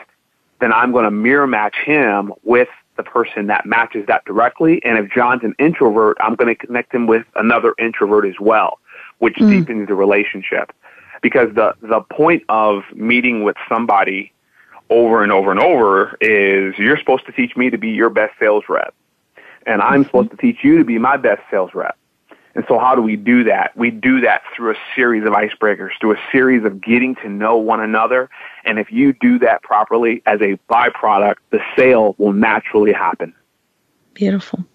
then 0.62 0.72
I'm 0.72 0.92
going 0.94 1.04
to 1.06 1.12
mirror 1.12 1.48
match 1.48 1.76
him 1.84 2.32
with 2.44 2.70
the 2.96 3.04
person 3.04 3.48
that 3.48 3.66
matches 3.66 4.06
that 4.08 4.24
directly. 4.26 4.84
And 4.86 4.98
if 4.98 5.12
John's 5.12 5.44
an 5.44 5.56
introvert, 5.60 6.18
I'm 6.22 6.36
going 6.36 6.56
to 6.56 6.68
connect 6.68 6.94
him 6.94 7.08
with 7.08 7.26
another 7.36 7.74
introvert 7.80 8.26
as 8.26 8.40
well, 8.40 8.80
which 9.18 9.36
mm. 9.36 9.50
deepens 9.50 9.88
the 9.88 9.96
relationship. 9.96 10.72
Because 11.22 11.54
the, 11.54 11.76
the 11.82 12.02
point 12.02 12.44
of 12.50 12.84
meeting 12.94 13.44
with 13.44 13.56
somebody 13.68 14.32
over 14.90 15.24
and 15.24 15.32
over 15.32 15.52
and 15.52 15.60
over 15.60 16.18
is 16.22 16.78
you're 16.78 16.98
supposed 16.98 17.26
to 17.26 17.32
teach 17.32 17.56
me 17.56 17.70
to 17.70 17.78
be 17.78 17.90
your 17.90 18.10
best 18.10 18.34
sales 18.40 18.64
rep. 18.70 18.94
And 19.66 19.82
I'm 19.82 20.02
mm-hmm. 20.02 20.04
supposed 20.04 20.32
to 20.32 20.38
teach 20.38 20.58
you 20.64 20.78
to 20.78 20.84
be 20.84 20.98
my 20.98 21.18
best 21.18 21.42
sales 21.50 21.72
rep. 21.74 21.98
And 22.56 22.66
so 22.68 22.78
how 22.78 22.96
do 22.96 23.02
we 23.02 23.16
do 23.16 23.44
that? 23.46 23.76
We 23.78 23.92
do 23.92 24.22
that 24.22 24.44
through 24.56 24.72
a 24.72 24.76
series 24.96 25.24
of 25.24 25.34
icebreakers, 25.34 25.92
through 26.00 26.14
a 26.14 26.20
series 26.32 26.66
of 26.66 26.82
getting 26.82 27.16
to 27.16 27.30
know 27.30 27.58
one 27.58 27.80
another. 27.80 28.30
And 28.66 28.78
if 28.78 28.92
you 28.92 29.14
do 29.14 29.40
that 29.40 29.64
properly 29.64 30.22
as 30.26 30.42
a 30.42 30.60
byproduct, 30.70 31.36
the 31.52 31.60
sale 31.76 32.16
will 32.18 32.34
naturally 32.34 32.92
happen. 32.92 33.34
Beautiful. 34.14 34.66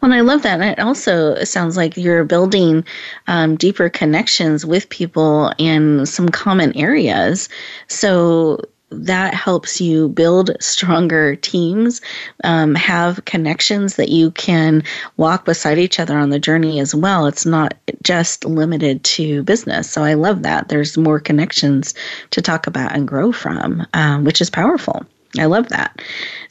Well, 0.00 0.12
I 0.12 0.20
love 0.20 0.42
that. 0.42 0.60
And 0.60 0.70
it 0.70 0.80
also 0.80 1.42
sounds 1.44 1.76
like 1.76 1.96
you're 1.96 2.24
building 2.24 2.84
um, 3.28 3.56
deeper 3.56 3.88
connections 3.88 4.66
with 4.66 4.88
people 4.88 5.52
in 5.58 6.06
some 6.06 6.28
common 6.28 6.76
areas. 6.76 7.48
So 7.86 8.60
that 8.90 9.34
helps 9.34 9.80
you 9.80 10.08
build 10.08 10.50
stronger 10.60 11.36
teams, 11.36 12.00
um, 12.44 12.74
have 12.74 13.24
connections 13.24 13.96
that 13.96 14.08
you 14.08 14.30
can 14.32 14.82
walk 15.16 15.44
beside 15.44 15.78
each 15.78 15.98
other 15.98 16.16
on 16.16 16.30
the 16.30 16.38
journey 16.38 16.80
as 16.80 16.94
well. 16.94 17.26
It's 17.26 17.46
not 17.46 17.74
just 18.02 18.44
limited 18.44 19.02
to 19.04 19.42
business. 19.42 19.90
So 19.90 20.04
I 20.04 20.14
love 20.14 20.42
that. 20.42 20.68
There's 20.68 20.96
more 20.96 21.18
connections 21.18 21.94
to 22.30 22.42
talk 22.42 22.66
about 22.66 22.94
and 22.94 23.08
grow 23.08 23.32
from, 23.32 23.86
um, 23.94 24.24
which 24.24 24.40
is 24.40 24.50
powerful. 24.50 25.04
I 25.38 25.46
love 25.46 25.68
that. 25.70 26.00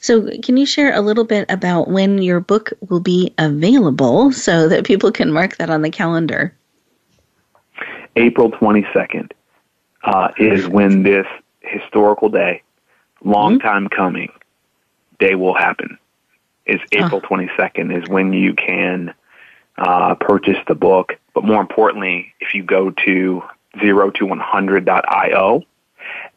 So, 0.00 0.28
can 0.42 0.58
you 0.58 0.66
share 0.66 0.94
a 0.94 1.00
little 1.00 1.24
bit 1.24 1.46
about 1.48 1.88
when 1.88 2.18
your 2.18 2.40
book 2.40 2.70
will 2.90 3.00
be 3.00 3.32
available 3.38 4.30
so 4.30 4.68
that 4.68 4.84
people 4.84 5.10
can 5.10 5.32
mark 5.32 5.56
that 5.56 5.70
on 5.70 5.80
the 5.80 5.90
calendar? 5.90 6.54
April 8.16 8.50
22nd 8.50 9.32
uh, 10.04 10.28
is 10.36 10.68
when 10.68 11.02
this 11.02 11.26
historical 11.64 12.28
day, 12.28 12.62
long 13.22 13.58
mm-hmm. 13.58 13.66
time 13.66 13.88
coming, 13.88 14.32
day 15.18 15.34
will 15.34 15.54
happen. 15.54 15.98
Is 16.66 16.80
April 16.92 17.20
twenty 17.20 17.50
second 17.56 17.90
is 17.92 18.08
when 18.08 18.32
you 18.32 18.54
can 18.54 19.12
uh, 19.76 20.14
purchase 20.14 20.58
the 20.66 20.74
book. 20.74 21.18
But 21.34 21.44
more 21.44 21.60
importantly, 21.60 22.32
if 22.40 22.54
you 22.54 22.62
go 22.62 22.90
to 22.90 23.42
zero 23.80 24.10
to 24.12 24.24
one 24.24 24.40
hundred 24.40 24.84
dot 24.84 25.04
io 25.08 25.62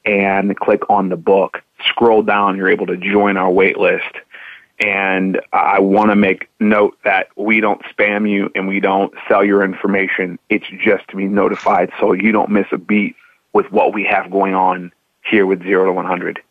and 0.04 0.58
click 0.58 0.90
on 0.90 1.10
the 1.10 1.18
book, 1.18 1.62
scroll 1.86 2.24
down, 2.24 2.58
you're 2.58 2.70
able 2.70 2.88
to 2.88 2.98
join 2.98 3.38
our 3.38 3.50
wait 3.50 3.78
list. 3.78 4.16
And 4.80 5.42
I 5.54 5.80
want 5.80 6.12
to 6.12 6.16
make 6.16 6.50
note 6.60 6.98
that 7.04 7.30
we 7.36 7.62
don't 7.62 7.82
spam 7.84 8.30
you 8.30 8.52
and 8.54 8.68
we 8.68 8.80
don't 8.80 9.14
sell 9.28 9.44
your 9.44 9.64
information. 9.64 10.38
It's 10.50 10.68
just 10.84 11.08
to 11.08 11.16
be 11.16 11.26
notified 11.26 11.92
so 12.00 12.14
you 12.14 12.32
don't 12.32 12.52
miss 12.52 12.68
a 12.72 12.78
beat 12.78 13.16
with 13.54 13.72
what 13.72 13.94
we 13.94 14.04
have 14.04 14.30
going 14.30 14.54
on 14.54 14.92
here 15.30 15.46
with 15.46 15.64
0 15.64 15.86
to 15.86 15.92
100. 15.92 16.42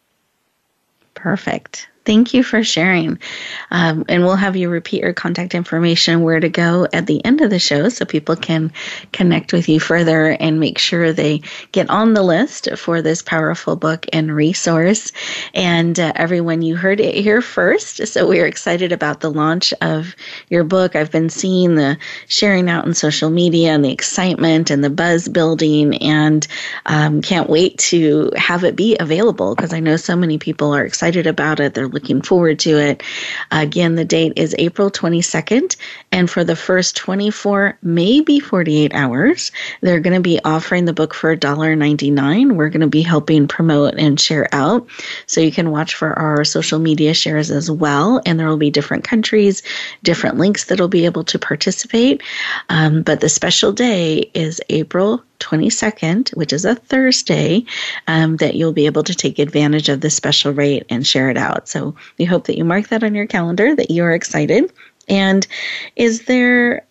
Perfect. 1.15 1.89
Thank 2.07 2.33
you 2.33 2.45
for 2.45 2.63
sharing. 2.63 3.19
Um, 3.73 4.05
and 4.09 4.23
we'll 4.23 4.37
have 4.37 4.55
you 4.55 4.71
repeat 4.71 5.03
your 5.03 5.13
contact 5.13 5.57
information, 5.57 6.23
where 6.23 6.39
to 6.39 6.49
go 6.49 6.87
at 6.93 7.07
the 7.07 7.23
end 7.25 7.41
of 7.41 7.51
the 7.51 7.59
show 7.59 7.89
so 7.89 8.05
people 8.05 8.37
can 8.37 8.73
connect 9.13 9.53
with 9.53 9.69
you 9.69 9.81
further 9.81 10.29
and 10.29 10.61
make 10.61 10.79
sure 10.79 11.13
they 11.13 11.43
get 11.73 11.91
on 11.91 12.15
the 12.15 12.23
list 12.23 12.69
for 12.77 13.03
this 13.03 13.23
powerful 13.23 13.75
book 13.75 14.07
and 14.13 14.33
resource. 14.33 15.11
And 15.53 15.99
uh, 15.99 16.13
everyone, 16.15 16.63
you 16.63 16.77
heard 16.77 17.01
it 17.01 17.17
here 17.17 17.43
first. 17.43 18.07
So 18.07 18.29
we're 18.29 18.47
excited 18.47 18.93
about 18.93 19.19
the 19.19 19.31
launch 19.31 19.75
of 19.81 20.15
your 20.49 20.63
book. 20.63 20.95
I've 20.95 21.11
been 21.11 21.29
seeing 21.29 21.75
the 21.75 21.99
sharing 22.29 22.71
out 22.71 22.87
in 22.87 22.95
social 22.95 23.31
media 23.31 23.73
and 23.73 23.85
the 23.85 23.93
excitement 23.93 24.71
and 24.71 24.85
the 24.85 24.91
buzz 24.91 25.27
building, 25.27 25.97
and 25.97 26.47
um, 26.87 27.21
can't 27.21 27.51
wait 27.51 27.79
to 27.79 28.31
have 28.37 28.63
it 28.63 28.77
be 28.77 28.97
available 29.01 29.57
because 29.57 29.73
I 29.73 29.81
know 29.81 29.97
so 29.97 30.15
many 30.15 30.39
people 30.39 30.73
are 30.73 30.85
excited 30.85 31.27
about 31.27 31.59
it. 31.59 31.75
They're 31.75 31.96
looking 31.97 32.21
forward 32.21 32.59
to 32.59 32.77
it. 32.77 33.03
Again, 33.51 33.95
the 33.95 34.05
date 34.05 34.35
is 34.37 34.55
April 34.59 34.91
22nd. 34.91 35.77
And 36.13 36.29
for 36.29 36.45
the 36.45 36.55
first 36.55 36.95
24, 36.97 37.79
maybe 37.83 38.39
48 38.39 38.95
hours, 38.95 39.51
they're 39.81 40.01
going 40.01 40.15
to 40.15 40.21
be 40.21 40.39
offering 40.45 40.85
the 40.85 40.93
book 40.93 41.15
for 41.15 41.35
$1.99. 41.35 42.55
We're 42.55 42.69
going 42.69 42.83
to 42.83 42.87
be 42.87 43.01
helping 43.01 43.49
promote 43.49 43.95
and 43.95 44.21
share 44.21 44.47
out. 44.53 44.87
So 45.25 45.41
you 45.41 45.51
can 45.51 45.71
watch 45.71 45.95
for 45.95 46.13
our 46.19 46.45
social 46.45 46.79
media 46.79 47.15
shares 47.15 47.51
as 47.51 47.71
well. 47.71 48.21
And 48.27 48.39
there 48.39 48.49
will 48.49 48.59
be 48.59 48.71
different 48.71 49.05
countries, 49.05 49.63
different 50.03 50.37
links 50.37 50.65
that'll 50.65 50.89
be 50.89 51.07
able 51.07 51.25
to 51.25 51.39
participate. 51.39 52.23
Um, 52.69 53.03
but 53.03 53.21
the 53.21 53.31
special 53.31 53.73
day 53.73 54.31
is 54.35 54.61
April 54.69 55.23
22nd, 55.47 56.37
which 56.37 56.53
is 56.53 56.65
a 56.65 56.75
Thursday, 56.75 57.65
um, 58.09 58.37
that 58.39 58.57
you'll 58.57 58.73
be 58.73 58.87
able 58.87 59.05
to 59.05 59.15
take 59.15 59.39
advantage 59.39 59.89
of 59.89 60.01
this 60.01 60.15
special 60.15 60.53
rate 60.53 60.85
and 60.91 61.07
share 61.07 61.31
it 61.31 61.37
out. 61.37 61.69
So 61.69 61.95
we 62.19 62.25
hope 62.25 62.47
that 62.47 62.59
you 62.59 62.65
mark 62.65 62.89
that 62.89 63.05
on 63.05 63.15
your 63.15 63.27
calendar, 63.27 63.75
that 63.77 63.91
you're 63.91 64.13
excited. 64.13 64.73
And 65.09 65.47
is 65.95 66.25
there 66.25 66.85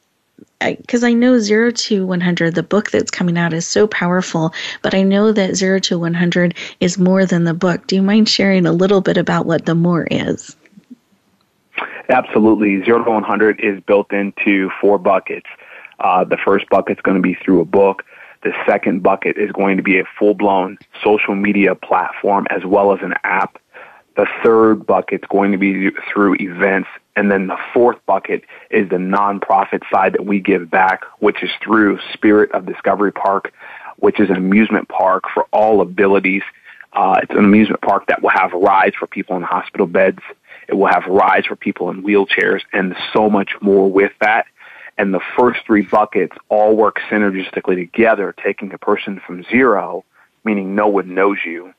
because 0.60 1.03
I, 1.03 1.14
know 1.14 1.38
zero 1.38 1.70
to 1.70 2.06
100, 2.06 2.56
the 2.56 2.64
book 2.64 2.89
that's 2.89 3.12
coming 3.12 3.38
out 3.38 3.53
is 3.53 3.68
so 3.68 3.88
powerful, 3.88 4.53
but 4.82 4.95
I 4.95 5.03
know 5.03 5.32
that 5.32 5.56
zero 5.56 5.80
to 5.80 5.99
100 5.99 6.56
is 6.80 6.97
more 6.97 7.26
than 7.26 7.43
the 7.43 7.53
book. 7.53 7.86
Do 7.88 7.95
you 7.95 8.01
mind 8.01 8.30
sharing 8.30 8.66
a 8.66 8.72
little 8.72 9.01
bit 9.01 9.18
about 9.18 9.45
what 9.45 9.66
the 9.66 9.76
more 9.76 10.08
is? 10.10 10.56
Absolutely. 12.10 12.84
Zero 12.84 13.03
to 13.03 13.12
100 13.12 13.60
is 13.60 13.82
built 13.82 14.12
into 14.14 14.70
four 14.80 14.97
buckets. 14.97 15.47
Uh, 15.99 16.24
the 16.24 16.38
first 16.38 16.70
bucket 16.70 16.97
is 16.97 17.01
going 17.01 17.16
to 17.16 17.22
be 17.22 17.36
through 17.36 17.62
a 17.62 17.66
book. 17.66 18.03
The 18.45 18.53
second 18.67 19.01
bucket 19.01 19.37
is 19.37 19.51
going 19.51 19.77
to 19.77 19.83
be 19.83 19.97
a 19.97 20.03
full 20.19 20.35
blown 20.35 20.77
social 21.03 21.33
media 21.33 21.73
platform 21.73 22.45
as 22.51 22.63
well 22.63 22.93
as 22.93 22.99
an 23.01 23.15
app. 23.23 23.57
The 24.17 24.27
third 24.43 24.85
bucket 24.85 25.23
is 25.23 25.27
going 25.31 25.51
to 25.53 25.57
be 25.57 25.89
through 26.13 26.35
events. 26.35 26.87
And 27.15 27.31
then 27.31 27.47
the 27.47 27.57
fourth 27.73 27.97
bucket 28.05 28.43
is 28.69 28.87
the 28.87 28.97
nonprofit 28.97 29.81
side 29.91 30.13
that 30.13 30.27
we 30.27 30.39
give 30.39 30.69
back, 30.69 31.05
which 31.17 31.41
is 31.41 31.49
through 31.59 31.97
Spirit 32.13 32.51
of 32.51 32.67
Discovery 32.67 33.11
Park, 33.11 33.51
which 33.97 34.19
is 34.19 34.29
an 34.29 34.35
amusement 34.35 34.89
park 34.89 35.23
for 35.33 35.47
all 35.51 35.81
abilities. 35.81 36.43
Uh, 36.93 37.19
it's 37.23 37.31
an 37.31 37.45
amusement 37.45 37.81
park 37.81 38.05
that 38.09 38.21
will 38.21 38.29
have 38.29 38.51
rides 38.53 38.95
for 38.95 39.07
people 39.07 39.35
in 39.37 39.41
hospital 39.41 39.87
beds. 39.87 40.19
It 40.67 40.75
will 40.75 40.85
have 40.85 41.07
rides 41.07 41.47
for 41.47 41.55
people 41.55 41.89
in 41.89 42.03
wheelchairs 42.03 42.61
and 42.71 42.95
so 43.11 43.27
much 43.27 43.53
more 43.59 43.91
with 43.91 44.11
that. 44.21 44.45
And 44.97 45.13
the 45.13 45.21
first 45.37 45.59
three 45.65 45.81
buckets 45.81 46.35
all 46.49 46.75
work 46.75 46.99
synergistically 47.09 47.75
together, 47.75 48.33
taking 48.43 48.73
a 48.73 48.77
person 48.77 49.21
from 49.25 49.43
zero, 49.43 50.05
meaning 50.43 50.75
no 50.75 50.87
one 50.87 51.13
knows 51.13 51.37
you, 51.45 51.73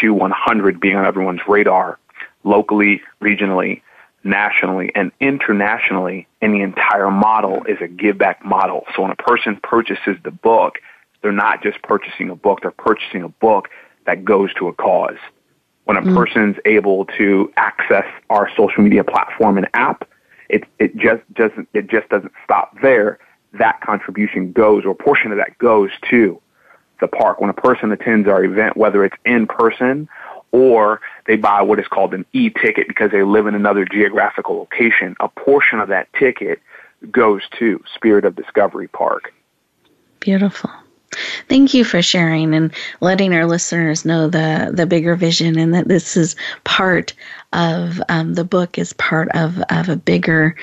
to 0.00 0.14
100 0.14 0.80
being 0.80 0.96
on 0.96 1.04
everyone's 1.04 1.40
radar, 1.48 1.98
locally, 2.44 3.02
regionally, 3.20 3.82
nationally, 4.24 4.92
and 4.94 5.10
internationally. 5.20 6.28
And 6.40 6.54
the 6.54 6.62
entire 6.62 7.10
model 7.10 7.64
is 7.64 7.78
a 7.80 7.88
give 7.88 8.16
back 8.18 8.44
model. 8.44 8.84
So 8.94 9.02
when 9.02 9.10
a 9.10 9.16
person 9.16 9.58
purchases 9.62 10.16
the 10.22 10.30
book, 10.30 10.78
they're 11.22 11.32
not 11.32 11.62
just 11.62 11.82
purchasing 11.82 12.30
a 12.30 12.36
book, 12.36 12.60
they're 12.62 12.70
purchasing 12.70 13.22
a 13.22 13.28
book 13.28 13.68
that 14.06 14.24
goes 14.24 14.52
to 14.54 14.68
a 14.68 14.72
cause. 14.72 15.18
When 15.84 15.96
a 15.96 16.02
mm. 16.02 16.14
person's 16.14 16.56
able 16.64 17.06
to 17.18 17.52
access 17.56 18.06
our 18.30 18.48
social 18.56 18.82
media 18.82 19.02
platform 19.02 19.58
and 19.58 19.68
app, 19.74 20.08
it, 20.52 20.64
it 20.78 20.96
just 20.96 21.22
doesn't, 21.34 21.68
it 21.72 21.88
just 21.88 22.08
doesn't 22.10 22.32
stop 22.44 22.76
there. 22.80 23.18
That 23.54 23.80
contribution 23.80 24.52
goes, 24.52 24.84
or 24.84 24.90
a 24.90 24.94
portion 24.94 25.32
of 25.32 25.38
that 25.38 25.58
goes 25.58 25.90
to 26.10 26.40
the 27.00 27.08
park. 27.08 27.40
When 27.40 27.50
a 27.50 27.54
person 27.54 27.90
attends 27.90 28.28
our 28.28 28.44
event, 28.44 28.76
whether 28.76 29.04
it's 29.04 29.16
in 29.24 29.46
person 29.46 30.08
or 30.52 31.00
they 31.26 31.36
buy 31.36 31.62
what 31.62 31.80
is 31.80 31.88
called 31.88 32.14
an 32.14 32.26
e-ticket 32.32 32.86
because 32.86 33.10
they 33.10 33.22
live 33.22 33.46
in 33.46 33.54
another 33.54 33.84
geographical 33.84 34.56
location, 34.58 35.16
a 35.18 35.28
portion 35.28 35.80
of 35.80 35.88
that 35.88 36.12
ticket 36.12 36.60
goes 37.10 37.42
to 37.58 37.82
Spirit 37.94 38.24
of 38.24 38.36
Discovery 38.36 38.88
Park. 38.88 39.32
Beautiful. 40.20 40.70
Thank 41.48 41.74
you 41.74 41.84
for 41.84 42.00
sharing 42.02 42.54
and 42.54 42.72
letting 43.00 43.34
our 43.34 43.46
listeners 43.46 44.04
know 44.04 44.28
the 44.28 44.70
the 44.72 44.86
bigger 44.86 45.14
vision 45.14 45.58
and 45.58 45.74
that 45.74 45.88
this 45.88 46.16
is 46.16 46.36
part 46.64 47.12
of 47.52 48.00
um, 48.08 48.34
the 48.34 48.44
book 48.44 48.78
is 48.78 48.92
part 48.94 49.28
of 49.34 49.62
of 49.68 49.88
a 49.88 49.96
bigger 49.96 50.56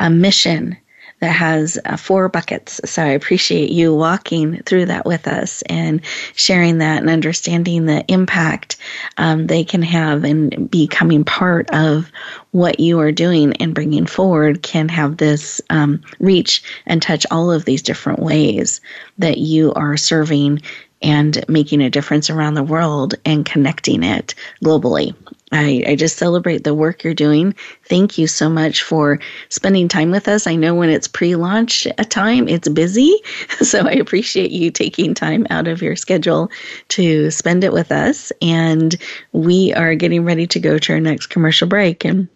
uh, 0.00 0.10
mission 0.10 0.76
that 1.20 1.32
has 1.32 1.78
uh, 1.84 1.96
four 1.96 2.28
buckets. 2.28 2.80
So 2.84 3.02
I 3.02 3.08
appreciate 3.08 3.70
you 3.70 3.94
walking 3.94 4.62
through 4.64 4.86
that 4.86 5.06
with 5.06 5.26
us 5.26 5.62
and 5.62 6.00
sharing 6.34 6.78
that 6.78 7.00
and 7.00 7.10
understanding 7.10 7.86
the 7.86 8.04
impact 8.08 8.76
um, 9.16 9.46
they 9.46 9.64
can 9.64 9.82
have 9.82 10.24
and 10.24 10.70
becoming 10.70 11.24
part 11.24 11.70
of 11.70 12.10
what 12.50 12.80
you 12.80 13.00
are 13.00 13.12
doing 13.12 13.54
and 13.54 13.74
bringing 13.74 14.06
forward 14.06 14.62
can 14.62 14.88
have 14.88 15.16
this 15.16 15.60
um, 15.70 16.02
reach 16.18 16.62
and 16.86 17.00
touch 17.00 17.26
all 17.30 17.50
of 17.50 17.64
these 17.64 17.82
different 17.82 18.18
ways 18.18 18.80
that 19.18 19.38
you 19.38 19.72
are 19.74 19.96
serving 19.96 20.60
and 21.02 21.44
making 21.48 21.82
a 21.82 21.90
difference 21.90 22.30
around 22.30 22.54
the 22.54 22.62
world 22.62 23.14
and 23.24 23.44
connecting 23.44 24.02
it 24.02 24.34
globally. 24.64 25.14
I, 25.52 25.84
I 25.86 25.94
just 25.94 26.18
celebrate 26.18 26.64
the 26.64 26.74
work 26.74 27.04
you're 27.04 27.14
doing. 27.14 27.54
Thank 27.84 28.18
you 28.18 28.26
so 28.26 28.48
much 28.48 28.82
for 28.82 29.20
spending 29.48 29.86
time 29.86 30.10
with 30.10 30.26
us. 30.26 30.46
I 30.46 30.56
know 30.56 30.74
when 30.74 30.90
it's 30.90 31.06
pre 31.06 31.36
launch 31.36 31.86
time, 32.08 32.48
it's 32.48 32.68
busy. 32.68 33.14
So 33.66 33.80
I 33.80 33.92
appreciate 33.92 34.50
you 34.50 34.70
taking 34.70 35.14
time 35.14 35.46
out 35.50 35.66
of 35.66 35.82
your 35.82 35.96
schedule 35.96 36.50
to 36.88 37.30
spend 37.30 37.64
it 37.64 37.72
with 37.72 37.90
us. 37.90 38.30
And 38.42 38.94
we 39.32 39.72
are 39.74 39.94
getting 39.94 40.24
ready 40.24 40.46
to 40.48 40.60
go 40.60 40.78
to 40.78 40.92
our 40.92 41.00
next 41.00 41.28
commercial 41.28 41.66
break. 41.66 42.04
And 42.04 42.28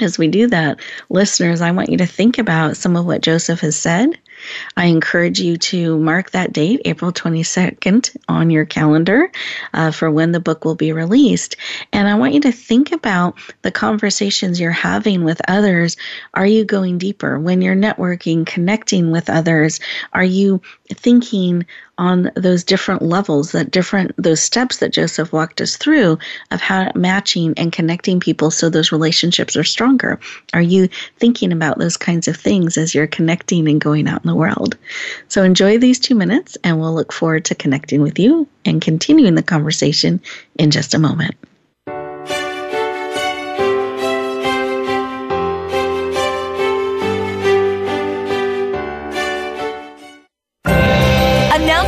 as 0.00 0.18
we 0.18 0.28
do 0.28 0.46
that, 0.48 0.80
listeners, 1.10 1.60
I 1.60 1.72
want 1.72 1.90
you 1.90 1.98
to 1.98 2.06
think 2.06 2.38
about 2.38 2.76
some 2.76 2.96
of 2.96 3.06
what 3.06 3.22
Joseph 3.22 3.60
has 3.60 3.76
said 3.76 4.18
I 4.76 4.86
encourage 4.86 5.40
you 5.40 5.56
to 5.56 5.98
mark 5.98 6.30
that 6.30 6.52
date, 6.52 6.82
April 6.84 7.12
22nd, 7.12 8.16
on 8.28 8.50
your 8.50 8.64
calendar 8.64 9.30
uh, 9.74 9.90
for 9.90 10.10
when 10.10 10.32
the 10.32 10.40
book 10.40 10.64
will 10.64 10.74
be 10.74 10.92
released. 10.92 11.56
And 11.92 12.08
I 12.08 12.14
want 12.14 12.34
you 12.34 12.40
to 12.40 12.52
think 12.52 12.92
about 12.92 13.38
the 13.62 13.70
conversations 13.70 14.60
you're 14.60 14.70
having 14.70 15.24
with 15.24 15.40
others. 15.48 15.96
Are 16.34 16.46
you 16.46 16.64
going 16.64 16.98
deeper? 16.98 17.38
When 17.38 17.62
you're 17.62 17.76
networking, 17.76 18.46
connecting 18.46 19.10
with 19.10 19.30
others, 19.30 19.80
are 20.12 20.24
you 20.24 20.60
thinking 20.88 21.66
on 22.02 22.32
those 22.34 22.64
different 22.64 23.00
levels, 23.00 23.52
that 23.52 23.70
different 23.70 24.10
those 24.18 24.42
steps 24.42 24.78
that 24.78 24.92
Joseph 24.92 25.32
walked 25.32 25.60
us 25.60 25.76
through 25.76 26.18
of 26.50 26.60
how 26.60 26.90
matching 26.96 27.54
and 27.56 27.72
connecting 27.72 28.18
people 28.18 28.50
so 28.50 28.68
those 28.68 28.90
relationships 28.90 29.56
are 29.56 29.62
stronger. 29.62 30.18
Are 30.52 30.60
you 30.60 30.88
thinking 31.20 31.52
about 31.52 31.78
those 31.78 31.96
kinds 31.96 32.26
of 32.26 32.36
things 32.36 32.76
as 32.76 32.92
you're 32.92 33.06
connecting 33.06 33.68
and 33.68 33.80
going 33.80 34.08
out 34.08 34.24
in 34.24 34.26
the 34.26 34.34
world? 34.34 34.76
So 35.28 35.44
enjoy 35.44 35.78
these 35.78 36.00
two 36.00 36.16
minutes 36.16 36.58
and 36.64 36.80
we'll 36.80 36.92
look 36.92 37.12
forward 37.12 37.44
to 37.44 37.54
connecting 37.54 38.02
with 38.02 38.18
you 38.18 38.48
and 38.64 38.82
continuing 38.82 39.36
the 39.36 39.42
conversation 39.44 40.20
in 40.58 40.72
just 40.72 40.94
a 40.94 40.98
moment. 40.98 41.36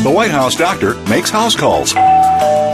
The 0.00 0.10
White 0.10 0.32
House 0.32 0.56
doctor 0.56 0.96
makes 1.08 1.30
house 1.30 1.54
calls. 1.54 1.94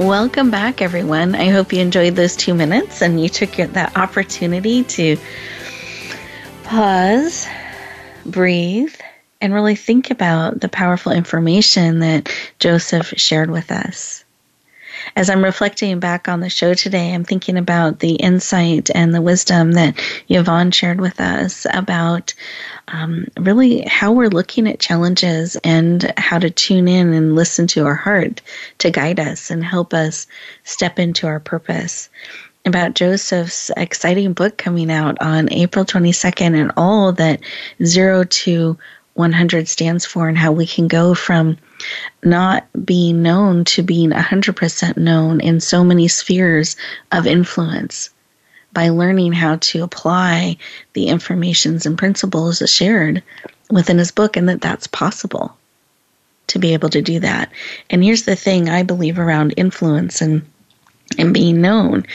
Welcome 0.00 0.50
back, 0.50 0.80
everyone. 0.80 1.34
I 1.34 1.50
hope 1.50 1.74
you 1.74 1.80
enjoyed 1.80 2.16
those 2.16 2.34
two 2.34 2.54
minutes 2.54 3.02
and 3.02 3.22
you 3.22 3.28
took 3.28 3.50
that 3.50 3.98
opportunity 3.98 4.82
to 4.82 5.18
pause 6.64 7.46
breathe, 8.24 8.94
and 9.42 9.52
really 9.52 9.74
think 9.74 10.10
about 10.10 10.58
the 10.58 10.70
powerful 10.70 11.12
information 11.12 11.98
that 11.98 12.34
Joseph 12.58 13.12
shared 13.18 13.50
with 13.50 13.70
us. 13.70 14.24
As 15.16 15.30
I'm 15.30 15.44
reflecting 15.44 15.98
back 15.98 16.28
on 16.28 16.40
the 16.40 16.50
show 16.50 16.74
today, 16.74 17.12
I'm 17.12 17.24
thinking 17.24 17.56
about 17.56 18.00
the 18.00 18.14
insight 18.14 18.90
and 18.94 19.14
the 19.14 19.22
wisdom 19.22 19.72
that 19.72 19.98
Yvonne 20.28 20.70
shared 20.70 21.00
with 21.00 21.20
us 21.20 21.66
about 21.72 22.34
um, 22.88 23.26
really 23.38 23.82
how 23.82 24.12
we're 24.12 24.28
looking 24.28 24.68
at 24.68 24.80
challenges 24.80 25.56
and 25.64 26.12
how 26.16 26.38
to 26.38 26.50
tune 26.50 26.88
in 26.88 27.12
and 27.12 27.34
listen 27.34 27.66
to 27.68 27.86
our 27.86 27.94
heart 27.94 28.40
to 28.78 28.90
guide 28.90 29.20
us 29.20 29.50
and 29.50 29.64
help 29.64 29.94
us 29.94 30.26
step 30.64 30.98
into 30.98 31.26
our 31.26 31.40
purpose. 31.40 32.08
About 32.66 32.94
Joseph's 32.94 33.70
exciting 33.76 34.34
book 34.34 34.58
coming 34.58 34.90
out 34.90 35.16
on 35.22 35.50
April 35.52 35.84
22nd 35.84 36.54
and 36.60 36.72
all 36.76 37.12
that 37.12 37.40
zero 37.82 38.24
to 38.24 38.76
100 39.14 39.66
stands 39.66 40.04
for 40.04 40.28
and 40.28 40.36
how 40.36 40.52
we 40.52 40.66
can 40.66 40.86
go 40.86 41.14
from 41.14 41.56
not 42.24 42.66
being 42.84 43.22
known 43.22 43.64
to 43.64 43.82
being 43.82 44.10
100% 44.10 44.96
known 44.96 45.40
in 45.40 45.60
so 45.60 45.84
many 45.84 46.08
spheres 46.08 46.76
of 47.12 47.26
influence 47.26 48.10
by 48.72 48.88
learning 48.88 49.32
how 49.32 49.56
to 49.56 49.82
apply 49.82 50.56
the 50.92 51.08
informations 51.08 51.86
and 51.86 51.98
principles 51.98 52.62
shared 52.66 53.22
within 53.70 53.98
his 53.98 54.10
book 54.10 54.36
and 54.36 54.48
that 54.48 54.60
that's 54.60 54.86
possible 54.86 55.56
to 56.46 56.58
be 56.58 56.72
able 56.72 56.88
to 56.90 57.02
do 57.02 57.20
that. 57.20 57.50
And 57.88 58.02
here's 58.02 58.24
the 58.24 58.36
thing 58.36 58.68
I 58.68 58.82
believe 58.82 59.18
around 59.18 59.54
influence 59.56 60.20
and 60.20 60.42
and 61.18 61.34
being 61.34 61.60
known. 61.60 62.06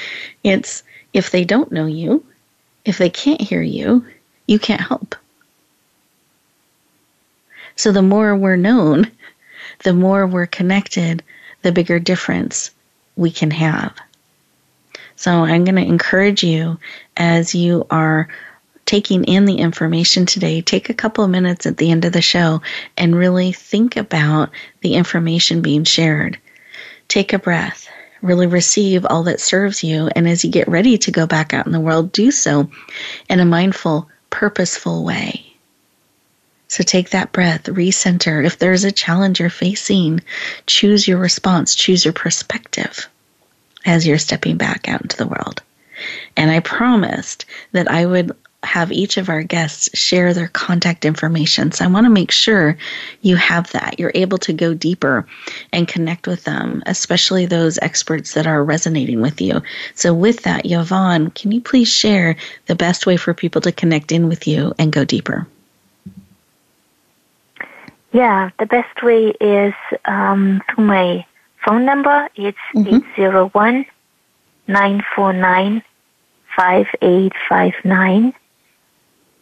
It's 0.44 0.84
if 1.14 1.32
they 1.32 1.44
don't 1.44 1.72
know 1.72 1.86
you, 1.86 2.26
if 2.86 2.98
they 2.98 3.10
can't 3.10 3.42
hear 3.42 3.62
you, 3.62 4.06
you 4.48 4.60
can't 4.60 4.82
help. 4.82 5.16
So 7.76 7.92
the 7.92 8.02
more 8.02 8.36
we're 8.36 8.56
known, 8.56 9.12
the 9.84 9.94
more 9.94 10.26
we're 10.28 10.46
connected, 10.46 11.24
the 11.62 11.72
bigger 11.72 12.00
difference 12.00 12.72
we 13.16 13.32
can 13.32 13.52
have. 13.52 13.94
So 15.16 15.32
I'm 15.32 15.64
going 15.64 15.76
to 15.76 15.82
encourage 15.82 16.44
you 16.44 16.78
as 17.16 17.56
you 17.56 17.88
are 17.90 18.28
taking 18.86 19.24
in 19.24 19.46
the 19.46 19.58
information 19.58 20.26
today, 20.26 20.62
take 20.62 20.90
a 20.90 20.94
couple 20.94 21.24
of 21.24 21.30
minutes 21.30 21.66
at 21.66 21.78
the 21.78 21.90
end 21.90 22.06
of 22.06 22.14
the 22.14 22.22
show 22.22 22.62
and 22.98 23.16
really 23.16 23.52
think 23.52 23.96
about 23.96 24.52
the 24.82 24.96
information 24.96 25.62
being 25.62 25.86
shared. 25.86 26.38
Take 27.08 27.34
a 27.34 27.40
breath 27.40 27.90
really 28.26 28.48
receive 28.48 29.06
all 29.06 29.24
that 29.24 29.40
serves 29.40 29.84
you. 29.84 30.10
And 30.16 30.28
as 30.28 30.44
you 30.44 30.52
get 30.52 30.68
ready 30.68 30.98
to 30.98 31.12
go 31.12 31.28
back 31.28 31.54
out 31.54 31.66
in 31.66 31.72
the 31.72 31.80
world, 31.80 32.12
do 32.12 32.32
so 32.32 32.70
in 33.30 33.40
a 33.40 33.46
mindful, 33.46 34.10
purposeful 34.30 35.04
way. 35.06 35.55
So 36.68 36.84
take 36.84 37.12
that 37.12 37.32
breath, 37.32 37.66
recenter. 37.66 38.46
If 38.46 38.58
there's 38.58 38.84
a 38.84 38.92
challenge 38.92 39.40
you're 39.40 39.50
facing, 39.50 40.22
choose 40.66 41.08
your 41.08 41.20
response, 41.20 41.76
choose 41.76 42.04
your 42.04 42.14
perspective 42.14 43.08
as 43.86 44.08
you're 44.08 44.18
stepping 44.18 44.58
back 44.58 44.90
out 44.90 45.02
into 45.02 45.18
the 45.18 45.28
world. 45.28 45.62
And 46.36 46.52
I 46.52 46.60
promised 46.60 47.46
that 47.72 47.90
I 47.90 48.06
would 48.06 48.36
have 48.64 48.92
each 48.92 49.18
of 49.18 49.30
our 49.30 49.44
guests 49.44 49.98
share 49.98 50.34
their 50.34 50.48
contact 50.48 51.06
information. 51.06 51.72
So 51.72 51.86
I 51.86 51.88
want 51.88 52.06
to 52.06 52.10
make 52.10 52.32
sure 52.32 52.78
you 53.22 53.36
have 53.36 53.72
that. 53.72 54.00
You're 54.00 54.12
able 54.16 54.40
to 54.40 54.54
go 54.54 54.74
deeper 54.74 55.28
and 55.72 55.88
connect 55.88 56.28
with 56.28 56.44
them, 56.44 56.82
especially 56.86 57.46
those 57.46 57.78
experts 57.78 58.34
that 58.34 58.48
are 58.48 58.64
resonating 58.64 59.22
with 59.22 59.40
you. 59.40 59.62
So, 59.94 60.14
with 60.14 60.44
that, 60.44 60.66
Yvonne, 60.66 61.30
can 61.30 61.52
you 61.52 61.62
please 61.62 61.88
share 61.88 62.36
the 62.66 62.76
best 62.76 63.06
way 63.06 63.18
for 63.18 63.34
people 63.34 63.62
to 63.62 63.72
connect 63.72 64.12
in 64.12 64.28
with 64.28 64.48
you 64.48 64.74
and 64.80 64.92
go 64.92 65.06
deeper? 65.06 65.48
Yeah, 68.16 68.52
the 68.60 68.66
best 68.66 69.04
way 69.04 69.34
is 69.42 69.74
um, 70.06 70.62
through 70.70 70.86
my 70.86 71.26
phone 71.66 71.84
number. 71.84 72.30
It's 72.38 72.58
mm-hmm. 72.74 73.04
801 73.22 73.86
949 74.70 75.84
5859. 76.56 78.34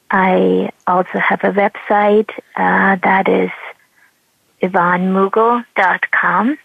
I 0.09 0.71
also 0.87 1.19
have 1.19 1.43
a 1.43 1.51
website 1.51 2.31
uh, 2.55 2.97
that 3.03 3.29
is 3.29 3.51
yvonnemughal.com. 4.63 6.57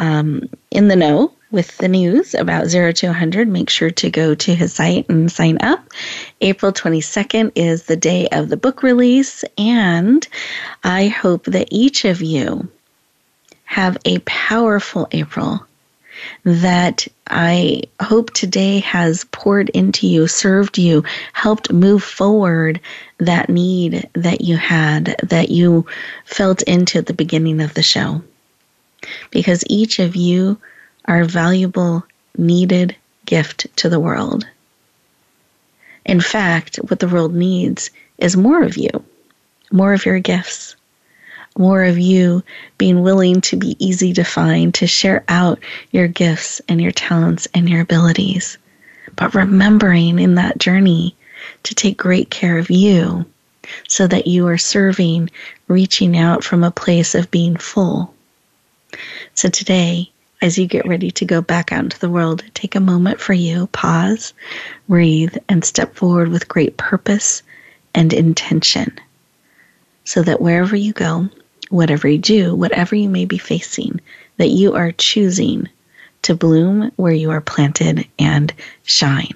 um, 0.00 0.48
in 0.72 0.88
the 0.88 0.96
know 0.96 1.30
with 1.52 1.78
the 1.78 1.86
news 1.86 2.34
about 2.34 2.66
0 2.66 2.90
to 2.90 3.06
100, 3.06 3.46
make 3.46 3.70
sure 3.70 3.90
to 3.90 4.10
go 4.10 4.34
to 4.34 4.56
his 4.56 4.74
site 4.74 5.08
and 5.08 5.30
sign 5.30 5.58
up. 5.60 5.86
April 6.40 6.72
22nd 6.72 7.52
is 7.54 7.84
the 7.84 7.96
day 7.96 8.26
of 8.32 8.48
the 8.48 8.56
book 8.56 8.82
release, 8.82 9.44
and 9.56 10.26
I 10.82 11.06
hope 11.06 11.44
that 11.44 11.68
each 11.70 12.04
of 12.04 12.22
you 12.22 12.68
have 13.66 13.98
a 14.04 14.18
powerful 14.18 15.06
April 15.12 15.64
that 16.44 17.06
I 17.26 17.82
hope 18.00 18.32
today 18.32 18.80
has 18.80 19.24
poured 19.24 19.68
into 19.70 20.06
you, 20.06 20.26
served 20.26 20.78
you, 20.78 21.04
helped 21.32 21.72
move 21.72 22.02
forward 22.02 22.80
that 23.18 23.48
need 23.48 24.08
that 24.14 24.40
you 24.40 24.56
had, 24.56 25.16
that 25.22 25.50
you 25.50 25.86
felt 26.24 26.62
into 26.62 26.98
at 26.98 27.06
the 27.06 27.14
beginning 27.14 27.60
of 27.60 27.74
the 27.74 27.82
show. 27.82 28.22
Because 29.30 29.64
each 29.68 29.98
of 29.98 30.16
you 30.16 30.58
are 31.04 31.20
a 31.20 31.26
valuable, 31.26 32.04
needed 32.36 32.96
gift 33.26 33.66
to 33.76 33.88
the 33.88 34.00
world. 34.00 34.46
In 36.04 36.20
fact, 36.20 36.76
what 36.76 37.00
the 37.00 37.08
world 37.08 37.34
needs 37.34 37.90
is 38.16 38.36
more 38.36 38.62
of 38.62 38.76
you, 38.76 38.90
more 39.70 39.92
of 39.92 40.06
your 40.06 40.18
gifts, 40.20 40.74
more 41.58 41.84
of 41.84 41.98
you 41.98 42.42
being 42.78 43.02
willing 43.02 43.40
to 43.42 43.56
be 43.56 43.76
easy 43.84 44.12
to 44.14 44.24
find, 44.24 44.72
to 44.74 44.86
share 44.86 45.24
out 45.28 45.58
your 45.90 46.08
gifts 46.08 46.60
and 46.68 46.80
your 46.80 46.92
talents 46.92 47.48
and 47.54 47.68
your 47.68 47.80
abilities. 47.80 48.58
But 49.16 49.34
remembering 49.34 50.18
in 50.18 50.36
that 50.36 50.58
journey 50.58 51.16
to 51.64 51.74
take 51.74 51.96
great 51.96 52.30
care 52.30 52.58
of 52.58 52.70
you 52.70 53.26
so 53.88 54.06
that 54.06 54.26
you 54.26 54.46
are 54.46 54.58
serving, 54.58 55.30
reaching 55.66 56.16
out 56.16 56.44
from 56.44 56.64
a 56.64 56.70
place 56.70 57.14
of 57.14 57.30
being 57.30 57.56
full. 57.56 58.14
So 59.34 59.48
today, 59.48 60.10
as 60.40 60.56
you 60.56 60.66
get 60.66 60.86
ready 60.86 61.10
to 61.10 61.24
go 61.24 61.42
back 61.42 61.72
out 61.72 61.84
into 61.84 61.98
the 61.98 62.08
world, 62.08 62.44
take 62.54 62.74
a 62.74 62.80
moment 62.80 63.20
for 63.20 63.32
you, 63.32 63.66
pause, 63.68 64.32
breathe, 64.88 65.36
and 65.48 65.64
step 65.64 65.96
forward 65.96 66.28
with 66.28 66.48
great 66.48 66.76
purpose 66.76 67.42
and 67.94 68.12
intention 68.12 68.98
so 70.04 70.22
that 70.22 70.40
wherever 70.40 70.76
you 70.76 70.92
go, 70.92 71.28
whatever 71.70 72.08
you 72.08 72.18
do, 72.18 72.54
whatever 72.54 72.94
you 72.94 73.08
may 73.08 73.24
be 73.24 73.38
facing, 73.38 74.00
that 74.36 74.48
you 74.48 74.74
are 74.74 74.92
choosing 74.92 75.68
to 76.22 76.34
bloom 76.34 76.90
where 76.96 77.12
you 77.12 77.30
are 77.30 77.40
planted 77.40 78.06
and 78.18 78.52
shine. 78.84 79.34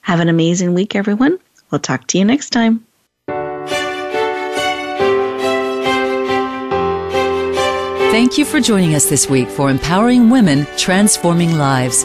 Have 0.00 0.20
an 0.20 0.28
amazing 0.28 0.74
week, 0.74 0.94
everyone. 0.94 1.38
We'll 1.70 1.80
talk 1.80 2.06
to 2.08 2.18
you 2.18 2.24
next 2.24 2.50
time. 2.50 2.84
Thank 8.10 8.38
you 8.38 8.44
for 8.44 8.58
joining 8.58 8.94
us 8.94 9.08
this 9.08 9.28
week 9.28 9.48
for 9.48 9.70
Empowering 9.70 10.30
Women, 10.30 10.66
Transforming 10.76 11.58
Lives. 11.58 12.04